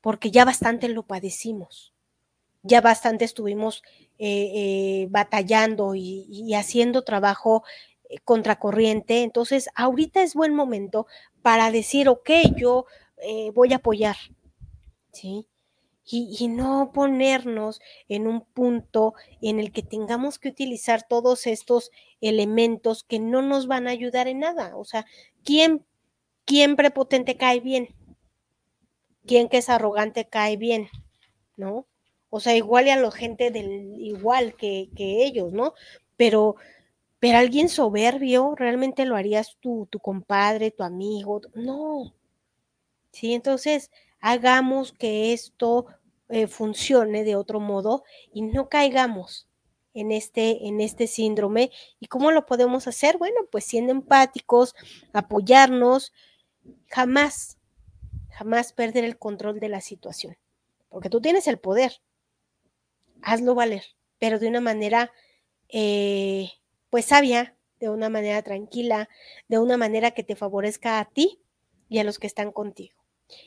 porque 0.00 0.30
ya 0.30 0.44
bastante 0.44 0.88
lo 0.88 1.04
padecimos, 1.04 1.92
ya 2.62 2.80
bastante 2.80 3.24
estuvimos 3.24 3.82
eh, 4.18 4.50
eh, 4.54 5.06
batallando 5.10 5.94
y, 5.94 6.52
haciendo 6.54 7.02
trabajo 7.02 7.62
eh, 8.08 8.18
contracorriente. 8.24 9.22
Entonces, 9.22 9.68
ahorita 9.76 10.22
es 10.22 10.34
buen 10.34 10.54
momento 10.54 11.06
para 11.42 11.70
decir, 11.70 12.08
ok, 12.08 12.30
yo 12.56 12.86
voy 13.54 13.72
a 13.72 13.76
apoyar, 13.76 14.16
¿sí? 15.12 15.46
Y, 16.10 16.48
no 16.48 16.90
ponernos 16.92 17.80
en 18.08 18.26
un 18.26 18.40
punto 18.40 19.14
en 19.42 19.60
el 19.60 19.72
que 19.72 19.82
tengamos 19.82 20.38
que 20.38 20.48
utilizar 20.48 21.06
todos 21.06 21.46
estos 21.46 21.90
elementos 22.22 23.04
que 23.04 23.18
no 23.18 23.42
nos 23.42 23.66
van 23.66 23.86
a 23.86 23.90
ayudar 23.90 24.26
en 24.26 24.40
nada. 24.40 24.76
O 24.76 24.84
sea, 24.84 25.04
¿quién, 25.44 25.84
quién 26.46 26.76
prepotente 26.76 27.36
cae 27.36 27.60
bien? 27.60 27.88
¿Quién 29.26 29.48
que 29.48 29.58
es 29.58 29.68
arrogante 29.68 30.26
cae 30.26 30.56
bien? 30.56 30.88
¿No? 31.56 31.86
O 32.30 32.40
sea, 32.40 32.56
igual 32.56 32.86
y 32.86 32.90
a 32.90 32.96
la 32.96 33.10
gente 33.10 33.50
del 33.50 33.94
igual 34.00 34.54
que, 34.56 34.88
que 34.96 35.24
ellos, 35.24 35.52
¿no? 35.52 35.74
Pero, 36.16 36.56
pero 37.18 37.38
alguien 37.38 37.68
soberbio, 37.68 38.54
¿realmente 38.56 39.04
lo 39.04 39.16
harías 39.16 39.58
tú, 39.60 39.86
tu 39.90 39.98
compadre, 39.98 40.70
tu 40.70 40.84
amigo? 40.84 41.42
No. 41.54 42.14
Sí, 43.12 43.34
entonces 43.34 43.90
hagamos 44.20 44.92
que 44.92 45.32
esto 45.32 45.86
eh, 46.28 46.46
funcione 46.46 47.24
de 47.24 47.36
otro 47.36 47.60
modo 47.60 48.04
y 48.32 48.42
no 48.42 48.68
caigamos 48.68 49.48
en 49.94 50.12
este, 50.12 50.66
en 50.66 50.80
este 50.80 51.06
síndrome. 51.06 51.70
¿Y 52.00 52.06
cómo 52.06 52.30
lo 52.30 52.46
podemos 52.46 52.86
hacer? 52.86 53.18
Bueno, 53.18 53.36
pues 53.50 53.64
siendo 53.64 53.92
empáticos, 53.92 54.74
apoyarnos, 55.12 56.12
jamás, 56.86 57.58
jamás 58.30 58.72
perder 58.72 59.04
el 59.04 59.18
control 59.18 59.58
de 59.60 59.68
la 59.68 59.80
situación, 59.80 60.36
porque 60.88 61.10
tú 61.10 61.20
tienes 61.20 61.46
el 61.48 61.58
poder, 61.58 62.00
hazlo 63.22 63.54
valer, 63.54 63.84
pero 64.18 64.38
de 64.38 64.48
una 64.48 64.60
manera, 64.60 65.12
eh, 65.68 66.50
pues 66.90 67.06
sabia, 67.06 67.56
de 67.80 67.88
una 67.88 68.08
manera 68.08 68.42
tranquila, 68.42 69.08
de 69.48 69.58
una 69.58 69.76
manera 69.76 70.10
que 70.10 70.24
te 70.24 70.36
favorezca 70.36 70.98
a 70.98 71.04
ti 71.06 71.40
y 71.88 71.98
a 71.98 72.04
los 72.04 72.18
que 72.18 72.26
están 72.26 72.52
contigo. 72.52 72.96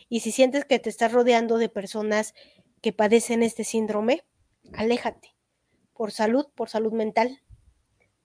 Y 0.09 0.19
si 0.19 0.31
sientes 0.31 0.65
que 0.65 0.79
te 0.79 0.89
estás 0.89 1.11
rodeando 1.11 1.57
de 1.57 1.69
personas 1.69 2.33
que 2.81 2.93
padecen 2.93 3.43
este 3.43 3.63
síndrome, 3.63 4.23
aléjate. 4.73 5.35
Por 5.93 6.11
salud, 6.11 6.47
por 6.55 6.69
salud 6.69 6.93
mental, 6.93 7.41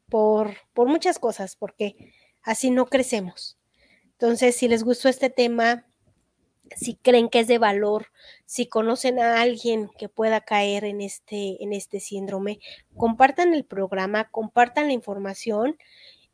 por, 0.09 0.57
por 0.73 0.89
muchas 0.89 1.19
cosas, 1.19 1.57
porque 1.57 2.13
así 2.43 2.71
no 2.71 2.87
crecemos. 2.87 3.59
Entonces, 4.13 4.57
si 4.57 4.67
les 4.67 4.83
gustó 4.83 5.09
este 5.09 5.29
tema, 5.29 5.85
si 6.75 6.97
creen 6.97 7.29
que 7.29 7.41
es 7.41 7.49
de 7.49 7.59
valor, 7.59 8.07
si 8.45 8.67
conocen 8.67 9.19
a 9.21 9.41
alguien 9.41 9.91
que 9.99 10.09
pueda 10.09 10.41
caer 10.41 10.85
en 10.85 11.01
este, 11.01 11.63
en 11.63 11.73
este 11.73 12.01
síndrome, 12.01 12.59
compartan 12.97 13.55
el 13.55 13.65
programa, 13.65 14.31
compartan 14.31 14.87
la 14.87 14.95
información 14.95 15.77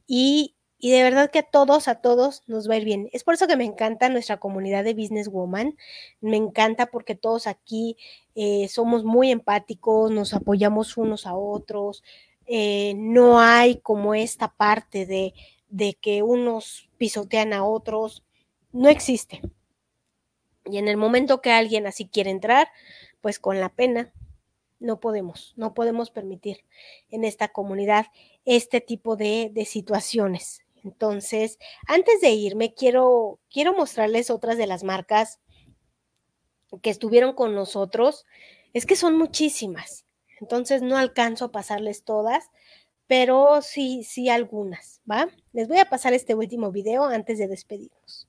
y, 0.07 0.55
y 0.85 0.91
de 0.91 1.05
verdad 1.05 1.31
que 1.31 1.39
a 1.39 1.43
todos, 1.45 1.87
a 1.87 2.01
todos 2.01 2.43
nos 2.49 2.69
va 2.69 2.75
a 2.75 2.79
ir 2.79 2.85
bien. 2.85 3.09
Es 3.13 3.23
por 3.23 3.35
eso 3.35 3.47
que 3.47 3.57
me 3.57 3.65
encanta 3.65 4.09
nuestra 4.09 4.41
comunidad 4.41 4.83
de 4.83 4.95
Business 4.95 5.29
Woman. 5.29 5.79
Me 6.21 6.37
encanta 6.37 6.87
porque 6.87 7.15
todos 7.15 7.47
aquí 7.47 7.97
eh, 8.35 8.67
somos 8.67 9.05
muy 9.05 9.31
empáticos, 9.31 10.11
nos 10.11 10.35
apoyamos 10.35 10.97
unos 10.97 11.25
a 11.25 11.37
otros. 11.37 12.03
Eh, 12.47 12.95
no 12.97 13.39
hay 13.39 13.77
como 13.77 14.17
esta 14.17 14.49
parte 14.49 15.07
de, 15.07 15.35
de 15.69 15.95
que 15.95 16.25
unos 16.25 16.91
pisotean 16.99 17.53
a 17.53 17.65
otros. 17.65 18.25
No 18.73 18.89
existe. 18.89 19.41
Y 20.65 20.79
en 20.79 20.89
el 20.89 20.97
momento 20.97 21.41
que 21.41 21.53
alguien 21.53 21.87
así 21.87 22.09
quiere 22.09 22.31
entrar, 22.31 22.67
pues 23.21 23.39
con 23.39 23.61
la 23.61 23.69
pena, 23.69 24.13
no 24.81 24.99
podemos, 24.99 25.55
no 25.55 25.75
podemos 25.75 26.11
permitir 26.11 26.65
en 27.09 27.23
esta 27.23 27.47
comunidad 27.47 28.07
este 28.45 28.81
tipo 28.81 29.15
de, 29.15 29.49
de 29.53 29.65
situaciones. 29.65 30.63
Entonces, 30.85 31.59
antes 31.87 32.21
de 32.21 32.31
irme, 32.31 32.75
quiero, 32.75 33.39
quiero 33.51 33.73
mostrarles 33.75 34.31
otras 34.31 34.59
de 34.59 34.67
las 34.67 34.85
marcas 34.85 35.41
que 36.81 36.91
estuvieron 36.91 37.35
con 37.35 37.55
nosotros. 37.55 38.25
Es 38.73 38.87
que 38.87 38.97
son 38.97 39.19
muchísimas, 39.19 40.07
entonces 40.41 40.83
no 40.83 40.97
alcanzo 40.97 41.47
a 41.47 41.53
pasarles 41.53 42.05
todas, 42.05 42.51
pero 43.07 43.61
sí, 43.61 44.03
sí 44.05 44.31
algunas, 44.31 45.03
¿va? 45.11 45.29
Les 45.53 45.69
voy 45.69 45.79
a 45.79 45.91
pasar 45.91 46.15
este 46.15 46.35
último 46.35 46.73
video 46.73 47.05
antes 47.05 47.39
de 47.39 47.49
despedirnos. 47.49 48.29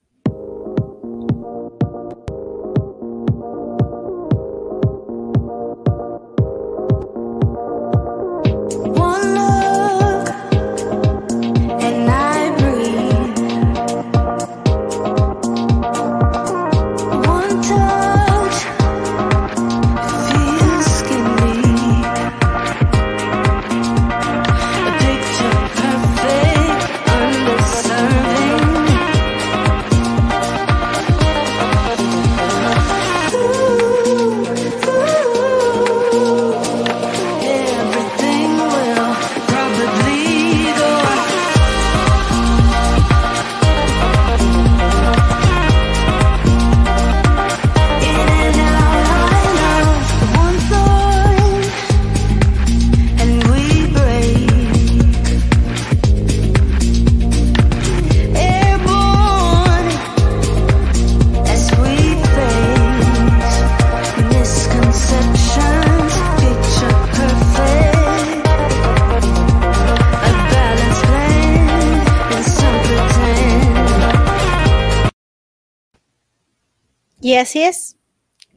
Así 77.43 77.63
es, 77.63 77.97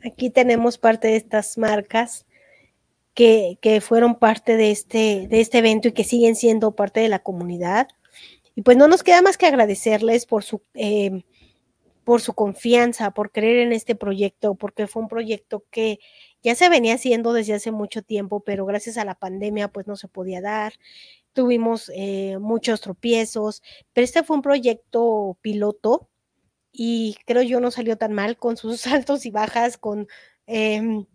Aquí 0.07 0.30
tenemos 0.30 0.78
parte 0.78 1.09
de 1.09 1.16
estas 1.16 1.59
marcas 1.59 2.26
que, 3.14 3.59
que, 3.61 3.80
fueron 3.80 4.16
parte 4.16 4.57
de 4.57 4.70
este, 4.70 5.26
de 5.28 5.41
este 5.41 5.59
evento 5.59 5.89
y 5.89 5.93
que 5.93 6.05
siguen 6.05 6.37
siendo 6.37 6.76
parte 6.76 7.01
de 7.01 7.09
la 7.09 7.20
comunidad. 7.20 7.89
Y 8.55 8.62
pues 8.62 8.76
no 8.76 8.89
nos 8.89 9.03
queda 9.03 9.22
más 9.22 9.37
que 9.37 9.47
agradecerles 9.47 10.26
por 10.26 10.45
su, 10.45 10.62
eh, 10.74 11.24
por 12.05 12.20
su 12.20 12.34
confianza, 12.34 13.11
por 13.11 13.32
creer 13.32 13.59
en 13.59 13.72
este 13.72 13.95
proyecto, 13.95 14.55
porque 14.55 14.87
fue 14.87 15.03
un 15.03 15.09
proyecto 15.09 15.64
que 15.70 15.99
ya 16.43 16.55
se 16.55 16.68
venía 16.68 16.95
haciendo 16.95 17.32
desde 17.32 17.55
hace 17.55 17.72
mucho 17.72 18.03
tiempo, 18.03 18.41
pero 18.41 18.64
gracias 18.64 18.99
a 18.99 19.05
la 19.05 19.16
pandemia 19.16 19.68
pues 19.68 19.87
no 19.87 19.97
se 19.97 20.09
podía 20.09 20.41
dar. 20.41 20.74
Tuvimos 21.32 21.91
eh, 21.95 22.39
muchos 22.39 22.80
tropiezos, 22.80 23.62
pero 23.93 24.05
este 24.05 24.22
fue 24.22 24.37
un 24.37 24.43
proyecto 24.43 25.37
piloto 25.43 26.09
y 26.78 27.16
creo 27.24 27.42
yo 27.42 27.58
no 27.58 27.70
salió 27.70 27.96
tan 27.96 28.12
mal 28.12 28.36
con 28.36 28.58
sus 28.58 28.86
altos 28.86 29.24
y 29.24 29.30
bajas, 29.30 29.78
con 29.78 30.06
eh, 30.46 31.06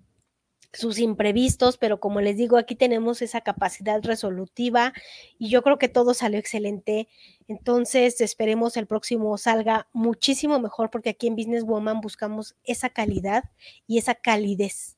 sus 0.73 0.99
imprevistos, 0.99 1.77
pero 1.77 1.99
como 1.99 2.21
les 2.21 2.37
digo, 2.37 2.57
aquí 2.57 2.75
tenemos 2.75 3.21
esa 3.21 3.41
capacidad 3.41 4.01
resolutiva 4.03 4.93
y 5.37 5.49
yo 5.49 5.61
creo 5.61 5.77
que 5.77 5.89
todo 5.89 6.13
salió 6.13 6.39
excelente. 6.39 7.09
Entonces, 7.47 8.21
esperemos 8.21 8.77
el 8.77 8.87
próximo 8.87 9.37
salga 9.37 9.87
muchísimo 9.93 10.59
mejor 10.59 10.89
porque 10.89 11.09
aquí 11.09 11.27
en 11.27 11.35
Business 11.35 11.63
Woman 11.63 12.01
buscamos 12.01 12.55
esa 12.63 12.89
calidad 12.89 13.43
y 13.85 13.97
esa 13.97 14.15
calidez. 14.15 14.97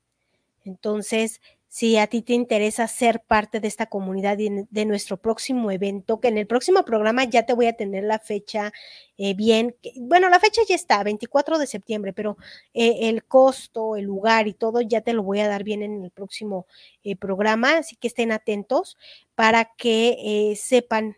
Entonces, 0.64 1.41
si 1.74 1.98
a 1.98 2.06
ti 2.06 2.22
te 2.22 2.34
interesa 2.34 2.88
ser 2.88 3.24
parte 3.24 3.60
de 3.60 3.68
esta 3.68 3.88
comunidad 3.88 4.38
y 4.38 4.48
de 4.70 4.86
nuestro 4.86 5.18
próximo 5.18 5.72
evento, 5.72 6.20
que 6.20 6.28
en 6.28 6.38
el 6.38 6.46
próximo 6.46 6.86
programa 6.86 7.24
ya 7.24 7.48
te 7.48 7.54
voy 7.54 7.66
a 7.66 7.74
tener 7.74 8.04
la 8.04 8.20
fecha 8.20 8.72
eh, 9.18 9.34
bien. 9.34 9.76
Bueno, 9.96 10.30
la 10.30 10.40
fecha 10.40 10.62
ya 10.70 10.76
está, 10.76 11.02
24 11.04 11.58
de 11.58 11.66
septiembre, 11.66 12.14
pero 12.14 12.38
eh, 12.76 13.10
el 13.10 13.24
costo, 13.24 13.96
el 13.96 14.06
lugar 14.06 14.48
y 14.48 14.54
todo 14.54 14.82
ya 14.82 15.02
te 15.02 15.14
lo 15.14 15.24
voy 15.24 15.40
a 15.40 15.48
dar 15.48 15.64
bien 15.64 15.82
en 15.82 16.04
el 16.04 16.12
próximo 16.12 16.68
eh, 17.04 17.16
programa, 17.16 17.78
así 17.78 17.96
que 17.96 18.08
estén 18.08 18.32
atentos 18.32 18.96
para 19.34 19.66
que 19.76 20.54
sepan 20.56 21.18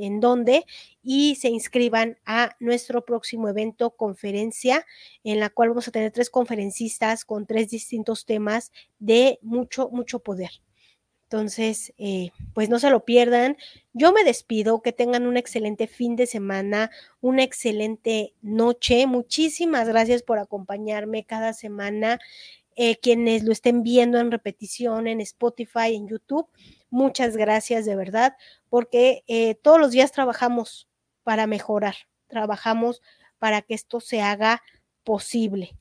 en 0.00 0.20
dónde 0.20 0.64
y 1.02 1.36
se 1.36 1.48
inscriban 1.48 2.18
a 2.24 2.56
nuestro 2.60 3.04
próximo 3.04 3.48
evento, 3.48 3.90
conferencia, 3.90 4.84
en 5.22 5.40
la 5.40 5.50
cual 5.50 5.70
vamos 5.70 5.88
a 5.88 5.92
tener 5.92 6.12
tres 6.12 6.30
conferencistas 6.30 7.24
con 7.24 7.46
tres 7.46 7.70
distintos 7.70 8.26
temas 8.26 8.72
de 8.98 9.38
mucho, 9.42 9.88
mucho 9.90 10.18
poder. 10.18 10.50
Entonces, 11.24 11.92
eh, 11.98 12.30
pues 12.52 12.68
no 12.68 12.78
se 12.78 12.90
lo 12.90 13.04
pierdan. 13.04 13.56
Yo 13.92 14.12
me 14.12 14.22
despido, 14.22 14.82
que 14.82 14.92
tengan 14.92 15.26
un 15.26 15.36
excelente 15.36 15.88
fin 15.88 16.16
de 16.16 16.26
semana, 16.26 16.90
una 17.20 17.42
excelente 17.42 18.34
noche. 18.40 19.06
Muchísimas 19.06 19.88
gracias 19.88 20.22
por 20.22 20.38
acompañarme 20.38 21.24
cada 21.24 21.52
semana. 21.52 22.20
Eh, 22.76 22.96
quienes 22.96 23.44
lo 23.44 23.52
estén 23.52 23.82
viendo 23.82 24.18
en 24.18 24.32
repetición 24.32 25.06
en 25.06 25.20
Spotify, 25.20 25.94
en 25.94 26.08
YouTube, 26.08 26.48
muchas 26.94 27.36
gracias 27.36 27.84
de 27.84 27.96
verdad, 27.96 28.36
porque 28.68 29.24
eh, 29.26 29.56
todos 29.56 29.80
los 29.80 29.90
días 29.90 30.12
trabajamos 30.12 30.88
para 31.22 31.46
mejorar, 31.46 31.96
trabajamos 32.28 33.02
para 33.38 33.62
que 33.62 33.74
esto 33.74 34.00
se 34.00 34.22
haga 34.22 34.62
posible. 35.02 35.76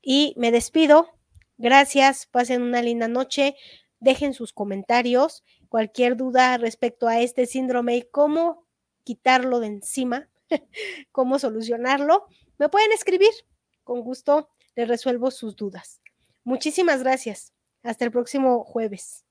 Y 0.00 0.34
me 0.36 0.50
despido. 0.50 1.10
Gracias, 1.58 2.26
pasen 2.26 2.62
una 2.62 2.82
linda 2.82 3.06
noche 3.06 3.54
dejen 4.02 4.34
sus 4.34 4.52
comentarios, 4.52 5.44
cualquier 5.68 6.16
duda 6.16 6.58
respecto 6.58 7.06
a 7.06 7.20
este 7.20 7.46
síndrome 7.46 7.96
y 7.96 8.02
cómo 8.02 8.66
quitarlo 9.04 9.60
de 9.60 9.68
encima, 9.68 10.28
cómo 11.12 11.38
solucionarlo, 11.38 12.26
me 12.58 12.68
pueden 12.68 12.92
escribir. 12.92 13.30
Con 13.84 14.00
gusto 14.02 14.48
les 14.74 14.88
resuelvo 14.88 15.30
sus 15.30 15.56
dudas. 15.56 16.00
Muchísimas 16.44 17.02
gracias. 17.02 17.52
Hasta 17.82 18.04
el 18.04 18.10
próximo 18.10 18.64
jueves. 18.64 19.24